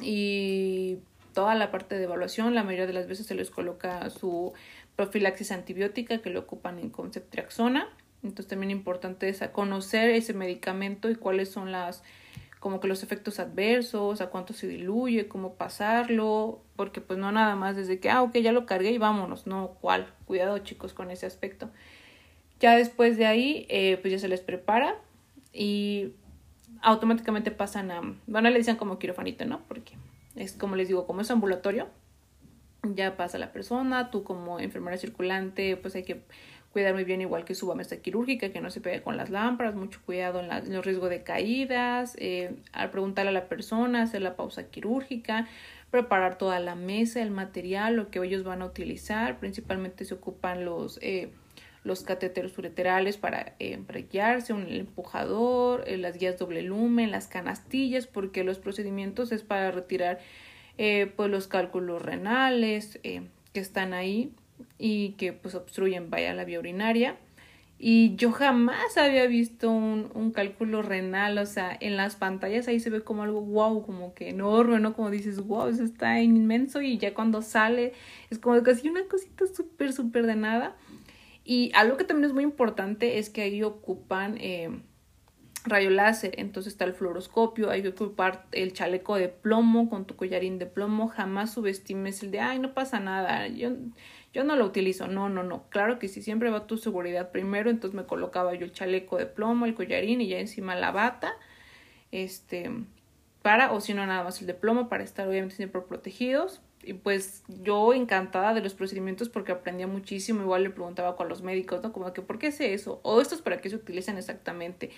y 0.02 0.98
toda 1.34 1.56
la 1.56 1.72
parte 1.72 1.98
de 1.98 2.04
evaluación, 2.04 2.54
la 2.54 2.64
mayoría 2.64 2.86
de 2.86 2.94
las 2.94 3.08
veces 3.08 3.26
se 3.26 3.36
les 3.36 3.50
coloca 3.50 4.10
su 4.10 4.54
profilaxis 4.98 5.52
antibiótica 5.52 6.20
que 6.20 6.30
lo 6.30 6.42
ocupan 6.42 6.78
en 6.78 6.90
conceptriaxona. 6.90 7.90
Entonces 8.22 8.48
también 8.48 8.72
importante 8.72 9.30
es 9.30 9.42
conocer 9.52 10.10
ese 10.10 10.34
medicamento 10.34 11.10
y 11.10 11.16
cuáles 11.16 11.50
son 11.50 11.72
las 11.72 12.04
como 12.64 12.80
que 12.80 12.88
los 12.88 13.04
efectos 13.04 13.42
adversos, 13.42 14.22
a 14.22 14.30
cuánto 14.30 14.54
se 14.54 14.70
diluye, 14.70 15.28
cómo 15.28 15.56
pasarlo, 15.56 16.64
porque 16.78 17.02
pues 17.02 17.20
no 17.20 17.30
nada 17.30 17.58
más 17.58 17.76
desde 17.76 18.00
que, 18.00 18.10
ah, 18.10 18.22
ok, 18.22 18.38
ya 18.38 18.54
lo 18.54 18.66
cargué 18.66 18.92
y 18.92 18.98
vámonos, 18.98 19.48
no, 19.48 19.76
¿cuál? 19.82 20.08
Cuidado 20.24 20.58
chicos 20.60 20.94
con 20.94 21.12
ese 21.12 21.26
aspecto. 21.26 21.70
Ya 22.62 22.78
después 22.78 23.18
de 23.18 23.26
ahí, 23.26 23.66
eh, 23.68 23.98
pues 24.02 24.14
ya 24.14 24.18
se 24.18 24.30
les 24.30 24.40
prepara 24.40 24.96
y 25.52 26.14
automáticamente 26.82 27.52
pasan 27.52 27.92
a, 27.92 28.00
bueno, 28.28 28.50
le 28.50 28.60
dicen 28.60 28.78
como 28.78 28.98
quirofanito, 28.98 29.44
¿no? 29.44 29.60
Porque 29.68 29.98
es 30.38 30.54
como 30.54 30.78
les 30.78 30.88
digo, 30.88 31.06
como 31.06 31.20
es 31.20 31.32
ambulatorio, 31.32 31.90
ya 32.84 33.18
pasa 33.18 33.38
la 33.40 33.52
persona, 33.52 34.10
tú 34.10 34.24
como 34.24 34.62
enfermera 34.62 34.96
circulante, 34.96 35.76
pues 35.76 35.96
hay 35.96 36.04
que 36.04 36.24
cuidar 36.74 36.94
muy 36.94 37.06
bien 37.06 37.22
igual 37.22 37.46
que 37.46 37.56
su 37.56 37.74
mesa 37.74 37.98
quirúrgica, 37.98 38.50
que 38.50 38.60
no 38.60 38.70
se 38.70 38.82
pegue 38.82 39.02
con 39.02 39.16
las 39.16 39.30
lámparas, 39.30 39.76
mucho 39.76 40.02
cuidado 40.06 40.42
en, 40.42 40.74
los 40.74 40.86
riesgos 40.86 41.10
de 41.10 41.24
caídas, 41.24 42.16
eh, 42.20 42.56
al 42.74 42.90
preguntarle 42.90 43.30
a 43.30 43.34
la 43.34 43.48
persona, 43.48 44.02
hacer 44.02 44.22
la 44.22 44.36
pausa 44.36 44.70
quirúrgica, 44.70 45.48
preparar 45.92 46.38
toda 46.38 46.60
la 46.60 46.76
mesa, 46.76 47.22
el 47.22 47.32
material, 47.32 47.96
lo 47.96 48.10
que 48.10 48.20
ellos 48.20 48.44
van 48.44 48.62
a 48.62 48.66
utilizar, 48.66 49.40
principalmente 49.40 50.04
se 50.04 50.16
ocupan 50.16 50.66
los... 50.66 51.00
Eh, 51.02 51.32
los 51.84 52.04
catéteros 52.04 52.58
ureterales 52.58 53.18
para 53.18 53.56
eh, 53.60 53.78
un 54.50 54.68
empujador, 54.72 55.84
eh, 55.88 55.98
las 55.98 56.18
guías 56.18 56.38
doble 56.38 56.62
lumen, 56.62 57.12
las 57.12 57.28
canastillas, 57.28 58.08
porque 58.08 58.44
los 58.44 58.60
procedimientos 58.60 59.32
es 59.32 59.44
para 59.44 59.72
retirar 59.72 60.20
eh, 60.78 61.12
pues 61.16 61.30
los 61.30 61.48
cálculos 61.48 62.02
renales 62.02 63.00
que 63.04 63.60
están 63.60 63.94
ahí 63.94 64.32
y 64.78 65.14
que 65.14 65.34
pues 65.34 65.56
obstruyen 65.56 66.10
vaya 66.10 66.34
la 66.34 66.46
vía 66.46 66.60
urinaria 66.60 67.18
y 67.86 68.16
yo 68.16 68.32
jamás 68.32 68.98
había 68.98 69.28
visto 69.28 69.70
un, 69.70 70.10
un 70.14 70.32
cálculo 70.32 70.82
renal, 70.82 71.38
o 71.38 71.46
sea, 71.46 71.78
en 71.82 71.98
las 71.98 72.16
pantallas 72.16 72.70
ahí 72.70 72.80
se 72.80 72.90
ve 72.90 73.02
como 73.02 73.24
algo 73.24 73.42
wow, 73.42 73.86
como 73.86 74.14
que 74.14 74.30
enorme, 74.30 74.80
¿no? 74.80 74.94
Como 74.94 75.10
dices, 75.10 75.46
wow, 75.46 75.68
eso 75.68 75.84
está 75.84 76.22
inmenso 76.22 76.82
y 76.82 76.98
ya 76.98 77.14
cuando 77.14 77.42
sale 77.42 77.92
es 78.30 78.40
como 78.40 78.64
casi 78.64 78.88
una 78.88 79.04
cosita 79.10 79.46
súper, 79.48 79.92
súper 79.92 80.26
de 80.28 80.38
nada. 80.38 80.78
Y 81.44 81.74
algo 81.76 81.98
que 81.98 82.06
también 82.06 82.30
es 82.30 82.34
muy 82.34 82.46
importante 82.46 83.18
es 83.20 83.30
que 83.30 83.42
ahí 83.42 83.64
ocupan, 83.64 84.38
eh, 84.40 84.70
rayo 85.66 85.90
láser, 85.90 86.36
entonces 86.38 86.72
está 86.72 86.86
el 86.86 86.94
fluoroscopio, 86.94 87.70
hay 87.70 87.82
que 87.82 87.90
ocupar 87.90 88.46
el 88.54 88.72
chaleco 88.72 89.16
de 89.16 89.28
plomo 89.28 89.90
con 89.90 90.06
tu 90.06 90.16
collarín 90.16 90.58
de 90.58 90.68
plomo, 90.68 91.10
jamás 91.10 91.54
subestimes 91.54 92.24
el 92.24 92.32
de, 92.32 92.40
ay, 92.40 92.60
no 92.60 92.74
pasa 92.74 93.02
nada, 93.02 93.48
yo, 93.48 93.72
yo 94.34 94.44
no 94.44 94.56
lo 94.56 94.66
utilizo, 94.66 95.08
no, 95.08 95.30
no, 95.30 95.44
no, 95.44 95.70
claro 95.70 96.00
que 96.00 96.08
sí, 96.08 96.22
siempre 96.22 96.50
va 96.50 96.68
tu 96.68 96.78
seguridad 96.78 97.32
primero, 97.32 97.70
entonces 97.70 97.96
me 97.96 98.06
colocaba 98.06 98.54
yo 98.56 98.66
el 98.66 98.74
chaleco 98.74 99.18
de 99.18 99.28
plomo, 99.28 99.66
el 99.66 99.76
collarín 99.76 100.22
y 100.22 100.28
ya 100.28 100.40
encima 100.40 100.76
la 100.76 100.92
bata, 100.92 101.34
este, 102.12 102.72
para, 103.42 103.72
o 103.72 103.80
si 103.80 103.94
no, 103.94 104.06
nada 104.06 104.24
más 104.24 104.42
el 104.42 104.48
de 104.48 104.54
plomo 104.56 104.90
para 104.90 105.04
estar 105.04 105.28
obviamente 105.28 105.56
siempre 105.56 105.82
protegidos, 105.82 106.62
y 106.86 106.94
pues 106.94 107.44
yo 107.48 107.94
encantada 107.94 108.54
de 108.54 108.62
los 108.62 108.74
procedimientos 108.74 109.30
porque 109.30 109.52
aprendía 109.52 109.88
muchísimo, 109.88 110.42
igual 110.42 110.64
le 110.64 110.70
preguntaba 110.70 111.16
con 111.16 111.30
los 111.30 111.42
médicos, 111.42 111.82
¿no? 111.82 111.94
Como 111.94 112.12
que, 112.12 112.22
¿por 112.22 112.40
qué 112.40 112.52
sé 112.52 112.74
eso? 112.74 113.00
O 113.04 113.22
estos 113.22 113.42
para 113.42 113.62
qué 113.62 113.70
se 113.70 113.78
utilizan 113.78 114.18
exactamente. 114.18 114.92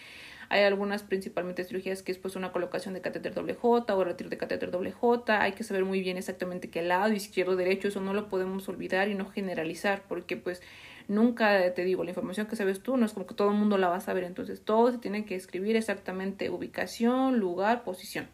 Hay 0.49 0.63
algunas 0.63 1.03
principalmente 1.03 1.63
cirugías 1.63 2.03
que 2.03 2.11
es 2.11 2.17
pues 2.17 2.35
una 2.35 2.51
colocación 2.51 2.93
de 2.93 3.01
catéter 3.01 3.33
doble 3.33 3.55
J 3.55 3.95
o 3.95 4.03
retiro 4.03 4.29
de 4.29 4.37
catéter 4.37 4.71
doble 4.71 4.91
J. 4.91 5.41
Hay 5.41 5.53
que 5.53 5.63
saber 5.63 5.85
muy 5.85 6.01
bien 6.01 6.17
exactamente 6.17 6.69
qué 6.69 6.81
lado, 6.81 7.13
izquierdo, 7.13 7.55
derecho, 7.55 7.87
eso 7.87 8.01
no 8.01 8.13
lo 8.13 8.29
podemos 8.29 8.67
olvidar 8.69 9.09
y 9.09 9.15
no 9.15 9.29
generalizar 9.29 10.03
porque 10.07 10.37
pues 10.37 10.61
nunca 11.07 11.73
te 11.73 11.83
digo, 11.83 12.03
la 12.03 12.11
información 12.11 12.47
que 12.47 12.55
sabes 12.55 12.81
tú 12.81 12.97
no 12.97 13.05
es 13.05 13.13
como 13.13 13.27
que 13.27 13.35
todo 13.35 13.49
el 13.49 13.55
mundo 13.55 13.77
la 13.77 13.89
va 13.89 13.97
a 13.97 14.01
saber, 14.01 14.23
entonces 14.23 14.61
todo 14.61 14.91
se 14.91 14.97
tiene 14.97 15.25
que 15.25 15.35
escribir 15.35 15.75
exactamente 15.75 16.49
ubicación, 16.49 17.39
lugar, 17.39 17.83
posición. 17.83 18.27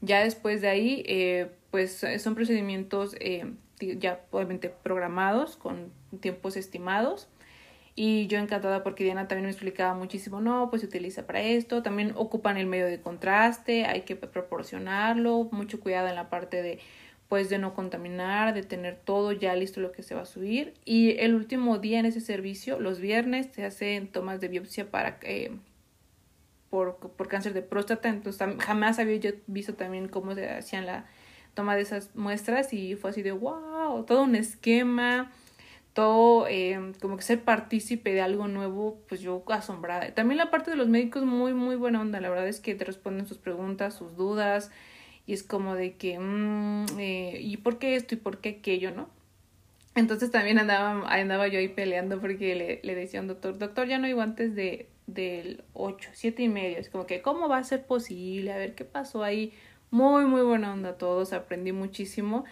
Ya 0.00 0.22
después 0.22 0.60
de 0.60 0.68
ahí, 0.68 1.02
eh, 1.06 1.50
pues 1.70 2.04
son 2.18 2.34
procedimientos 2.34 3.16
eh, 3.20 3.52
ya 3.80 4.20
obviamente 4.30 4.68
programados 4.68 5.56
con 5.56 5.92
tiempos 6.20 6.56
estimados 6.56 7.28
y 7.98 8.28
yo 8.28 8.38
encantada 8.38 8.84
porque 8.84 9.02
Diana 9.02 9.26
también 9.26 9.46
me 9.46 9.50
explicaba 9.50 9.92
muchísimo, 9.92 10.40
no, 10.40 10.70
pues 10.70 10.82
se 10.82 10.86
utiliza 10.86 11.26
para 11.26 11.42
esto, 11.42 11.82
también 11.82 12.12
ocupan 12.14 12.56
el 12.56 12.66
medio 12.66 12.86
de 12.86 13.00
contraste, 13.00 13.86
hay 13.86 14.02
que 14.02 14.14
proporcionarlo, 14.14 15.48
mucho 15.50 15.80
cuidado 15.80 16.06
en 16.06 16.14
la 16.14 16.30
parte 16.30 16.62
de 16.62 16.78
pues 17.26 17.48
de 17.48 17.58
no 17.58 17.74
contaminar, 17.74 18.54
de 18.54 18.62
tener 18.62 19.00
todo 19.04 19.32
ya 19.32 19.56
listo 19.56 19.80
lo 19.80 19.90
que 19.90 20.04
se 20.04 20.14
va 20.14 20.22
a 20.22 20.26
subir. 20.26 20.74
Y 20.84 21.18
el 21.18 21.34
último 21.34 21.78
día 21.78 21.98
en 21.98 22.06
ese 22.06 22.20
servicio, 22.20 22.78
los 22.78 23.00
viernes, 23.00 23.48
se 23.52 23.64
hacen 23.64 24.06
tomas 24.06 24.40
de 24.40 24.46
biopsia 24.46 24.92
para 24.92 25.18
eh, 25.22 25.50
por, 26.70 26.98
por 26.98 27.26
cáncer 27.26 27.52
de 27.52 27.62
próstata. 27.62 28.08
Entonces 28.10 28.46
jamás 28.60 29.00
había 29.00 29.16
yo 29.16 29.30
visto 29.48 29.74
también 29.74 30.06
cómo 30.06 30.36
se 30.36 30.48
hacían 30.48 30.86
la 30.86 31.06
toma 31.54 31.74
de 31.74 31.82
esas 31.82 32.14
muestras 32.14 32.72
y 32.72 32.94
fue 32.94 33.10
así 33.10 33.22
de 33.22 33.32
wow, 33.32 34.04
todo 34.04 34.22
un 34.22 34.36
esquema 34.36 35.32
todo 35.98 36.46
eh, 36.46 36.92
como 37.00 37.16
que 37.16 37.24
ser 37.24 37.42
partícipe 37.42 38.12
de 38.12 38.20
algo 38.20 38.46
nuevo, 38.46 39.00
pues 39.08 39.20
yo 39.20 39.42
asombrada. 39.48 40.14
También 40.14 40.38
la 40.38 40.48
parte 40.48 40.70
de 40.70 40.76
los 40.76 40.86
médicos 40.86 41.24
muy, 41.24 41.54
muy 41.54 41.74
buena 41.74 42.00
onda. 42.00 42.20
La 42.20 42.30
verdad 42.30 42.46
es 42.46 42.60
que 42.60 42.76
te 42.76 42.84
responden 42.84 43.26
sus 43.26 43.38
preguntas, 43.38 43.94
sus 43.94 44.16
dudas. 44.16 44.70
Y 45.26 45.32
es 45.32 45.42
como 45.42 45.74
de 45.74 45.96
que, 45.96 46.16
mm, 46.20 47.00
eh, 47.00 47.38
¿y 47.40 47.56
por 47.56 47.80
qué 47.80 47.96
esto 47.96 48.14
y 48.14 48.18
por 48.18 48.38
qué 48.38 48.60
aquello, 48.60 48.92
no? 48.92 49.10
Entonces 49.96 50.30
también 50.30 50.60
andaba, 50.60 51.12
andaba 51.12 51.48
yo 51.48 51.58
ahí 51.58 51.66
peleando 51.66 52.20
porque 52.20 52.54
le, 52.54 52.80
le 52.84 52.94
decía 52.94 53.18
a 53.18 53.22
un 53.22 53.28
doctor, 53.28 53.58
doctor, 53.58 53.88
ya 53.88 53.98
no 53.98 54.06
hay 54.06 54.12
guantes 54.12 54.54
de, 54.54 54.88
del 55.08 55.64
8, 55.72 56.10
7 56.12 56.44
y 56.44 56.48
medio. 56.48 56.78
Es 56.78 56.90
como 56.90 57.06
que, 57.06 57.22
¿cómo 57.22 57.48
va 57.48 57.58
a 57.58 57.64
ser 57.64 57.84
posible? 57.86 58.52
A 58.52 58.56
ver 58.56 58.76
qué 58.76 58.84
pasó 58.84 59.24
ahí. 59.24 59.52
Muy, 59.90 60.26
muy 60.26 60.42
buena 60.42 60.72
onda 60.72 60.96
todos, 60.96 61.32
aprendí 61.32 61.72
muchísimo. 61.72 62.44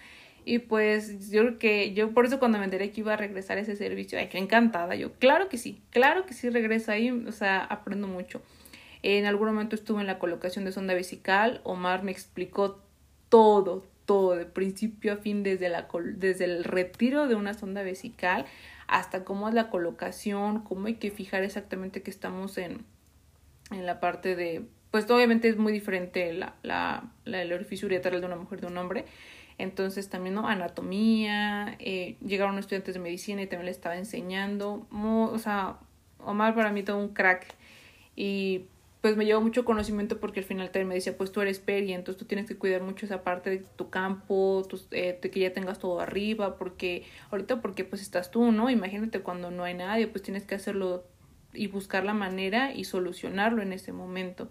Y 0.49 0.61
pues 0.61 1.29
yo 1.29 1.43
creo 1.43 1.59
que 1.59 1.93
yo 1.93 2.13
por 2.13 2.25
eso 2.25 2.39
cuando 2.39 2.59
me 2.59 2.65
enteré 2.65 2.93
que 2.93 3.01
iba 3.01 3.13
a 3.13 3.17
regresar 3.17 3.59
ese 3.59 3.75
servicio, 3.75 4.17
ay, 4.17 4.29
qué 4.29 4.39
encantada. 4.39 4.95
Yo, 4.95 5.13
claro 5.15 5.49
que 5.49 5.59
sí, 5.59 5.83
claro 5.91 6.25
que 6.25 6.35
sí 6.35 6.49
regreso 6.51 6.93
ahí, 6.93 7.11
o 7.11 7.33
sea, 7.33 7.65
aprendo 7.65 8.07
mucho. 8.07 8.41
En 9.03 9.27
algún 9.27 9.49
momento 9.49 9.75
estuve 9.75 10.03
en 10.03 10.07
la 10.07 10.21
colocación 10.21 10.65
de 10.65 10.71
sonda 10.71 10.95
vesical, 10.95 11.61
Omar 11.65 12.05
me 12.05 12.13
explicó 12.13 12.81
todo, 13.29 13.85
todo, 14.05 14.37
de 14.37 14.47
principio 14.47 15.15
a 15.15 15.17
fin, 15.17 15.43
desde, 15.43 15.69
la, 15.69 15.89
desde 16.15 16.45
el 16.45 16.63
retiro 16.63 17.27
de 17.27 17.35
una 17.35 17.53
sonda 17.53 17.83
vesical 17.83 18.47
hasta 18.87 19.25
cómo 19.25 19.49
es 19.49 19.55
la 19.55 19.69
colocación, 19.69 20.61
cómo 20.61 20.87
hay 20.87 20.95
que 20.95 21.11
fijar 21.11 21.43
exactamente 21.43 22.03
que 22.03 22.13
estamos 22.13 22.57
en, 22.57 22.85
en 23.73 23.85
la 23.85 23.99
parte 23.99 24.37
de, 24.37 24.63
pues 24.93 25.11
obviamente 25.11 25.49
es 25.49 25.57
muy 25.57 25.73
diferente 25.73 26.33
la, 26.33 26.55
la 26.63 27.11
el 27.25 27.53
orificio 27.53 27.87
uretral 27.87 28.21
de 28.21 28.27
una 28.29 28.37
mujer 28.37 28.61
de 28.61 28.69
un 28.69 28.79
hombre, 28.79 29.07
entonces 29.59 30.09
también, 30.09 30.35
¿no? 30.35 30.47
Anatomía, 30.49 31.77
eh, 31.79 32.17
llegaron 32.25 32.59
estudiantes 32.59 32.95
de 32.95 33.01
medicina 33.01 33.43
y 33.43 33.47
también 33.47 33.67
le 33.67 33.73
estaba 33.73 33.97
enseñando. 33.97 34.87
o 34.91 35.39
sea, 35.39 35.79
Omar 36.19 36.55
para 36.55 36.73
mí 36.73 36.83
todo 36.83 36.99
un 36.99 37.09
crack. 37.09 37.47
Y 38.17 38.67
pues 39.01 39.17
me 39.17 39.25
llevó 39.25 39.41
mucho 39.41 39.65
conocimiento 39.65 40.19
porque 40.19 40.41
al 40.41 40.47
final 40.47 40.71
también 40.71 40.89
me 40.89 40.95
decía, 40.97 41.17
pues 41.17 41.31
tú 41.31 41.41
eres 41.41 41.61
peri, 41.61 41.93
entonces 41.93 42.19
tú 42.19 42.25
tienes 42.25 42.47
que 42.47 42.57
cuidar 42.57 42.83
mucho 42.83 43.07
esa 43.07 43.23
parte 43.23 43.51
de 43.51 43.59
tu 43.59 43.89
campo, 43.89 44.67
eh, 44.91 45.19
de 45.21 45.31
que 45.31 45.41
ya 45.41 45.53
tengas 45.53 45.79
todo 45.79 46.01
arriba, 46.01 46.57
porque 46.59 47.05
ahorita 47.31 47.61
porque 47.61 47.85
pues 47.85 48.03
estás 48.03 48.31
tú, 48.31 48.51
¿no? 48.51 48.69
Imagínate 48.69 49.21
cuando 49.21 49.51
no 49.51 49.63
hay 49.65 49.75
nadie, 49.75 50.09
pues 50.09 50.23
tienes 50.23 50.45
que 50.45 50.57
hacerlo 50.57 51.05
y 51.53 51.69
buscar 51.69 52.05
la 52.05 52.15
manera 52.15 52.73
y 52.75 52.85
solucionarlo 52.85 53.63
en 53.63 53.73
ese 53.73 53.93
momento. 53.93 54.49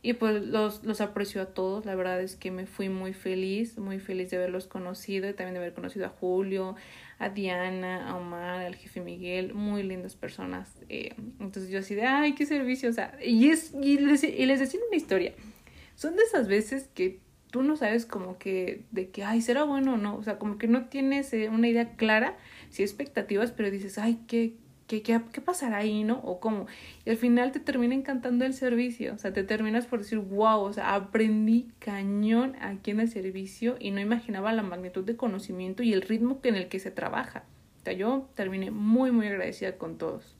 Y 0.00 0.12
pues 0.12 0.44
los, 0.44 0.84
los 0.84 1.00
aprecio 1.00 1.42
a 1.42 1.46
todos, 1.46 1.84
la 1.84 1.94
verdad 1.96 2.20
es 2.20 2.36
que 2.36 2.50
me 2.50 2.66
fui 2.66 2.88
muy 2.88 3.12
feliz, 3.12 3.76
muy 3.78 3.98
feliz 3.98 4.30
de 4.30 4.36
haberlos 4.36 4.66
conocido 4.68 5.28
y 5.28 5.32
también 5.32 5.54
de 5.54 5.58
haber 5.58 5.74
conocido 5.74 6.06
a 6.06 6.10
Julio, 6.10 6.76
a 7.18 7.30
Diana, 7.30 8.08
a 8.08 8.16
Omar, 8.16 8.60
al 8.60 8.76
jefe 8.76 9.00
Miguel, 9.00 9.54
muy 9.54 9.82
lindas 9.82 10.14
personas. 10.14 10.70
Eh, 10.88 11.14
entonces 11.40 11.70
yo 11.70 11.80
así 11.80 11.96
de, 11.96 12.04
ay, 12.04 12.34
qué 12.34 12.46
servicio, 12.46 12.90
o 12.90 12.92
sea, 12.92 13.18
y, 13.24 13.48
es, 13.48 13.74
y, 13.82 13.98
les, 13.98 14.22
y 14.22 14.46
les 14.46 14.60
decía 14.60 14.80
una 14.86 14.96
historia, 14.96 15.34
son 15.96 16.14
de 16.14 16.22
esas 16.22 16.46
veces 16.46 16.88
que 16.94 17.20
tú 17.50 17.62
no 17.62 17.76
sabes 17.76 18.06
como 18.06 18.38
que 18.38 18.84
de 18.92 19.10
que, 19.10 19.24
ay, 19.24 19.42
será 19.42 19.64
bueno 19.64 19.94
o 19.94 19.96
no, 19.96 20.16
o 20.16 20.22
sea, 20.22 20.38
como 20.38 20.58
que 20.58 20.68
no 20.68 20.86
tienes 20.86 21.32
eh, 21.32 21.48
una 21.48 21.68
idea 21.68 21.96
clara, 21.96 22.36
si 22.70 22.82
expectativas, 22.82 23.50
pero 23.50 23.70
dices, 23.70 23.98
ay, 23.98 24.20
qué, 24.28 24.54
¿Qué, 24.88 25.02
qué, 25.02 25.20
qué 25.32 25.42
pasará 25.42 25.76
ahí, 25.76 26.02
no? 26.02 26.18
O 26.24 26.40
cómo. 26.40 26.66
Y 27.04 27.10
al 27.10 27.18
final 27.18 27.52
te 27.52 27.60
termina 27.60 27.94
encantando 27.94 28.46
el 28.46 28.54
servicio. 28.54 29.12
O 29.12 29.18
sea, 29.18 29.34
te 29.34 29.44
terminas 29.44 29.86
por 29.86 29.98
decir, 29.98 30.18
wow, 30.18 30.60
o 30.60 30.72
sea, 30.72 30.94
aprendí 30.94 31.68
cañón 31.78 32.56
aquí 32.60 32.92
en 32.92 33.00
el 33.00 33.08
servicio 33.08 33.76
y 33.78 33.90
no 33.90 34.00
imaginaba 34.00 34.50
la 34.54 34.62
magnitud 34.62 35.04
de 35.04 35.14
conocimiento 35.14 35.82
y 35.82 35.92
el 35.92 36.00
ritmo 36.00 36.40
en 36.42 36.54
el 36.54 36.68
que 36.68 36.78
se 36.78 36.90
trabaja. 36.90 37.44
O 37.80 37.84
sea, 37.84 37.92
yo 37.92 38.30
terminé 38.34 38.70
muy, 38.70 39.10
muy 39.10 39.26
agradecida 39.26 39.76
con 39.76 39.98
todos. 39.98 40.37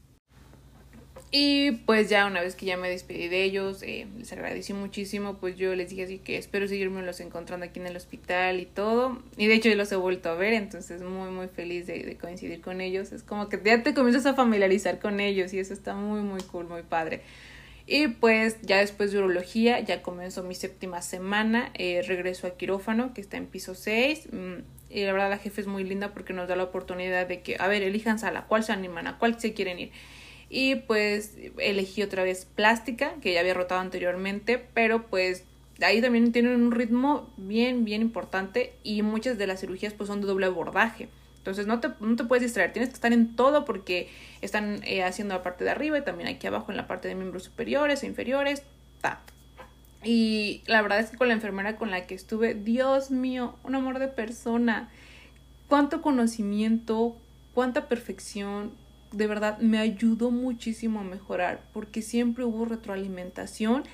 Y 1.31 1.73
pues 1.73 2.09
ya 2.09 2.25
una 2.25 2.41
vez 2.41 2.55
que 2.55 2.65
ya 2.65 2.79
me 2.79 2.89
despedí 2.89 3.29
de 3.29 3.45
ellos, 3.45 3.83
eh, 3.83 4.07
les 4.17 4.33
agradecí 4.33 4.73
muchísimo, 4.73 5.37
pues 5.39 5.57
yo 5.59 5.75
les 5.75 5.91
dije 5.91 6.05
así 6.05 6.19
que 6.19 6.39
espero 6.39 6.67
seguirme 6.67 7.03
los 7.03 7.21
encontrando 7.21 7.67
aquí 7.67 7.81
en 7.81 7.87
el 7.87 7.97
hospital 7.97 8.61
y 8.61 8.67
todo. 8.67 9.23
Y 9.37 9.47
de 9.47 9.55
hecho 9.55 9.69
yo 9.69 9.75
los 9.75 9.93
he 9.93 9.97
vuelto 9.97 10.31
a 10.31 10.35
ver, 10.35 10.55
entonces 10.55 11.03
muy 11.03 11.31
muy 11.31 11.49
feliz 11.49 11.87
de, 11.87 12.03
de 12.03 12.17
coincidir 12.17 12.63
con 12.63 12.81
ellos. 12.81 13.13
Es 13.13 13.23
como 13.23 13.51
que 13.51 13.61
ya 13.63 13.83
te 13.83 13.93
comienzas 13.93 14.25
a 14.25 14.35
familiarizar 14.35 15.01
con 15.01 15.21
ellos 15.21 15.53
y 15.53 15.59
eso 15.59 15.75
está 15.75 15.95
muy 15.95 16.23
muy 16.23 16.41
cool, 16.43 16.67
muy 16.67 16.83
padre. 16.83 17.21
Y 17.91 18.09
pues 18.09 18.59
ya 18.61 18.79
después 18.79 19.13
de 19.13 19.19
urología, 19.19 19.81
ya 19.81 20.03
comenzó 20.03 20.43
mi 20.43 20.55
séptima 20.55 21.01
semana, 21.01 21.71
eh, 21.73 22.03
regreso 22.07 22.47
a 22.47 22.51
quirófano, 22.51 23.15
que 23.15 23.23
está 23.23 23.39
en 23.39 23.47
piso 23.47 23.75
6. 23.75 24.29
Mm, 24.31 24.55
y 24.91 25.05
la 25.05 25.13
verdad 25.13 25.31
la 25.31 25.39
jefe 25.39 25.63
es 25.63 25.67
muy 25.67 25.85
linda 25.85 26.13
porque 26.13 26.35
nos 26.35 26.49
da 26.49 26.57
la 26.57 26.65
oportunidad 26.65 27.27
de 27.27 27.41
que, 27.41 27.57
a 27.59 27.67
ver, 27.67 27.83
elijan 27.83 28.19
sala, 28.19 28.45
¿cuál 28.47 28.63
se 28.63 28.73
animan? 28.73 29.07
¿A 29.07 29.19
cuál 29.19 29.41
se 29.41 29.55
quieren 29.55 29.79
ir? 29.79 29.93
Y 30.51 30.77
pues 30.77 31.35
elegí 31.59 32.03
otra 32.03 32.23
vez 32.23 32.47
plástica 32.47 33.15
que 33.21 33.35
ya 33.35 33.41
había 33.41 33.55
rotado 33.55 33.81
anteriormente 33.81 34.65
pero 34.75 35.07
pues 35.07 35.45
ahí 35.83 36.01
también 36.01 36.33
tienen 36.33 36.61
un 36.61 36.73
ritmo 36.73 37.31
bien 37.37 37.85
bien 37.85 38.03
importante 38.03 38.73
y 38.83 39.03
muchas 39.03 39.39
de 39.39 39.47
las 39.47 39.61
cirugías 39.61 39.93
pues 39.95 40.09
son 40.09 40.21
de 40.21 40.27
doble 40.27 40.47
abordaje 40.47 41.09
entonces 41.49 41.67
no 41.67 41.81
te, 41.81 41.89
no 42.01 42.15
te 42.15 42.25
puedes 42.25 42.43
distraer, 42.43 42.75
tienes 42.75 42.91
que 42.91 42.95
estar 42.95 43.11
en 43.11 43.35
todo 43.35 43.65
porque 43.65 44.11
están 44.43 44.83
eh, 44.85 45.03
haciendo 45.03 45.35
la 45.35 45.43
parte 45.43 45.65
de 45.65 45.71
arriba 45.71 45.97
y 45.97 46.03
también 46.03 46.29
aquí 46.29 46.47
abajo 46.47 46.71
en 46.71 46.77
la 46.77 46.87
parte 46.87 47.09
de 47.09 47.15
miembros 47.15 47.45
superiores 47.45 48.03
e 48.03 48.07
inferiores. 48.07 48.65
Ta. 49.01 49.23
Y 50.05 50.63
la 50.67 50.83
verdad 50.83 51.01
es 51.01 51.09
que 51.09 51.17
con 51.17 51.29
la 51.29 51.35
enfermera 51.35 51.77
con 51.77 51.91
la 51.91 52.07
que 52.07 52.15
estuve, 52.15 52.53
Dios 52.53 53.11
mío, 53.11 53.57
un 53.65 53.75
amor 53.75 53.99
de 53.99 54.09
persona. 54.09 54.91
Cuánto 55.69 56.03
conocimiento, 56.03 57.17
cuánta 57.55 57.89
perfección, 57.89 58.73
de 59.13 59.27
verdad 59.27 59.59
me 59.59 59.79
ayudó 59.79 60.31
muchísimo 60.31 61.01
a 61.01 61.05
mejorar 61.05 61.63
porque 61.73 62.03
siempre 62.03 62.45
hubo 62.45 62.65
retroalimentación 62.65 63.85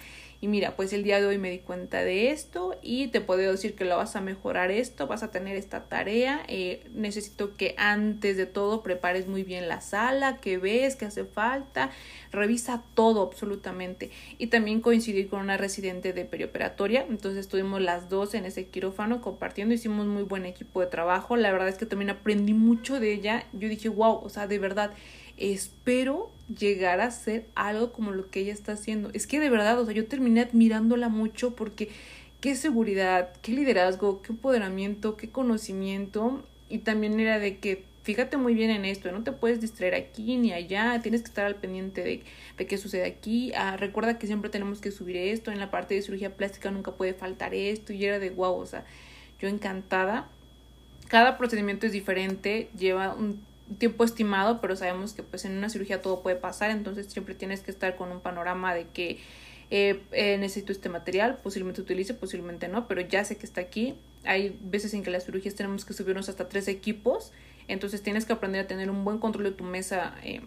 y 0.44 0.46
mira, 0.46 0.76
pues 0.76 0.92
el 0.92 1.04
día 1.04 1.22
de 1.22 1.26
hoy 1.26 1.38
me 1.38 1.50
di 1.50 1.60
cuenta 1.60 2.04
de 2.04 2.30
esto 2.30 2.76
y 2.82 3.06
te 3.06 3.22
puedo 3.22 3.50
decir 3.50 3.74
que 3.74 3.86
lo 3.86 3.96
vas 3.96 4.14
a 4.14 4.20
mejorar 4.20 4.70
esto, 4.70 5.06
vas 5.06 5.22
a 5.22 5.30
tener 5.30 5.56
esta 5.56 5.84
tarea. 5.84 6.42
Eh, 6.48 6.86
necesito 6.92 7.56
que 7.56 7.74
antes 7.78 8.36
de 8.36 8.44
todo 8.44 8.82
prepares 8.82 9.26
muy 9.26 9.42
bien 9.42 9.68
la 9.68 9.80
sala, 9.80 10.42
que 10.42 10.58
ves, 10.58 10.96
que 10.96 11.06
hace 11.06 11.24
falta. 11.24 11.92
Revisa 12.30 12.82
todo 12.92 13.22
absolutamente. 13.22 14.10
Y 14.36 14.48
también 14.48 14.82
coincidí 14.82 15.24
con 15.24 15.40
una 15.40 15.56
residente 15.56 16.12
de 16.12 16.26
perioperatoria. 16.26 17.06
Entonces 17.08 17.40
estuvimos 17.40 17.80
las 17.80 18.10
dos 18.10 18.34
en 18.34 18.44
ese 18.44 18.66
quirófano 18.66 19.22
compartiendo. 19.22 19.74
Hicimos 19.74 20.04
muy 20.04 20.24
buen 20.24 20.44
equipo 20.44 20.82
de 20.82 20.88
trabajo. 20.88 21.36
La 21.36 21.52
verdad 21.52 21.68
es 21.68 21.78
que 21.78 21.86
también 21.86 22.10
aprendí 22.10 22.52
mucho 22.52 23.00
de 23.00 23.14
ella. 23.14 23.46
Yo 23.54 23.70
dije, 23.70 23.88
wow, 23.88 24.20
o 24.22 24.28
sea, 24.28 24.46
de 24.46 24.58
verdad 24.58 24.90
espero 25.36 26.30
llegar 26.58 27.00
a 27.00 27.10
ser 27.10 27.46
algo 27.54 27.92
como 27.92 28.12
lo 28.12 28.30
que 28.30 28.40
ella 28.40 28.52
está 28.52 28.72
haciendo. 28.72 29.10
Es 29.12 29.26
que 29.26 29.40
de 29.40 29.50
verdad, 29.50 29.78
o 29.80 29.84
sea, 29.84 29.94
yo 29.94 30.06
terminé 30.06 30.40
admirándola 30.40 31.08
mucho 31.08 31.54
porque 31.54 31.88
qué 32.40 32.54
seguridad, 32.54 33.32
qué 33.42 33.52
liderazgo, 33.52 34.22
qué 34.22 34.32
empoderamiento, 34.32 35.16
qué 35.16 35.30
conocimiento. 35.30 36.44
Y 36.68 36.78
también 36.78 37.18
era 37.20 37.38
de 37.38 37.58
que 37.58 37.84
fíjate 38.02 38.36
muy 38.36 38.54
bien 38.54 38.70
en 38.70 38.84
esto, 38.84 39.10
no 39.12 39.24
te 39.24 39.32
puedes 39.32 39.62
distraer 39.62 39.94
aquí 39.94 40.36
ni 40.36 40.52
allá, 40.52 41.00
tienes 41.02 41.22
que 41.22 41.28
estar 41.28 41.46
al 41.46 41.54
pendiente 41.54 42.02
de, 42.02 42.22
de 42.58 42.66
qué 42.66 42.76
sucede 42.76 43.06
aquí. 43.06 43.52
Ah, 43.56 43.78
recuerda 43.78 44.18
que 44.18 44.26
siempre 44.26 44.50
tenemos 44.50 44.80
que 44.80 44.90
subir 44.90 45.16
esto, 45.16 45.50
en 45.50 45.58
la 45.58 45.70
parte 45.70 45.94
de 45.94 46.02
cirugía 46.02 46.36
plástica 46.36 46.70
nunca 46.70 46.92
puede 46.92 47.14
faltar 47.14 47.54
esto. 47.54 47.92
Y 47.94 48.04
era 48.04 48.18
de 48.18 48.30
wow, 48.30 48.56
o 48.56 48.66
sea, 48.66 48.84
yo 49.40 49.48
encantada. 49.48 50.28
Cada 51.08 51.38
procedimiento 51.38 51.86
es 51.86 51.92
diferente, 51.92 52.68
lleva 52.76 53.14
un 53.14 53.40
tiempo 53.78 54.04
estimado, 54.04 54.60
pero 54.60 54.76
sabemos 54.76 55.14
que 55.14 55.22
pues 55.22 55.44
en 55.44 55.56
una 55.56 55.70
cirugía 55.70 56.02
todo 56.02 56.22
puede 56.22 56.36
pasar, 56.36 56.70
entonces 56.70 57.06
siempre 57.06 57.34
tienes 57.34 57.62
que 57.62 57.70
estar 57.70 57.96
con 57.96 58.12
un 58.12 58.20
panorama 58.20 58.74
de 58.74 58.86
que 58.88 59.20
eh, 59.70 60.02
eh, 60.12 60.36
necesito 60.38 60.72
este 60.72 60.88
material, 60.88 61.38
posiblemente 61.42 61.80
utilice, 61.80 62.14
posiblemente 62.14 62.68
no, 62.68 62.86
pero 62.86 63.00
ya 63.00 63.24
sé 63.24 63.36
que 63.36 63.46
está 63.46 63.60
aquí. 63.60 63.94
Hay 64.24 64.58
veces 64.62 64.94
en 64.94 65.02
que 65.02 65.10
las 65.10 65.24
cirugías 65.24 65.54
tenemos 65.54 65.84
que 65.84 65.94
subirnos 65.94 66.28
hasta 66.28 66.48
tres 66.48 66.68
equipos, 66.68 67.32
entonces 67.66 68.02
tienes 68.02 68.26
que 68.26 68.34
aprender 68.34 68.64
a 68.64 68.66
tener 68.66 68.90
un 68.90 69.04
buen 69.04 69.18
control 69.18 69.44
de 69.44 69.52
tu 69.52 69.64
mesa, 69.64 70.14
eh, 70.22 70.42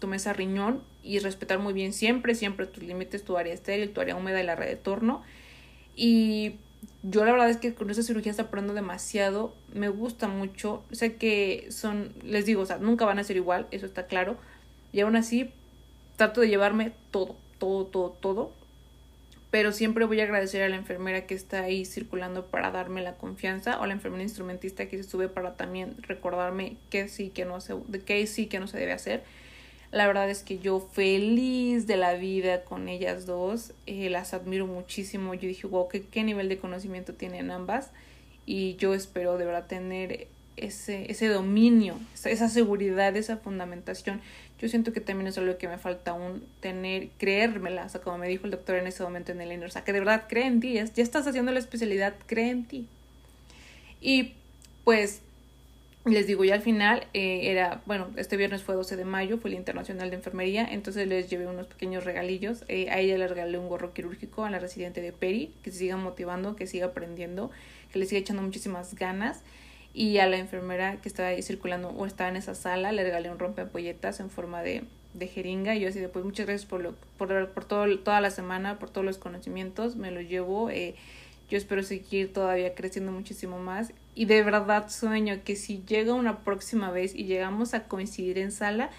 tu 0.00 0.08
mesa 0.08 0.32
riñón 0.32 0.82
y 1.02 1.20
respetar 1.20 1.58
muy 1.58 1.72
bien 1.72 1.92
siempre, 1.92 2.34
siempre 2.34 2.66
tus 2.66 2.82
límites, 2.82 3.24
tu 3.24 3.36
área 3.36 3.54
estéril, 3.54 3.92
tu 3.92 4.00
área 4.00 4.16
húmeda 4.16 4.42
y 4.42 4.46
la 4.46 4.56
red 4.56 4.68
de 4.68 4.76
torno. 4.76 5.22
Y 5.94 6.56
yo 7.08 7.24
la 7.24 7.32
verdad 7.32 7.48
es 7.50 7.56
que 7.58 7.74
con 7.74 7.88
esa 7.90 8.02
cirugía 8.02 8.30
está 8.30 8.44
aprendiendo 8.44 8.74
demasiado, 8.74 9.54
me 9.72 9.88
gusta 9.88 10.26
mucho, 10.26 10.82
sé 10.90 11.14
que 11.14 11.68
son, 11.70 12.12
les 12.22 12.46
digo, 12.46 12.62
o 12.62 12.66
sea, 12.66 12.78
nunca 12.78 13.04
van 13.04 13.20
a 13.20 13.24
ser 13.24 13.36
igual, 13.36 13.68
eso 13.70 13.86
está 13.86 14.06
claro, 14.06 14.36
y 14.92 15.00
aún 15.00 15.14
así 15.14 15.52
trato 16.16 16.40
de 16.40 16.48
llevarme 16.48 16.92
todo, 17.10 17.36
todo, 17.58 17.86
todo, 17.86 18.10
todo. 18.10 18.52
Pero 19.50 19.72
siempre 19.72 20.04
voy 20.04 20.20
a 20.20 20.24
agradecer 20.24 20.62
a 20.62 20.68
la 20.68 20.76
enfermera 20.76 21.26
que 21.26 21.34
está 21.34 21.62
ahí 21.62 21.84
circulando 21.84 22.46
para 22.46 22.72
darme 22.72 23.02
la 23.02 23.14
confianza 23.14 23.78
o 23.78 23.84
a 23.84 23.86
la 23.86 23.94
enfermera 23.94 24.24
instrumentista 24.24 24.88
que 24.88 24.96
se 24.96 25.08
sube 25.08 25.28
para 25.28 25.56
también 25.56 25.94
recordarme 26.02 26.76
qué 26.90 27.08
sí, 27.08 27.30
que 27.30 27.44
no 27.44 27.58
de 27.60 28.00
qué 28.00 28.26
sí, 28.26 28.46
que 28.46 28.58
no 28.58 28.66
se 28.66 28.78
debe 28.78 28.92
hacer. 28.92 29.22
La 29.92 30.06
verdad 30.06 30.28
es 30.28 30.42
que 30.42 30.58
yo 30.58 30.80
feliz 30.80 31.86
de 31.86 31.96
la 31.96 32.14
vida 32.14 32.64
con 32.64 32.88
ellas 32.88 33.26
dos, 33.26 33.72
eh, 33.86 34.10
las 34.10 34.34
admiro 34.34 34.66
muchísimo. 34.66 35.34
Yo 35.34 35.48
dije, 35.48 35.66
wow, 35.66 35.88
¿qué, 35.88 36.02
qué 36.02 36.24
nivel 36.24 36.48
de 36.48 36.58
conocimiento 36.58 37.14
tienen 37.14 37.50
ambas. 37.50 37.90
Y 38.44 38.76
yo 38.76 38.94
espero 38.94 39.38
de 39.38 39.44
verdad 39.44 39.66
tener 39.66 40.28
ese, 40.56 41.10
ese 41.10 41.28
dominio, 41.28 41.98
esa 42.24 42.48
seguridad, 42.48 43.16
esa 43.16 43.36
fundamentación 43.36 44.20
yo 44.58 44.68
siento 44.68 44.92
que 44.92 45.00
también 45.00 45.26
es 45.26 45.36
algo 45.36 45.58
que 45.58 45.68
me 45.68 45.76
falta 45.76 46.12
aún 46.12 46.42
tener, 46.60 47.10
creérmela, 47.18 47.84
o 47.84 47.88
sea, 47.88 48.00
como 48.00 48.16
me 48.18 48.28
dijo 48.28 48.46
el 48.46 48.52
doctor 48.52 48.76
en 48.76 48.86
ese 48.86 49.02
momento 49.02 49.32
en 49.32 49.40
el 49.42 49.52
INER, 49.52 49.68
o 49.68 49.70
sea, 49.70 49.84
que 49.84 49.92
de 49.92 49.98
verdad 49.98 50.24
cree 50.28 50.46
en 50.46 50.60
ti, 50.60 50.72
ya, 50.72 50.84
estás 50.96 51.26
haciendo 51.26 51.52
la 51.52 51.58
especialidad, 51.58 52.14
cree 52.26 52.50
en 52.50 52.64
ti. 52.64 52.86
Y 54.00 54.32
pues 54.84 55.20
les 56.12 56.26
digo, 56.26 56.44
ya 56.44 56.54
al 56.54 56.62
final 56.62 57.06
eh, 57.14 57.50
era, 57.50 57.82
bueno, 57.84 58.08
este 58.16 58.36
viernes 58.36 58.62
fue 58.62 58.76
12 58.76 58.96
de 58.96 59.04
mayo, 59.04 59.38
fue 59.38 59.50
el 59.50 59.56
Internacional 59.56 60.08
de 60.10 60.16
Enfermería, 60.16 60.64
entonces 60.70 61.08
les 61.08 61.28
llevé 61.28 61.46
unos 61.48 61.66
pequeños 61.66 62.04
regalillos. 62.04 62.64
Eh, 62.68 62.88
a 62.90 63.00
ella 63.00 63.18
le 63.18 63.26
regalé 63.26 63.58
un 63.58 63.68
gorro 63.68 63.92
quirúrgico 63.92 64.44
a 64.44 64.50
la 64.50 64.60
residente 64.60 65.00
de 65.00 65.12
Peri, 65.12 65.52
que 65.62 65.72
se 65.72 65.78
siga 65.78 65.96
motivando, 65.96 66.54
que 66.54 66.68
siga 66.68 66.86
aprendiendo, 66.86 67.50
que 67.92 67.98
le 67.98 68.06
siga 68.06 68.20
echando 68.20 68.42
muchísimas 68.42 68.94
ganas. 68.94 69.42
Y 69.94 70.18
a 70.18 70.26
la 70.26 70.36
enfermera 70.36 71.00
que 71.00 71.08
estaba 71.08 71.30
ahí 71.30 71.42
circulando 71.42 71.88
o 71.88 72.06
estaba 72.06 72.30
en 72.30 72.36
esa 72.36 72.54
sala 72.54 72.92
le 72.92 73.02
regalé 73.02 73.30
un 73.30 73.38
rompeampolletas 73.38 74.20
en 74.20 74.30
forma 74.30 74.62
de, 74.62 74.84
de 75.14 75.26
jeringa. 75.26 75.74
Y 75.74 75.80
yo 75.80 75.88
así 75.88 75.98
de 75.98 76.08
pues 76.08 76.24
muchas 76.24 76.46
gracias 76.46 76.68
por, 76.68 76.82
lo, 76.82 76.94
por, 77.16 77.48
por 77.48 77.64
todo, 77.64 77.98
toda 77.98 78.20
la 78.20 78.30
semana, 78.30 78.78
por 78.78 78.90
todos 78.90 79.04
los 79.04 79.18
conocimientos, 79.18 79.96
me 79.96 80.10
lo 80.12 80.20
llevo, 80.20 80.70
eh, 80.70 80.94
yo 81.48 81.56
espero 81.56 81.82
seguir 81.82 82.32
todavía 82.32 82.74
creciendo 82.74 83.10
muchísimo 83.10 83.58
más 83.58 83.92
y 84.16 84.24
de 84.24 84.42
verdad 84.42 84.88
sueño 84.88 85.40
que 85.44 85.54
si 85.54 85.84
llega 85.86 86.14
una 86.14 86.38
próxima 86.38 86.90
vez 86.90 87.14
y 87.14 87.26
llegamos 87.26 87.74
a 87.74 87.84
coincidir 87.84 88.38
en 88.38 88.50
sala, 88.50 88.90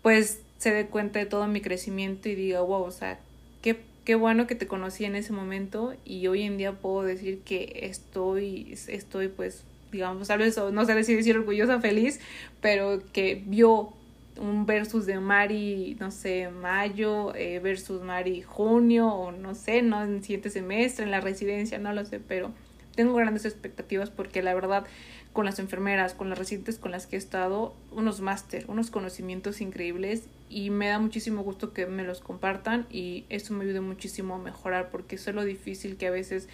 pues 0.00 0.40
se 0.58 0.72
dé 0.72 0.86
cuenta 0.86 1.18
de 1.18 1.26
todo 1.26 1.46
mi 1.48 1.60
crecimiento 1.60 2.28
y 2.28 2.36
diga, 2.36 2.60
wow, 2.62 2.84
o 2.84 2.90
sea, 2.92 3.18
qué, 3.60 3.80
qué 4.04 4.14
bueno 4.14 4.46
que 4.46 4.54
te 4.54 4.66
conocí 4.66 5.04
en 5.04 5.16
ese 5.16 5.32
momento 5.32 5.94
y 6.04 6.26
hoy 6.28 6.42
en 6.42 6.56
día 6.56 6.72
puedo 6.72 7.02
decir 7.02 7.40
que 7.40 7.80
estoy, 7.82 8.78
estoy 8.88 9.28
pues 9.28 9.64
digamos, 9.90 10.28
tal 10.28 10.38
vez 10.38 10.56
no 10.56 10.84
sé 10.84 11.04
si 11.04 11.14
decir 11.14 11.36
orgullosa, 11.36 11.80
feliz, 11.80 12.20
pero 12.60 13.02
que 13.12 13.42
vio 13.46 13.92
un 14.38 14.66
versus 14.66 15.06
de 15.06 15.20
Mari, 15.20 15.96
no 16.00 16.10
sé, 16.10 16.48
mayo 16.50 17.34
eh, 17.34 17.60
versus 17.60 18.02
Mari 18.02 18.42
junio 18.42 19.08
o 19.08 19.32
no 19.32 19.54
sé, 19.54 19.82
no 19.82 20.02
en 20.02 20.16
el 20.16 20.22
siguiente 20.22 20.50
semestre, 20.50 21.04
en 21.04 21.10
la 21.10 21.20
residencia, 21.20 21.78
no 21.78 21.92
lo 21.92 22.04
sé, 22.04 22.20
pero 22.20 22.52
tengo 22.94 23.14
grandes 23.14 23.44
expectativas 23.44 24.10
porque 24.10 24.42
la 24.42 24.54
verdad 24.54 24.86
con 25.32 25.44
las 25.44 25.58
enfermeras, 25.58 26.14
con 26.14 26.28
las 26.28 26.38
residentes 26.38 26.78
con 26.78 26.92
las 26.92 27.06
que 27.06 27.16
he 27.16 27.18
estado, 27.18 27.74
unos 27.90 28.20
máster, 28.20 28.64
unos 28.68 28.90
conocimientos 28.90 29.60
increíbles 29.60 30.28
y 30.48 30.70
me 30.70 30.88
da 30.88 30.98
muchísimo 30.98 31.42
gusto 31.42 31.72
que 31.72 31.86
me 31.86 32.04
los 32.04 32.20
compartan 32.20 32.86
y 32.90 33.24
eso 33.28 33.52
me 33.52 33.64
ayuda 33.64 33.80
muchísimo 33.80 34.36
a 34.36 34.38
mejorar 34.38 34.90
porque 34.90 35.16
eso 35.16 35.30
es 35.30 35.36
lo 35.36 35.44
difícil 35.44 35.96
que 35.96 36.06
a 36.06 36.10
veces 36.10 36.48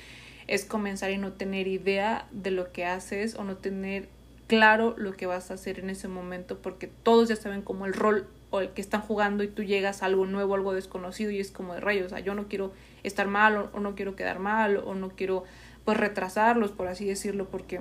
es 0.46 0.64
comenzar 0.64 1.10
y 1.10 1.18
no 1.18 1.32
tener 1.32 1.68
idea 1.68 2.26
de 2.32 2.50
lo 2.50 2.72
que 2.72 2.86
haces 2.86 3.34
o 3.34 3.44
no 3.44 3.56
tener 3.56 4.08
claro 4.46 4.94
lo 4.96 5.12
que 5.12 5.26
vas 5.26 5.50
a 5.50 5.54
hacer 5.54 5.78
en 5.78 5.90
ese 5.90 6.08
momento 6.08 6.58
porque 6.58 6.88
todos 6.88 7.28
ya 7.28 7.36
saben 7.36 7.62
como 7.62 7.86
el 7.86 7.92
rol 7.92 8.26
o 8.50 8.60
el 8.60 8.70
que 8.70 8.80
están 8.80 9.00
jugando 9.00 9.44
y 9.44 9.48
tú 9.48 9.62
llegas 9.62 10.02
a 10.02 10.06
algo 10.06 10.26
nuevo, 10.26 10.54
algo 10.54 10.72
desconocido 10.72 11.30
y 11.30 11.38
es 11.38 11.52
como 11.52 11.74
de 11.74 11.80
rayos, 11.80 12.06
o 12.06 12.08
sea, 12.08 12.20
yo 12.20 12.34
no 12.34 12.48
quiero 12.48 12.72
estar 13.02 13.28
mal 13.28 13.70
o, 13.72 13.80
no 13.80 13.94
quiero 13.94 14.16
quedar 14.16 14.40
mal 14.40 14.78
o 14.78 14.94
no 14.94 15.10
quiero 15.10 15.44
pues 15.84 15.96
retrasarlos, 15.96 16.70
por 16.70 16.88
así 16.88 17.04
decirlo, 17.04 17.48
porque 17.48 17.80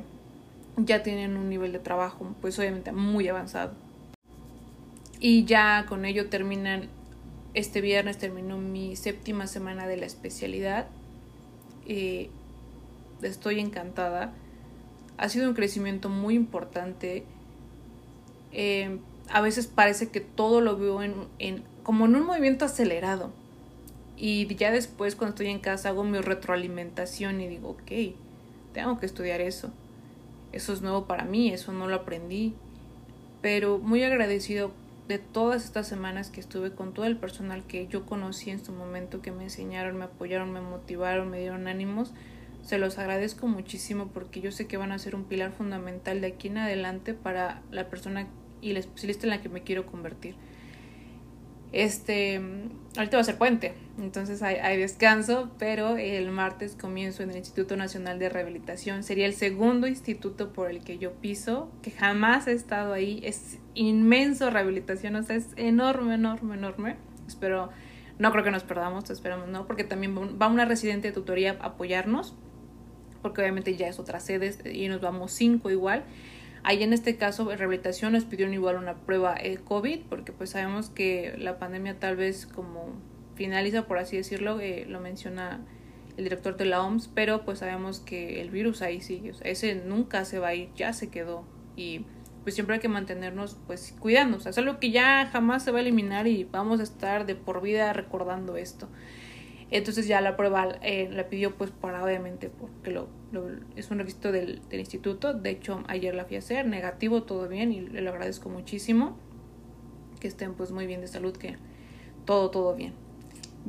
ya 0.78 1.04
tienen 1.04 1.38
un 1.38 1.50
nivel 1.50 1.72
de 1.72 1.80
trabajo 1.80 2.34
pues 2.42 2.58
obviamente 2.60 2.92
muy 2.92 3.28
avanzado. 3.28 3.74
Y 5.20 5.46
ya 5.46 5.86
con 5.88 6.06
ello 6.06 6.30
terminan, 6.30 6.88
este 7.54 7.82
viernes 7.82 8.18
terminó 8.18 8.58
mi 8.58 8.96
séptima 8.96 9.48
semana 9.48 9.86
de 9.88 9.98
la 9.98 10.06
especialidad. 10.06 10.88
Eh, 11.86 12.30
estoy 13.22 13.60
encantada. 13.60 14.34
Ha 15.18 15.28
sido 15.28 15.50
un 15.50 15.56
crecimiento 15.56 16.08
muy 16.08 16.36
importante. 16.36 17.26
Eh, 18.54 19.00
a 19.30 19.42
veces 19.42 19.68
parece 19.68 20.10
que 20.10 20.22
todo 20.22 20.62
lo 20.62 20.78
veo 20.78 21.04
en, 21.04 21.16
en, 21.38 21.64
como 21.84 22.06
en 22.06 22.16
un 22.16 22.24
movimiento 22.24 22.64
acelerado. 22.64 23.32
Y 24.20 24.54
ya 24.56 24.72
después 24.72 25.16
cuando 25.16 25.34
estoy 25.36 25.48
en 25.48 25.60
casa 25.60 25.90
hago 25.90 26.04
mi 26.04 26.20
retroalimentación 26.20 27.40
y 27.42 27.48
digo, 27.48 27.70
ok, 27.70 28.16
tengo 28.74 29.00
que 29.00 29.06
estudiar 29.06 29.42
eso. 29.42 29.72
Eso 30.52 30.74
es 30.74 30.82
nuevo 30.82 31.06
para 31.06 31.24
mí, 31.24 31.50
eso 31.50 31.72
no 31.72 31.88
lo 31.88 31.96
aprendí. 31.96 32.54
Pero 33.42 33.80
muy 33.80 34.04
agradecido 34.04 34.72
de 35.08 35.18
todas 35.18 35.64
estas 35.64 35.88
semanas 35.88 36.30
que 36.30 36.42
estuve 36.42 36.72
con 36.72 36.94
todo 36.94 37.06
el 37.06 37.18
personal 37.18 37.64
que 37.64 37.88
yo 37.88 38.06
conocí 38.06 38.50
en 38.50 38.64
su 38.64 38.74
momento, 38.74 39.22
que 39.22 39.32
me 39.32 39.46
enseñaron, 39.46 39.98
me 39.98 40.06
apoyaron, 40.06 40.52
me 40.52 40.62
motivaron, 40.62 41.30
me 41.30 41.40
dieron 41.40 41.68
ánimos 41.68 42.14
se 42.64 42.78
los 42.78 42.98
agradezco 42.98 43.48
muchísimo 43.48 44.08
porque 44.14 44.42
yo 44.42 44.52
sé 44.52 44.68
que 44.68 44.78
van 44.78 44.92
a 44.92 45.00
ser 45.00 45.16
un 45.16 45.24
pilar 45.24 45.52
fundamental 45.52 46.22
de 46.22 46.28
aquí 46.28 46.50
en 46.50 46.60
adelante 46.60 47.14
para 47.14 47.62
la 47.72 47.90
persona 47.90 48.28
y 48.62 48.74
la 48.74 48.80
especialista 48.80 49.26
en 49.26 49.32
la 49.32 49.42
que 49.42 49.50
me 49.50 49.64
quiero 49.64 49.86
convertir. 49.86 50.36
Este, 51.72 52.42
ahorita 52.98 53.18
va 53.18 53.22
a 53.22 53.24
ser 53.24 53.38
puente, 53.38 53.74
entonces 54.00 54.42
hay, 54.42 54.56
hay, 54.56 54.78
descanso, 54.78 55.52
pero 55.60 55.98
el 55.98 56.32
martes 56.32 56.76
comienzo 56.76 57.22
en 57.22 57.30
el 57.30 57.38
Instituto 57.38 57.78
Nacional 57.78 58.18
de 58.18 58.30
Rehabilitación. 58.30 59.04
Sería 59.04 59.28
el 59.28 59.36
segundo 59.36 59.86
instituto 59.86 60.52
por 60.52 60.72
el 60.72 60.82
que 60.82 60.98
yo 60.98 61.14
piso, 61.14 61.72
que 61.84 61.92
jamás 61.92 62.48
he 62.48 62.54
estado 62.54 62.94
ahí. 62.94 63.22
Es 63.24 63.60
inmenso 63.76 64.50
rehabilitación, 64.50 65.16
o 65.16 65.24
sea, 65.24 65.36
es 65.36 65.48
enorme, 65.58 66.16
enorme, 66.16 66.56
enorme. 66.56 66.96
Espero, 67.28 67.70
no 68.18 68.32
creo 68.32 68.44
que 68.44 68.52
nos 68.52 68.64
perdamos, 68.64 69.10
esperamos 69.12 69.48
no, 69.48 69.68
porque 69.68 69.84
también 69.84 70.18
va 70.42 70.48
una 70.48 70.66
residente 70.66 71.10
de 71.10 71.14
tutoría 71.14 71.58
a 71.62 71.68
apoyarnos 71.68 72.36
porque 73.22 73.42
obviamente 73.42 73.76
ya 73.76 73.88
es 73.88 74.00
otra 74.00 74.20
sede 74.20 74.56
y 74.72 74.88
nos 74.88 75.02
vamos 75.02 75.32
cinco 75.32 75.70
igual. 75.70 76.04
Ahí 76.64 76.84
en 76.84 76.94
este 76.94 77.16
caso, 77.16 77.46
rehabilitación 77.46 78.14
nos 78.14 78.26
pidieron 78.26 78.54
igual 78.54 78.76
una 78.76 78.96
prueba 78.96 79.36
eh, 79.40 79.58
COVID, 79.64 80.02
porque 80.10 80.32
pues 80.32 80.52
sabemos 80.52 80.90
que 80.90 81.36
la 81.38 81.58
pandemia 81.58 82.00
tal 82.00 82.16
vez 82.16 82.46
como 82.46 82.94
finaliza, 83.36 83.88
por 83.88 83.98
así 83.98 84.18
decirlo, 84.18 84.60
eh, 84.60 84.86
lo 84.88 85.00
menciona 85.00 85.62
el 86.18 86.26
director 86.26 86.58
de 86.58 86.66
la 86.66 86.84
OMS, 86.84 87.08
pero 87.08 87.46
pues 87.46 87.60
sabemos 87.60 88.02
que 88.02 88.42
el 88.42 88.50
virus 88.50 88.82
ahí 88.82 89.00
sigue, 89.00 89.32
o 89.32 89.34
sea, 89.34 89.50
ese 89.50 89.76
nunca 89.76 90.26
se 90.26 90.40
va 90.40 90.50
a 90.50 90.56
ir, 90.56 90.70
ya 90.76 90.92
se 90.92 91.10
quedó 91.10 91.46
y 91.78 92.06
pues 92.44 92.56
siempre 92.56 92.76
hay 92.76 92.82
que 92.82 92.90
mantenernos 92.90 93.58
pues 93.68 93.96
cuidando, 93.98 94.38
o 94.38 94.40
sea, 94.42 94.50
es 94.50 94.58
algo 94.58 94.80
que 94.80 94.92
ya 94.92 95.30
jamás 95.32 95.64
se 95.64 95.72
va 95.72 95.78
a 95.78 95.82
eliminar 95.82 96.28
y 96.28 96.44
vamos 96.44 96.82
a 96.82 96.84
estar 96.84 97.26
de 97.26 97.36
por 97.36 97.62
vida 97.62 97.94
recordando 97.94 98.58
esto. 98.58 98.90
Entonces 99.72 100.08
ya 100.08 100.20
la 100.20 100.36
prueba 100.36 100.68
eh, 100.82 101.10
la 101.12 101.30
pidió 101.30 101.56
pues 101.56 101.72
para 101.72 102.04
obviamente 102.04 102.50
porque 102.50 102.92
lo, 102.92 103.08
es 103.76 103.92
un 103.92 104.00
requisito 104.00 104.32
del, 104.32 104.62
del, 104.70 104.80
instituto. 104.80 105.34
De 105.34 105.50
hecho 105.50 105.84
ayer 105.88 106.16
la 106.16 106.26
fui 106.26 106.36
a 106.36 106.40
hacer, 106.40 106.66
negativo, 106.66 107.24
todo 107.24 107.48
bien 107.48 107.72
y 107.72 107.82
le 107.82 108.02
lo 108.02 108.10
agradezco 108.10 108.50
muchísimo. 108.50 109.18
que 110.20 110.28
estén 110.28 110.54
pues 110.54 110.72
muy 110.72 110.86
bien 110.86 111.02
de 111.02 111.08
salud, 111.08 111.36
que 111.36 111.58
todo, 112.26 112.50
todo 112.50 112.76
bien. 112.76 112.94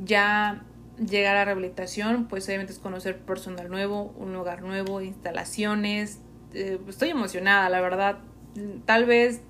Ya 0.03 0.63
llegar 0.97 1.35
a 1.37 1.45
rehabilitación, 1.45 2.27
pues 2.27 2.45
obviamente 2.47 2.73
es 2.73 2.79
conocer 2.79 3.17
personal 3.19 3.69
nuevo, 3.69 4.13
un 4.17 4.33
lugar 4.33 4.61
nuevo, 4.61 5.01
instalaciones. 5.01 6.19
Eh, 6.53 6.79
estoy 6.87 7.09
emocionada, 7.09 7.69
la 7.69 7.81
verdad. 7.81 8.19
Tal 8.85 9.05
vez 9.05 9.41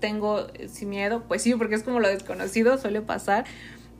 tengo 0.00 0.48
eh, 0.54 0.68
sin 0.68 0.90
miedo, 0.90 1.24
pues 1.28 1.42
sí, 1.42 1.54
porque 1.54 1.76
es 1.76 1.82
como 1.82 2.00
lo 2.00 2.08
desconocido, 2.08 2.76
suele 2.76 3.00
pasar, 3.00 3.44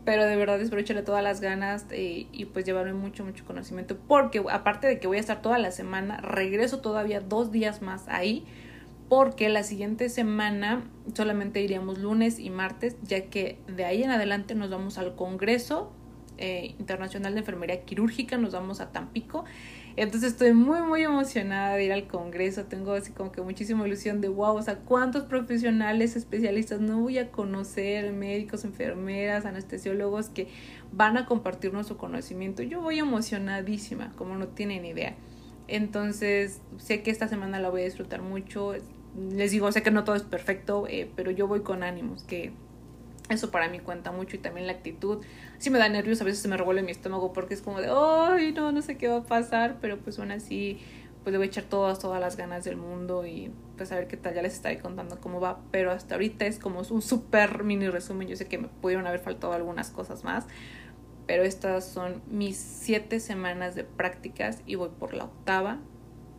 pero 0.04 0.24
de 0.24 0.36
verdad 0.36 0.60
espero 0.60 1.04
todas 1.04 1.22
las 1.22 1.40
ganas 1.40 1.86
eh, 1.90 2.26
y 2.32 2.44
pues 2.46 2.64
llevarme 2.64 2.92
mucho, 2.92 3.24
mucho 3.24 3.44
conocimiento, 3.44 3.96
porque 4.08 4.42
aparte 4.50 4.86
de 4.86 4.98
que 4.98 5.06
voy 5.06 5.18
a 5.18 5.20
estar 5.20 5.42
toda 5.42 5.58
la 5.58 5.70
semana, 5.70 6.18
regreso 6.18 6.80
todavía 6.80 7.20
dos 7.20 7.52
días 7.52 7.82
más 7.82 8.08
ahí, 8.08 8.44
porque 9.08 9.48
la 9.48 9.62
siguiente 9.62 10.08
semana 10.08 10.84
solamente 11.14 11.60
iríamos 11.60 11.98
lunes 11.98 12.38
y 12.38 12.50
martes, 12.50 12.96
ya 13.02 13.26
que 13.26 13.58
de 13.68 13.84
ahí 13.84 14.02
en 14.02 14.10
adelante 14.10 14.54
nos 14.54 14.70
vamos 14.70 14.98
al 14.98 15.14
Congreso 15.14 15.92
eh, 16.38 16.74
Internacional 16.78 17.34
de 17.34 17.40
Enfermería 17.40 17.84
Quirúrgica, 17.84 18.38
nos 18.38 18.52
vamos 18.52 18.80
a 18.80 18.90
Tampico. 18.90 19.44
Entonces 19.96 20.32
estoy 20.32 20.52
muy, 20.52 20.80
muy 20.82 21.02
emocionada 21.02 21.74
de 21.74 21.84
ir 21.84 21.92
al 21.92 22.06
Congreso. 22.06 22.64
Tengo 22.64 22.92
así 22.92 23.12
como 23.12 23.32
que 23.32 23.42
muchísima 23.42 23.86
ilusión 23.86 24.20
de 24.20 24.28
wow, 24.28 24.56
o 24.56 24.62
sea, 24.62 24.76
cuántos 24.76 25.24
profesionales 25.24 26.16
especialistas 26.16 26.80
no 26.80 27.00
voy 27.00 27.18
a 27.18 27.30
conocer, 27.30 28.12
médicos, 28.12 28.64
enfermeras, 28.64 29.44
anestesiólogos 29.44 30.28
que 30.28 30.48
van 30.92 31.16
a 31.16 31.26
compartirnos 31.26 31.86
su 31.86 31.96
conocimiento. 31.96 32.62
Yo 32.62 32.80
voy 32.80 32.98
emocionadísima, 32.98 34.12
como 34.16 34.36
no 34.36 34.48
tienen 34.48 34.84
idea. 34.84 35.14
Entonces, 35.68 36.60
sé 36.78 37.02
que 37.02 37.10
esta 37.10 37.28
semana 37.28 37.60
la 37.60 37.70
voy 37.70 37.82
a 37.82 37.84
disfrutar 37.84 38.22
mucho. 38.22 38.74
Les 39.30 39.50
digo, 39.50 39.70
sé 39.72 39.82
que 39.82 39.90
no 39.90 40.04
todo 40.04 40.16
es 40.16 40.22
perfecto, 40.22 40.86
eh, 40.88 41.10
pero 41.14 41.30
yo 41.30 41.46
voy 41.46 41.60
con 41.60 41.82
ánimos, 41.82 42.22
que 42.24 42.52
eso 43.32 43.50
para 43.50 43.68
mí 43.68 43.80
cuenta 43.80 44.12
mucho 44.12 44.36
y 44.36 44.38
también 44.38 44.66
la 44.66 44.74
actitud. 44.74 45.24
Sí 45.58 45.70
me 45.70 45.78
da 45.78 45.88
nervios, 45.88 46.20
a 46.20 46.24
veces 46.24 46.40
se 46.40 46.48
me 46.48 46.56
revuelve 46.56 46.82
mi 46.82 46.92
estómago 46.92 47.32
porque 47.32 47.54
es 47.54 47.62
como 47.62 47.80
de, 47.80 47.88
ay, 47.90 48.52
no, 48.52 48.72
no 48.72 48.82
sé 48.82 48.96
qué 48.96 49.08
va 49.08 49.18
a 49.18 49.22
pasar, 49.24 49.78
pero 49.80 49.98
pues 49.98 50.18
aún 50.18 50.30
así, 50.30 50.78
pues 51.22 51.32
le 51.32 51.38
voy 51.38 51.46
a 51.46 51.48
echar 51.48 51.64
todas, 51.64 51.98
todas 51.98 52.20
las 52.20 52.36
ganas 52.36 52.64
del 52.64 52.76
mundo 52.76 53.26
y 53.26 53.50
pues 53.76 53.92
a 53.92 53.96
ver 53.96 54.06
qué 54.06 54.16
tal, 54.16 54.34
ya 54.34 54.42
les 54.42 54.54
estaré 54.54 54.78
contando 54.78 55.20
cómo 55.20 55.40
va, 55.40 55.60
pero 55.70 55.90
hasta 55.90 56.14
ahorita 56.14 56.46
es 56.46 56.58
como 56.58 56.82
un 56.88 57.02
súper 57.02 57.64
mini 57.64 57.88
resumen, 57.88 58.28
yo 58.28 58.36
sé 58.36 58.46
que 58.46 58.58
me 58.58 58.68
pudieron 58.68 59.06
haber 59.06 59.20
faltado 59.20 59.52
algunas 59.52 59.90
cosas 59.90 60.24
más, 60.24 60.46
pero 61.26 61.44
estas 61.44 61.86
son 61.86 62.22
mis 62.28 62.56
siete 62.56 63.20
semanas 63.20 63.74
de 63.74 63.84
prácticas 63.84 64.60
y 64.66 64.74
voy 64.74 64.90
por 64.98 65.14
la 65.14 65.24
octava. 65.24 65.78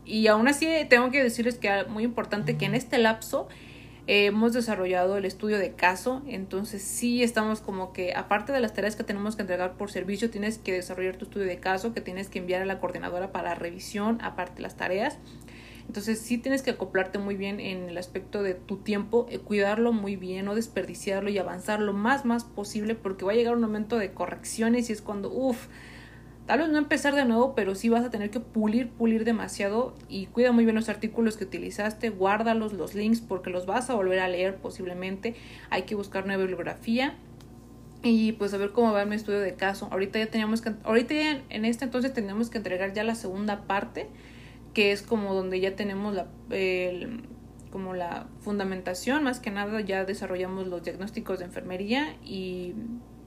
Y 0.06 0.28
aún 0.28 0.50
así 0.50 0.68
tengo 0.90 1.12
que 1.12 1.24
decirles 1.24 1.58
que 1.58 1.86
muy 1.86 2.04
importante 2.04 2.58
que 2.58 2.66
en 2.66 2.76
este 2.76 2.98
lapso 2.98 3.48
hemos 4.08 4.54
desarrollado 4.54 5.18
el 5.18 5.26
estudio 5.26 5.58
de 5.58 5.74
caso, 5.74 6.22
entonces 6.28 6.82
sí 6.82 7.24
estamos 7.24 7.62
como 7.62 7.94
que, 7.94 8.14
aparte 8.14 8.52
de 8.52 8.60
las 8.60 8.74
tareas 8.74 8.96
que 8.96 9.04
tenemos 9.04 9.36
que 9.36 9.44
entregar 9.44 9.74
por 9.74 9.92
servicio, 9.92 10.30
tienes 10.30 10.58
que 10.58 10.74
desarrollar 10.74 11.16
tu 11.16 11.26
estudio 11.26 11.48
de 11.48 11.60
caso 11.60 11.94
que 11.94 12.02
tienes 12.02 12.28
que 12.30 12.40
enviar 12.40 12.62
a 12.62 12.66
la 12.66 12.80
coordinadora 12.80 13.32
para 13.32 13.56
revisión, 13.56 14.20
aparte 14.22 14.56
de 14.56 14.62
las 14.64 14.76
tareas. 14.76 15.18
Entonces 15.88 16.20
sí 16.20 16.38
tienes 16.38 16.62
que 16.62 16.72
acoplarte 16.72 17.20
muy 17.20 17.36
bien 17.36 17.60
en 17.60 17.90
el 17.90 17.98
aspecto 17.98 18.42
de 18.42 18.54
tu 18.54 18.78
tiempo, 18.78 19.28
eh, 19.30 19.40
cuidarlo 19.40 19.92
muy 19.92 20.16
bien, 20.16 20.46
no 20.46 20.56
desperdiciarlo 20.56 21.30
y 21.30 21.38
avanzar 21.38 21.82
lo 21.82 21.94
más 21.94 22.26
más 22.26 22.46
posible 22.46 22.96
porque 22.96 23.26
va 23.26 23.34
a 23.34 23.36
llegar 23.36 23.56
un 23.56 23.62
momento 23.62 23.98
de 23.98 24.14
correcciones 24.14 24.90
y 24.90 24.94
es 24.94 25.02
cuando, 25.02 25.30
uff, 25.32 25.68
Tal 26.46 26.60
vez 26.60 26.70
no 26.70 26.78
empezar 26.78 27.16
de 27.16 27.24
nuevo, 27.24 27.56
pero 27.56 27.74
sí 27.74 27.88
vas 27.88 28.04
a 28.04 28.10
tener 28.10 28.30
que 28.30 28.42
pulir, 28.42 28.90
pulir 28.90 29.24
demasiado 29.24 29.96
y 30.10 30.26
cuida 30.26 30.52
muy 30.52 30.66
bien 30.66 30.76
los 30.76 30.90
artículos 30.90 31.38
que 31.38 31.46
utilizaste, 31.46 32.10
guárdalos, 32.10 32.74
los 32.74 32.96
links, 32.96 33.22
porque 33.22 33.50
los 33.50 33.66
vas 33.66 33.90
a 33.90 33.94
volver 33.94 34.20
a 34.20 34.28
leer 34.28 34.58
posiblemente. 34.58 35.36
Hay 35.70 35.84
que 35.84 35.96
buscar 35.96 36.26
nueva 36.26 36.42
bibliografía 36.42 37.16
y 38.02 38.34
pues 38.34 38.54
a 38.54 38.58
ver 38.58 38.72
cómo 38.74 38.92
va 38.92 39.06
mi 39.06 39.16
estudio 39.16 39.40
de 39.40 39.54
caso. 39.54 39.88
Ahorita 39.90 40.20
ya 40.20 40.28
teníamos 40.28 40.62
que, 40.62 40.74
ahorita 40.84 41.14
en 41.50 41.64
este 41.64 41.86
entonces 41.86 42.14
tenemos 42.14 42.50
que 42.50 42.58
entregar 42.58 42.92
ya 42.92 43.06
la 43.06 43.16
segunda 43.16 43.62
parte, 43.62 44.10
que 44.74 44.92
es 44.92 45.02
como 45.02 45.34
donde 45.34 45.62
ya 45.62 45.78
tenemos 45.78 46.14
la, 46.14 46.28
como 47.72 47.94
la 47.94 48.28
fundamentación, 48.42 49.24
más 49.24 49.40
que 49.40 49.50
nada 49.50 49.80
ya 49.80 50.04
desarrollamos 50.04 50.68
los 50.68 50.84
diagnósticos 50.84 51.40
de 51.40 51.46
enfermería 51.46 52.18
y 52.22 52.74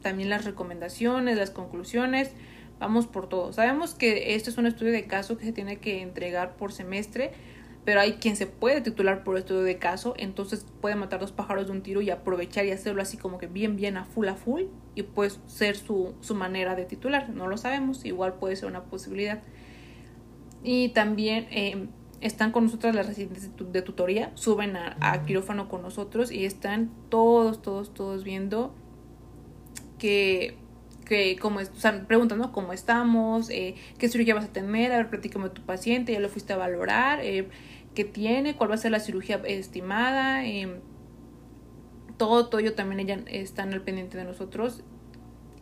también 0.03 0.29
las 0.29 0.45
recomendaciones, 0.45 1.39
las 1.39 1.51
conclusiones 1.51 2.33
vamos 2.79 3.07
por 3.07 3.29
todo. 3.29 3.53
Sabemos 3.53 3.95
que 3.95 4.35
este 4.35 4.51
es 4.51 4.59
un 4.59 4.67
estudio 4.67 4.93
de 4.93 5.07
caso 5.07 5.37
que 5.37 5.45
se 5.45 5.53
tiene 5.53 5.79
que 5.79 6.03
entregar 6.03 6.57
por 6.57 6.73
semestre, 6.73 7.33
pero 7.85 8.01
hay 8.01 8.15
quien 8.15 8.37
se 8.37 8.47
puede 8.47 8.81
titular 8.81 9.23
por 9.23 9.39
estudio 9.39 9.63
de 9.63 9.79
caso, 9.79 10.15
entonces 10.19 10.67
puede 10.81 10.97
matar 10.97 11.21
dos 11.21 11.33
pájaros 11.33 11.67
de 11.67 11.73
un 11.73 11.83
tiro 11.83 12.01
y 12.01 12.11
aprovechar 12.11 12.67
y 12.67 12.73
hacerlo 12.73 13.01
así 13.01 13.17
como 13.17 13.39
que 13.39 13.47
bien, 13.47 13.77
bien 13.77 13.97
a 13.97 14.05
full 14.05 14.27
a 14.27 14.35
full 14.35 14.63
y 14.95 15.05
pues 15.05 15.41
ser 15.47 15.77
su, 15.77 16.15
su 16.21 16.35
manera 16.35 16.75
de 16.75 16.85
titular. 16.85 17.31
No 17.31 17.47
lo 17.47 17.57
sabemos, 17.57 18.05
igual 18.05 18.35
puede 18.35 18.57
ser 18.57 18.69
una 18.69 18.85
posibilidad. 18.85 19.41
Y 20.65 20.89
también 20.89 21.47
eh, 21.51 21.87
están 22.21 22.51
con 22.51 22.65
nosotros 22.65 22.93
las 22.95 23.07
residentes 23.07 23.51
de 23.57 23.83
tutoría, 23.83 24.33
suben 24.35 24.77
a 24.77 25.23
quirófano 25.25 25.69
con 25.69 25.83
nosotros 25.83 26.33
y 26.33 26.45
están 26.45 26.91
todos, 27.09 27.63
todos, 27.63 27.95
todos 27.95 28.25
viendo 28.25 28.75
que 29.99 30.57
que 31.07 31.37
como 31.39 31.61
están 31.61 32.07
preguntando 32.07 32.53
cómo 32.53 32.73
estamos, 32.73 33.49
eh, 33.51 33.77
qué 33.99 34.09
cirugía 34.09 34.35
vas 34.35 34.45
a 34.45 34.53
tener, 34.53 34.93
a 34.93 34.99
ver, 34.99 35.09
platícame 35.09 35.47
de 35.47 35.51
tu 35.55 35.63
paciente, 35.63 36.13
ya 36.13 36.21
lo 36.21 36.29
fuiste 36.29 36.53
a 36.53 36.57
valorar, 36.57 37.21
eh, 37.23 37.49
qué 37.95 38.05
tiene, 38.05 38.57
cuál 38.57 38.71
va 38.71 38.75
a 38.75 38.79
ser 38.79 38.91
la 38.91 39.01
cirugía 39.01 39.41
estimada, 39.47 40.45
eh, 40.45 40.81
todo, 42.19 42.49
todo 42.49 42.61
ello 42.61 42.75
también 42.75 43.01
ella 43.01 43.21
están 43.27 43.73
al 43.73 43.83
pendiente 43.83 44.19
de 44.19 44.25
nosotros 44.25 44.83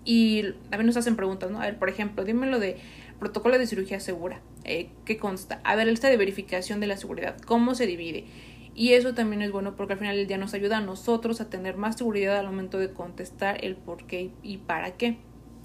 y 0.05 0.45
a 0.71 0.77
ver 0.77 0.85
nos 0.85 0.97
hacen 0.97 1.17
preguntas, 1.17 1.51
¿no? 1.51 1.61
A 1.61 1.67
ver, 1.67 1.79
por 1.79 1.89
ejemplo, 1.89 2.25
dímelo 2.25 2.59
de 2.59 2.77
protocolo 3.19 3.59
de 3.59 3.67
cirugía 3.67 4.01
segura, 4.01 4.41
eh, 4.65 4.91
¿qué 5.05 5.17
consta? 5.19 5.61
A 5.65 5.77
ver, 5.77 5.87
lista 5.87 6.09
de 6.09 6.17
verificación 6.17 6.81
de 6.81 6.87
la 6.87 6.97
seguridad, 6.97 7.37
¿cómo 7.41 7.75
se 7.75 7.87
divide? 7.87 8.25
Y 8.75 8.93
eso 8.95 9.15
también 9.15 9.41
es 9.41 9.53
bueno 9.53 9.77
porque 9.77 9.93
al 9.93 9.99
final 10.01 10.17
del 10.17 10.27
día 10.27 10.37
nos 10.37 10.53
ayuda 10.53 10.79
a 10.79 10.81
nosotros 10.81 11.41
a 11.41 11.49
tener 11.49 11.77
más 11.77 11.97
seguridad 11.97 12.37
al 12.37 12.47
momento 12.47 12.79
de 12.79 12.93
contestar 12.93 13.65
el 13.65 13.77
por 13.77 14.07
qué 14.07 14.33
y 14.43 14.59
para 14.59 14.97
qué. 14.97 15.19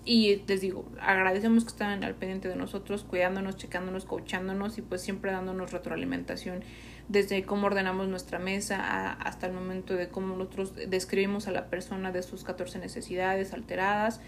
Y 0.10 0.42
les 0.48 0.62
digo, 0.62 0.86
agradecemos 1.00 1.66
que 1.66 1.70
están 1.70 2.04
al 2.04 2.16
pendiente 2.16 2.48
de 2.48 2.56
nosotros, 2.56 3.04
cuidándonos, 3.04 3.58
checándonos, 3.58 4.06
coachándonos 4.06 4.80
y 4.80 4.82
pues 4.82 5.02
siempre 5.02 5.32
dándonos 5.32 5.72
retroalimentación 5.72 6.64
desde 7.10 7.44
cómo 7.44 7.68
ordenamos 7.68 8.08
nuestra 8.08 8.40
mesa 8.40 9.14
hasta 9.14 9.46
el 9.46 9.54
momento 9.54 9.94
de 9.94 10.10
cómo 10.10 10.36
nosotros 10.36 10.74
describimos 10.88 11.48
a 11.48 11.52
la 11.52 11.70
persona 11.70 12.12
de 12.12 12.24
sus 12.24 12.44
14 12.44 12.80
necesidades 12.80 13.54
alteradas 13.54 14.20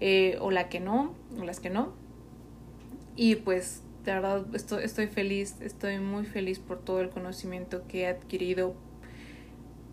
eh, 0.00 0.36
o 0.38 0.50
la 0.50 0.68
que 0.68 0.80
no, 0.80 1.14
o 1.40 1.44
las 1.44 1.60
que 1.60 1.70
no. 1.70 1.94
Y 3.16 3.36
pues 3.36 3.82
de 4.04 4.12
verdad 4.12 4.44
estoy, 4.52 4.84
estoy 4.84 5.06
feliz, 5.06 5.56
estoy 5.62 5.98
muy 5.98 6.26
feliz 6.26 6.58
por 6.58 6.78
todo 6.84 7.00
el 7.00 7.08
conocimiento 7.08 7.86
que 7.88 8.02
he 8.02 8.06
adquirido. 8.06 8.74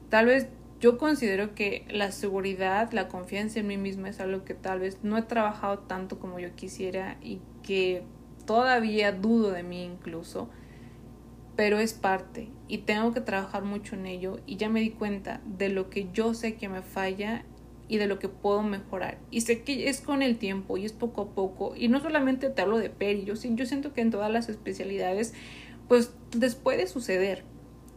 Tal 0.10 0.26
vez 0.26 0.50
yo 0.80 0.98
considero 0.98 1.56
que 1.56 1.86
la 1.90 2.12
seguridad, 2.12 2.92
la 2.92 3.08
confianza 3.08 3.60
en 3.60 3.68
mí 3.68 3.78
misma 3.78 4.10
es 4.10 4.20
algo 4.20 4.46
que 4.46 4.54
tal 4.54 4.80
vez 4.80 5.00
no 5.04 5.18
he 5.18 5.22
trabajado 5.24 5.80
tanto 5.80 6.20
como 6.20 6.40
yo 6.40 6.56
quisiera 6.56 7.18
y 7.22 7.42
que 7.64 8.04
todavía 8.46 9.12
dudo 9.12 9.52
de 9.52 9.64
mí 9.64 9.84
incluso, 9.84 10.50
pero 11.56 11.80
es 11.80 11.94
parte 11.94 12.50
y 12.70 12.80
tengo 12.80 13.14
que 13.14 13.20
trabajar 13.20 13.64
mucho 13.64 13.96
en 13.96 14.06
ello 14.06 14.40
y 14.46 14.56
ya 14.56 14.70
me 14.70 14.80
di 14.80 14.92
cuenta 14.92 15.42
de 15.46 15.68
lo 15.68 15.90
que 15.90 16.08
yo 16.14 16.34
sé 16.34 16.56
que 16.56 16.70
me 16.70 16.82
falla 16.82 17.44
y 17.90 17.98
de 17.98 18.08
lo 18.08 18.20
que 18.20 18.30
puedo 18.30 18.64
mejorar. 18.64 19.18
Y 19.32 19.42
sé 19.42 19.64
que 19.64 19.90
es 19.90 20.00
con 20.00 20.22
el 20.22 20.38
tiempo 20.38 20.78
y 20.78 20.86
es 20.86 20.94
poco 20.94 21.24
a 21.24 21.30
poco. 21.32 21.74
Y 21.76 21.90
no 21.90 22.00
solamente 22.00 22.50
te 22.50 22.62
hablo 22.62 22.78
de 22.78 22.90
peri, 22.90 23.26
yo, 23.26 23.34
yo 23.34 23.66
siento 23.66 23.94
que 23.94 24.02
en 24.02 24.12
todas 24.12 24.32
las 24.32 24.48
especialidades, 24.48 25.34
pues 25.88 26.14
les 26.40 26.56
puede 26.56 26.88
suceder 26.88 27.44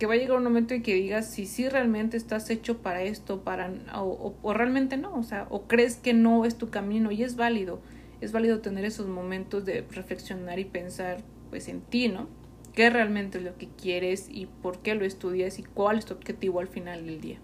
que 0.02 0.06
va 0.06 0.14
a 0.14 0.16
llegar 0.16 0.36
un 0.36 0.42
momento 0.42 0.74
en 0.74 0.82
que 0.82 0.94
digas 0.94 1.30
si 1.30 1.46
sí 1.46 1.68
realmente 1.68 2.16
estás 2.16 2.50
hecho 2.50 2.82
para 2.82 3.04
esto, 3.04 3.44
para 3.44 3.70
o, 3.94 4.34
o, 4.42 4.52
realmente 4.52 4.96
no, 4.96 5.14
o 5.14 5.22
sea, 5.22 5.46
o 5.48 5.68
crees 5.68 5.94
que 5.94 6.12
no 6.12 6.44
es 6.44 6.58
tu 6.58 6.70
camino 6.70 7.12
y 7.12 7.22
es 7.22 7.36
válido, 7.36 7.80
es 8.20 8.32
válido 8.32 8.58
tener 8.58 8.84
esos 8.84 9.06
momentos 9.06 9.64
de 9.64 9.86
reflexionar 9.92 10.58
y 10.58 10.64
pensar 10.64 11.18
pues 11.50 11.68
en 11.68 11.82
ti, 11.82 12.08
¿no? 12.08 12.26
¿Qué 12.74 12.90
realmente 12.90 13.38
es 13.38 13.44
lo 13.44 13.56
que 13.56 13.68
quieres 13.80 14.26
y 14.28 14.46
por 14.46 14.82
qué 14.82 14.96
lo 14.96 15.04
estudias 15.04 15.60
y 15.60 15.62
cuál 15.62 15.98
es 15.98 16.04
tu 16.04 16.14
objetivo 16.14 16.58
al 16.58 16.66
final 16.66 17.06
del 17.06 17.20
día? 17.20 17.38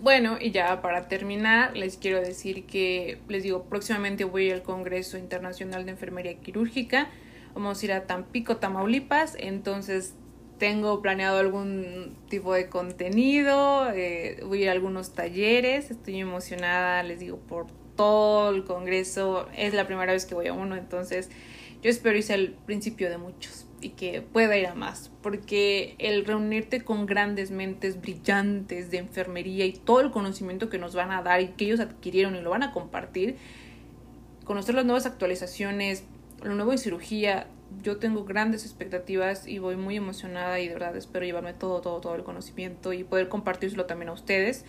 Bueno, 0.00 0.36
y 0.40 0.50
ya 0.50 0.82
para 0.82 1.06
terminar, 1.06 1.76
les 1.76 1.96
quiero 1.96 2.18
decir 2.18 2.66
que, 2.66 3.20
les 3.28 3.44
digo, 3.44 3.66
próximamente 3.66 4.24
voy 4.24 4.50
al 4.50 4.64
Congreso 4.64 5.16
Internacional 5.16 5.84
de 5.84 5.92
Enfermería 5.92 6.40
Quirúrgica. 6.40 7.08
Vamos 7.54 7.80
a 7.80 7.84
ir 7.84 7.92
a 7.92 8.06
Tampico, 8.08 8.56
Tamaulipas. 8.56 9.36
Entonces, 9.38 10.16
tengo 10.62 11.02
planeado 11.02 11.38
algún 11.38 12.14
tipo 12.28 12.54
de 12.54 12.68
contenido, 12.68 13.90
eh, 13.90 14.40
voy 14.46 14.60
a 14.60 14.62
ir 14.62 14.68
a 14.68 14.72
algunos 14.72 15.12
talleres, 15.12 15.90
estoy 15.90 16.20
emocionada, 16.20 17.02
les 17.02 17.18
digo, 17.18 17.38
por 17.38 17.66
todo 17.96 18.50
el 18.50 18.62
congreso, 18.62 19.48
es 19.56 19.74
la 19.74 19.88
primera 19.88 20.12
vez 20.12 20.24
que 20.24 20.36
voy 20.36 20.46
a 20.46 20.52
uno, 20.52 20.76
entonces 20.76 21.30
yo 21.82 21.90
espero 21.90 22.22
sea 22.22 22.36
el 22.36 22.52
principio 22.52 23.10
de 23.10 23.18
muchos 23.18 23.66
y 23.80 23.88
que 23.88 24.22
pueda 24.22 24.56
ir 24.56 24.68
a 24.68 24.76
más, 24.76 25.10
porque 25.20 25.96
el 25.98 26.24
reunirte 26.24 26.82
con 26.82 27.06
grandes 27.06 27.50
mentes 27.50 28.00
brillantes 28.00 28.92
de 28.92 28.98
enfermería 28.98 29.66
y 29.66 29.72
todo 29.72 30.00
el 30.00 30.12
conocimiento 30.12 30.68
que 30.68 30.78
nos 30.78 30.94
van 30.94 31.10
a 31.10 31.22
dar 31.22 31.40
y 31.40 31.48
que 31.48 31.64
ellos 31.64 31.80
adquirieron 31.80 32.36
y 32.36 32.40
lo 32.40 32.50
van 32.50 32.62
a 32.62 32.70
compartir, 32.70 33.34
conocer 34.44 34.76
las 34.76 34.84
nuevas 34.84 35.06
actualizaciones, 35.06 36.04
lo 36.40 36.54
nuevo 36.54 36.70
en 36.70 36.78
cirugía, 36.78 37.48
yo 37.82 37.98
tengo 37.98 38.24
grandes 38.24 38.64
expectativas 38.64 39.46
y 39.46 39.58
voy 39.58 39.76
muy 39.76 39.96
emocionada 39.96 40.60
y 40.60 40.68
de 40.68 40.74
verdad 40.74 40.96
espero 40.96 41.24
llevarme 41.24 41.54
todo, 41.54 41.80
todo, 41.80 42.00
todo 42.00 42.14
el 42.14 42.24
conocimiento 42.24 42.92
y 42.92 43.04
poder 43.04 43.28
compartírselo 43.28 43.86
también 43.86 44.08
a 44.08 44.12
ustedes. 44.12 44.64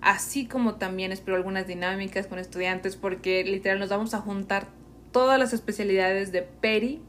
Así 0.00 0.46
como 0.46 0.74
también 0.74 1.12
espero 1.12 1.36
algunas 1.36 1.66
dinámicas 1.66 2.26
con 2.26 2.38
estudiantes 2.38 2.96
porque 2.96 3.44
literal 3.44 3.78
nos 3.78 3.88
vamos 3.88 4.14
a 4.14 4.18
juntar 4.18 4.66
todas 5.12 5.38
las 5.38 5.52
especialidades 5.52 6.32
de 6.32 6.42
Peri. 6.42 7.00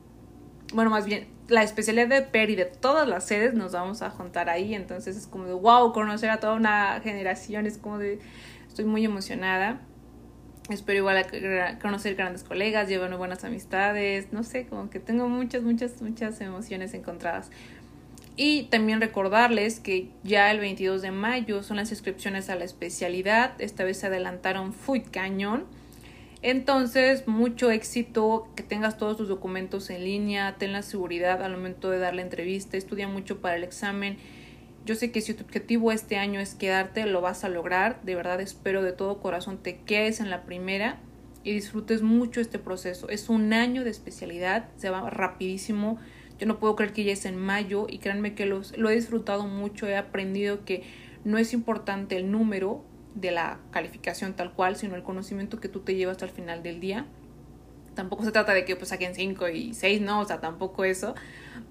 Bueno, 0.74 0.92
más 0.92 1.06
bien, 1.06 1.28
la 1.48 1.64
especialidad 1.64 2.08
de 2.08 2.22
Peri 2.22 2.56
de 2.56 2.66
todas 2.66 3.08
las 3.08 3.26
sedes 3.26 3.54
nos 3.54 3.72
vamos 3.72 4.02
a 4.02 4.10
juntar 4.10 4.50
ahí. 4.50 4.76
Entonces 4.76 5.18
es 5.18 5.28
como 5.28 5.46
de 5.46 5.54
wow, 5.54 5.92
conocer 5.92 6.30
a 6.30 6.40
toda 6.40 6.54
una 6.54 7.00
generación. 7.02 7.66
Es 7.66 7.78
como 7.78 7.98
de. 7.98 8.20
Estoy 8.68 8.86
muy 8.86 9.06
emocionada. 9.06 9.82
Espero 10.70 11.00
igual 11.00 11.26
conocer 11.82 12.16
grandes 12.16 12.44
colegas, 12.44 12.88
llevarme 12.88 13.18
buenas 13.18 13.44
amistades. 13.44 14.32
No 14.32 14.44
sé, 14.44 14.66
como 14.66 14.90
que 14.90 15.00
tengo 15.00 15.28
muchas, 15.28 15.64
muchas, 15.64 16.02
muchas 16.02 16.40
emociones 16.40 16.94
encontradas. 16.94 17.52
Y 18.36 18.64
también 18.64 19.02
recordarles 19.02 19.80
que 19.80 20.10
ya 20.24 20.50
el 20.52 20.60
22 20.60 21.02
de 21.02 21.12
mayo 21.12 21.62
son 21.64 21.78
las 21.78 21.92
inscripciones 21.92 22.50
a 22.50 22.56
la 22.56 22.64
especialidad. 22.64 23.54
Esta 23.60 23.84
vez 23.84 23.98
se 23.98 24.08
adelantaron 24.08 24.74
Fui 24.74 25.02
Cañón. 25.02 25.66
Entonces, 26.42 27.28
mucho 27.28 27.70
éxito, 27.70 28.48
que 28.56 28.64
tengas 28.64 28.98
todos 28.98 29.18
tus 29.18 29.28
documentos 29.30 29.90
en 29.90 30.04
línea, 30.04 30.56
ten 30.58 30.74
la 30.74 30.82
seguridad 30.82 31.42
al 31.42 31.54
momento 31.54 31.90
de 31.90 32.00
dar 32.00 32.16
la 32.16 32.22
entrevista, 32.22 32.76
estudia 32.76 33.08
mucho 33.08 33.40
para 33.40 33.56
el 33.56 33.64
examen. 33.64 34.18
Yo 34.86 34.96
sé 34.96 35.12
que 35.12 35.22
si 35.22 35.34
tu 35.34 35.44
objetivo 35.44 35.92
este 35.92 36.18
año 36.18 36.40
es 36.40 36.56
quedarte, 36.56 37.06
lo 37.06 37.22
vas 37.22 37.44
a 37.44 37.50
lograr. 37.50 38.02
De 38.04 38.16
verdad 38.16 38.42
espero 38.42 38.84
de 38.84 38.92
todo 38.92 39.22
corazón 39.22 39.58
te 39.58 39.78
quedes 39.78 40.20
en 40.20 40.30
la 40.30 40.44
primera 40.44 41.00
y 41.44 41.54
disfrutes 41.54 42.02
mucho 42.02 42.42
este 42.42 42.60
proceso. 42.60 43.10
Es 43.10 43.30
un 43.30 43.54
año 43.54 43.84
de 43.84 43.90
especialidad, 43.90 44.70
se 44.78 44.90
va 44.90 45.10
rapidísimo. 45.10 46.00
Yo 46.40 46.48
no 46.48 46.60
puedo 46.60 46.76
creer 46.76 46.94
que 46.94 47.04
ya 47.04 47.14
es 47.14 47.26
en 47.26 47.38
mayo 47.38 47.88
y 47.90 48.00
créanme 48.00 48.36
que 48.36 48.46
los, 48.46 48.78
lo 48.78 48.90
he 48.90 48.96
disfrutado 48.96 49.48
mucho, 49.48 49.88
he 49.88 49.96
aprendido 49.96 50.66
que 50.66 50.84
no 51.24 51.38
es 51.38 51.54
importante 51.54 52.18
el 52.18 52.30
número, 52.32 52.84
de 53.16 53.32
la 53.32 53.60
calificación 53.72 54.34
tal 54.34 54.54
cual, 54.54 54.76
sino 54.76 54.96
el 54.96 55.04
conocimiento 55.04 55.60
que 55.60 55.70
tú 55.70 55.82
te 55.82 55.96
llevas 55.96 56.22
el 56.22 56.30
final 56.30 56.64
del 56.64 56.80
día. 56.80 57.06
Tampoco 57.96 58.24
se 58.24 58.32
trata 58.32 58.54
de 58.54 58.66
que 58.66 58.76
pues 58.76 58.90
saquen 58.90 59.16
5 59.16 59.50
y 59.50 59.74
6, 59.74 60.02
no, 60.02 60.22
o 60.22 60.26
sea, 60.26 60.40
tampoco 60.40 60.84
eso, 60.84 61.16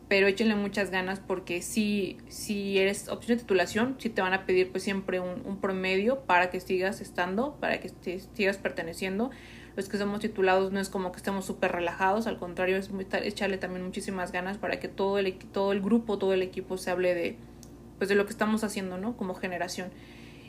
pero 0.08 0.26
échenle 0.26 0.54
muchas 0.54 0.90
ganas 0.90 1.20
porque 1.20 1.62
si, 1.62 2.18
si 2.28 2.78
eres 2.78 3.08
opción 3.08 3.36
de 3.38 3.42
titulación, 3.42 3.96
si 3.98 4.10
te 4.10 4.22
van 4.22 4.32
a 4.32 4.46
pedir 4.46 4.70
pues 4.70 4.84
siempre 4.84 5.20
un, 5.20 5.42
un 5.44 5.60
promedio 5.60 6.20
para 6.20 6.50
que 6.50 6.60
sigas 6.60 7.00
estando, 7.00 7.56
para 7.60 7.80
que 7.80 7.90
sigas 8.34 8.58
perteneciendo. 8.58 9.30
Los 9.74 9.88
que 9.88 9.96
somos 9.96 10.20
titulados 10.20 10.70
no 10.70 10.80
es 10.80 10.90
como 10.90 11.12
que 11.12 11.16
estemos 11.16 11.46
súper 11.46 11.72
relajados, 11.72 12.26
al 12.26 12.38
contrario, 12.38 12.76
es 12.76 12.90
echarle 13.22 13.56
también 13.56 13.82
muchísimas 13.82 14.30
ganas 14.30 14.58
para 14.58 14.78
que 14.78 14.88
todo 14.88 15.18
el, 15.18 15.38
todo 15.38 15.72
el 15.72 15.80
grupo, 15.80 16.18
todo 16.18 16.34
el 16.34 16.42
equipo 16.42 16.76
se 16.76 16.90
hable 16.90 17.14
de, 17.14 17.38
pues, 17.96 18.10
de 18.10 18.14
lo 18.14 18.26
que 18.26 18.32
estamos 18.32 18.64
haciendo, 18.64 18.98
¿no? 18.98 19.16
Como 19.16 19.34
generación. 19.34 19.90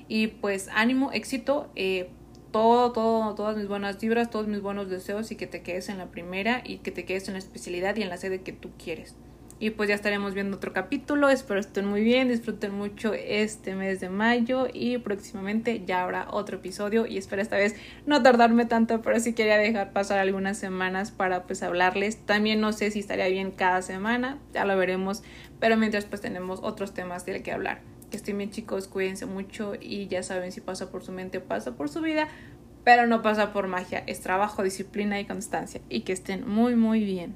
Y 0.07 0.27
pues 0.27 0.69
ánimo, 0.73 1.11
éxito, 1.13 1.71
eh, 1.75 2.09
todo, 2.53 2.91
todo, 2.91 3.33
todas 3.33 3.57
mis 3.57 3.67
buenas 3.67 3.99
vibras, 3.99 4.29
todos 4.29 4.47
mis 4.47 4.61
buenos 4.61 4.89
deseos 4.89 5.31
y 5.31 5.35
que 5.35 5.47
te 5.47 5.63
quedes 5.63 5.89
en 5.89 5.97
la 5.97 6.05
primera 6.05 6.61
y 6.63 6.77
que 6.77 6.91
te 6.91 7.03
quedes 7.03 7.27
en 7.27 7.33
la 7.33 7.39
especialidad 7.39 7.95
y 7.97 8.03
en 8.03 8.09
la 8.09 8.17
sede 8.17 8.41
que 8.41 8.53
tú 8.53 8.69
quieres. 8.81 9.15
Y 9.59 9.71
pues 9.71 9.89
ya 9.89 9.95
estaremos 9.95 10.33
viendo 10.33 10.57
otro 10.57 10.71
capítulo. 10.71 11.29
Espero 11.29 11.59
estén 11.59 11.85
muy 11.85 12.03
bien, 12.03 12.27
disfruten 12.27 12.73
mucho 12.73 13.13
este 13.13 13.75
mes 13.75 13.99
de 14.01 14.09
mayo 14.09 14.67
y 14.71 14.97
próximamente 14.99 15.83
ya 15.85 16.03
habrá 16.03 16.27
otro 16.29 16.57
episodio. 16.57 17.07
Y 17.07 17.17
espero 17.17 17.41
esta 17.41 17.55
vez 17.55 17.75
no 18.05 18.21
tardarme 18.21 18.65
tanto, 18.65 19.01
pero 19.01 19.19
sí 19.19 19.33
quería 19.33 19.57
dejar 19.57 19.91
pasar 19.91 20.19
algunas 20.19 20.57
semanas 20.57 21.11
para 21.11 21.43
pues 21.43 21.63
hablarles. 21.63 22.17
También 22.17 22.61
no 22.61 22.71
sé 22.71 22.91
si 22.91 22.99
estaría 22.99 23.27
bien 23.29 23.51
cada 23.51 23.81
semana, 23.81 24.37
ya 24.53 24.65
lo 24.65 24.77
veremos. 24.77 25.23
Pero 25.59 25.75
mientras 25.77 26.05
pues 26.05 26.21
tenemos 26.21 26.59
otros 26.61 26.93
temas 26.93 27.25
de 27.25 27.41
que 27.41 27.51
hablar. 27.51 27.81
Que 28.13 28.17
estén 28.17 28.37
bien 28.37 28.51
chicos, 28.51 28.87
cuídense 28.87 29.25
mucho 29.25 29.73
y 29.73 30.05
ya 30.05 30.21
saben 30.21 30.51
si 30.51 30.61
pasa 30.61 30.91
por 30.91 31.03
su 31.03 31.11
mente 31.11 31.39
pasa 31.39 31.75
por 31.75 31.89
su 31.89 31.99
vida, 31.99 32.27
pero 32.83 33.07
no 33.07 33.23
pasa 33.23 33.51
por 33.51 33.65
magia, 33.65 34.03
es 34.05 34.21
trabajo, 34.21 34.61
disciplina 34.61 35.19
y 35.19 35.25
constancia 35.25 35.81
y 35.89 36.01
que 36.01 36.13
estén 36.13 36.47
muy 36.47 36.75
muy 36.75 37.03
bien. 37.03 37.33